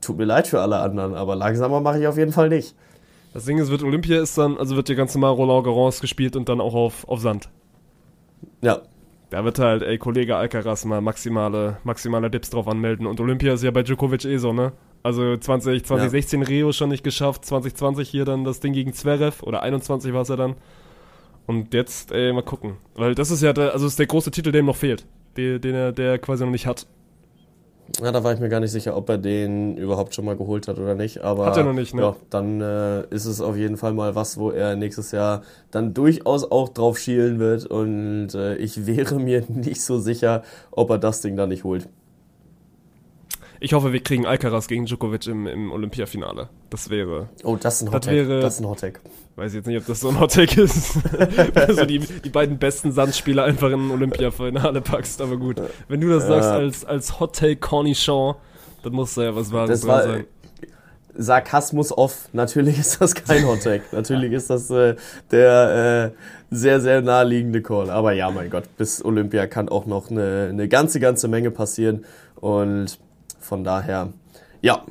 [0.00, 2.74] tut mir leid für alle anderen, aber langsamer mache ich auf jeden Fall nicht.
[3.36, 6.36] Das Ding ist, wird Olympia ist dann, also wird ja ganz normal Roland Garros gespielt
[6.36, 7.50] und dann auch auf, auf Sand.
[8.62, 8.80] Ja,
[9.28, 13.06] Da wird halt, ey, Kollege Alcaraz mal maximale, maximale Dips drauf anmelden.
[13.06, 14.72] Und Olympia ist ja bei Djokovic eh so, ne?
[15.02, 19.62] Also 20, 2016 Rio schon nicht geschafft, 2020 hier dann das Ding gegen Zverev oder
[19.62, 20.54] 21 war es ja dann.
[21.46, 22.78] Und jetzt, ey, mal gucken.
[22.94, 25.04] Weil das ist ja, der, also ist der große Titel, der ihm noch fehlt.
[25.36, 26.86] Den, den er der quasi noch nicht hat.
[28.02, 30.68] Ja, da war ich mir gar nicht sicher, ob er den überhaupt schon mal geholt
[30.68, 31.22] hat oder nicht.
[31.22, 32.02] Aber Hat er noch nicht, ne?
[32.02, 35.94] Ja, dann äh, ist es auf jeden Fall mal was, wo er nächstes Jahr dann
[35.94, 37.66] durchaus auch drauf schielen wird.
[37.66, 41.88] Und äh, ich wäre mir nicht so sicher, ob er das Ding da nicht holt.
[43.60, 46.48] Ich hoffe, wir kriegen Alcaraz gegen Djokovic im, im Olympiafinale.
[46.70, 48.12] Das wäre, Oh, das ist ein Das Hottag.
[48.12, 49.00] wäre- Das ist ein Hottag.
[49.36, 50.98] weiß ich jetzt nicht, ob das so ein Hottake ist.
[51.54, 55.60] also die, die beiden besten Sandspieler einfach in ein Olympiafinale packst, aber gut.
[55.88, 56.28] Wenn du das Ja.
[56.42, 58.34] sagst als, als Hottake Cornichon,
[58.82, 60.24] dann muss da ja was Wahres Das dran sein.
[61.18, 62.28] Sarkasmus off.
[62.34, 63.90] Natürlich ist das kein Hottag.
[63.92, 64.96] Natürlich ist das äh,
[65.30, 67.88] der äh, sehr, sehr naheliegende Call.
[67.90, 72.04] Aber ja, mein Gott, bis Olympia kann auch noch eine, eine ganze, ganze Menge passieren.
[72.36, 72.98] Und
[73.46, 74.08] von daher,
[74.60, 74.82] ja.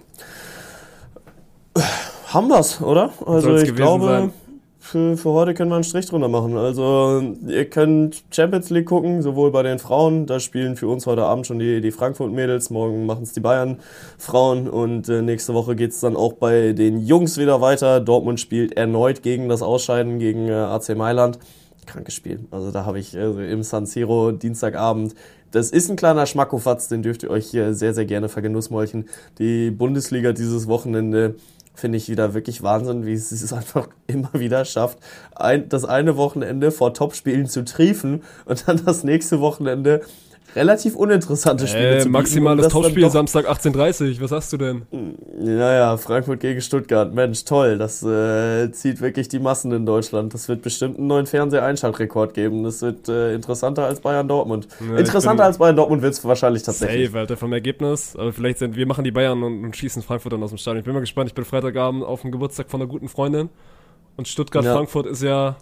[2.28, 3.12] Haben wir's, oder?
[3.26, 4.34] Also Soll's ich glaube, sein.
[4.80, 6.58] für, für heute können wir einen Strich drunter machen.
[6.58, 11.24] Also ihr könnt Champions League gucken, sowohl bei den Frauen, da spielen für uns heute
[11.24, 15.99] Abend schon die, die Frankfurt-Mädels, morgen machen es die Bayern-Frauen und äh, nächste Woche geht's
[15.99, 17.99] dann auch bei den Jungs wieder weiter.
[17.99, 21.39] Dortmund spielt erneut gegen das Ausscheiden gegen äh, AC Mailand.
[21.86, 22.39] Krankes Spiel.
[22.51, 25.15] Also da habe ich äh, im San Siro Dienstagabend.
[25.51, 29.05] Das ist ein kleiner Schmackofatz, den dürft ihr euch hier sehr, sehr gerne vergenussmolchen.
[29.39, 31.36] Die Bundesliga dieses Wochenende
[31.73, 34.97] finde ich wieder wirklich Wahnsinn, wie es es einfach immer wieder schafft,
[35.36, 40.01] ein, das eine Wochenende vor Topspielen zu triefen und dann das nächste Wochenende
[40.55, 44.83] relativ uninteressante Spiele Äh, zu maximales Topspiel Samstag 18.30 Was hast du denn?
[45.39, 47.13] Naja, Frankfurt gegen Stuttgart.
[47.13, 47.77] Mensch, toll.
[47.77, 50.33] Das äh, zieht wirklich die Massen in Deutschland.
[50.33, 52.63] Das wird bestimmt einen neuen Fernseheinschaltrekord geben.
[52.63, 54.67] Das wird äh, interessanter als Bayern Dortmund.
[54.87, 57.07] Ja, interessanter als Bayern Dortmund wird es wahrscheinlich tatsächlich.
[57.07, 58.15] Safe, Alter, vom Ergebnis.
[58.15, 60.79] Aber vielleicht sind wir machen die Bayern und, und schießen Frankfurt dann aus dem Stadion.
[60.79, 61.29] Ich bin mal gespannt.
[61.29, 63.49] Ich bin Freitagabend auf dem Geburtstag von einer guten Freundin.
[64.17, 65.57] Und Stuttgart-Frankfurt ist ja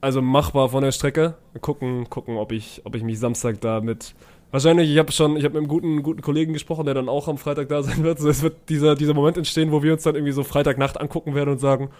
[0.00, 1.34] also machbar von der Strecke.
[1.60, 4.14] Gucken, gucken, ob ich, ob ich mich Samstag da mit.
[4.50, 7.28] Wahrscheinlich, ich habe schon, ich habe mit einem guten, guten Kollegen gesprochen, der dann auch
[7.28, 8.18] am Freitag da sein wird.
[8.18, 11.34] So, es wird dieser, dieser Moment entstehen, wo wir uns dann irgendwie so Freitagnacht angucken
[11.34, 11.90] werden und sagen,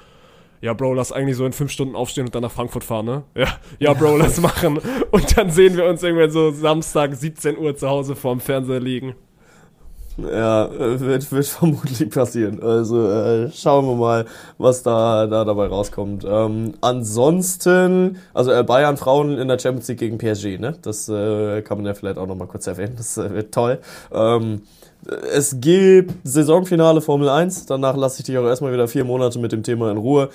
[0.60, 3.22] ja, Bro, lass eigentlich so in fünf Stunden aufstehen und dann nach Frankfurt fahren, ne?
[3.34, 3.46] Ja,
[3.78, 4.80] ja, Bro, lass machen.
[5.10, 9.14] Und dann sehen wir uns irgendwann so Samstag 17 Uhr zu Hause vorm Fernseher liegen.
[10.20, 12.60] Ja, äh, wird, wird vermutlich passieren.
[12.60, 14.24] Also äh, schauen wir mal,
[14.58, 16.26] was da, da dabei rauskommt.
[16.28, 20.74] Ähm, ansonsten, also äh, Bayern Frauen in der Champions League gegen PSG, ne?
[20.82, 22.94] Das äh, kann man ja vielleicht auch noch mal kurz erwähnen.
[22.96, 23.78] Das äh, wird toll.
[24.12, 24.62] Ähm,
[25.32, 27.66] es gibt Saisonfinale Formel 1.
[27.66, 30.30] Danach lasse ich dich auch erstmal wieder vier Monate mit dem Thema in Ruhe.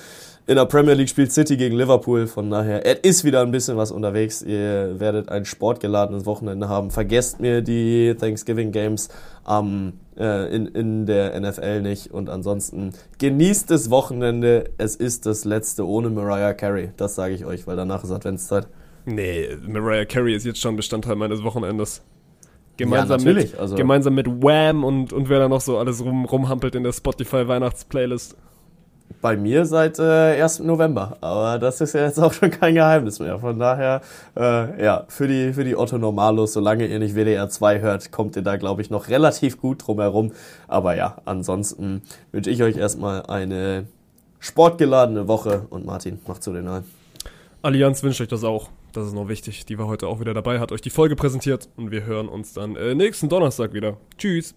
[0.46, 2.28] In der Premier League spielt City gegen Liverpool.
[2.28, 4.41] Von daher, es ist wieder ein bisschen was unterwegs.
[4.41, 6.92] Ihr werdet ein sportgeladenes Wochenende haben.
[6.92, 9.08] Vergesst mir die Thanksgiving Games
[9.46, 12.12] am, äh, in, in der NFL nicht.
[12.12, 14.66] Und ansonsten genießt das Wochenende.
[14.78, 16.92] Es ist das letzte ohne Mariah Carey.
[16.97, 18.67] Das sage ich euch, weil danach ist Adventszeit.
[19.05, 22.01] Nee, Mariah Carey ist jetzt schon Bestandteil meines Wochenendes.
[22.76, 26.26] Gemeinsam, Ja, mit, also- gemeinsam mit Wham und, und wer da noch so alles rum,
[26.26, 28.36] rumhampelt in der Spotify-Weihnachts-Playlist.
[29.22, 30.60] Bei mir seit äh, 1.
[30.60, 33.40] November, aber das ist ja jetzt auch schon kein Geheimnis mehr.
[33.40, 34.02] Von daher,
[34.36, 38.36] äh, ja, für die, für die Otto Normalos, solange ihr nicht WDR 2 hört, kommt
[38.36, 40.32] ihr da, glaube ich, noch relativ gut drum herum.
[40.68, 43.88] Aber ja, ansonsten wünsche ich euch erstmal eine
[44.40, 46.84] sportgeladene Woche und Martin, macht zu den ein.
[47.62, 48.70] Allianz wünscht euch das auch.
[48.92, 49.66] Das ist noch wichtig.
[49.66, 52.54] Die war heute auch wieder dabei, hat euch die Folge präsentiert und wir hören uns
[52.54, 53.98] dann äh, nächsten Donnerstag wieder.
[54.18, 54.54] Tschüss.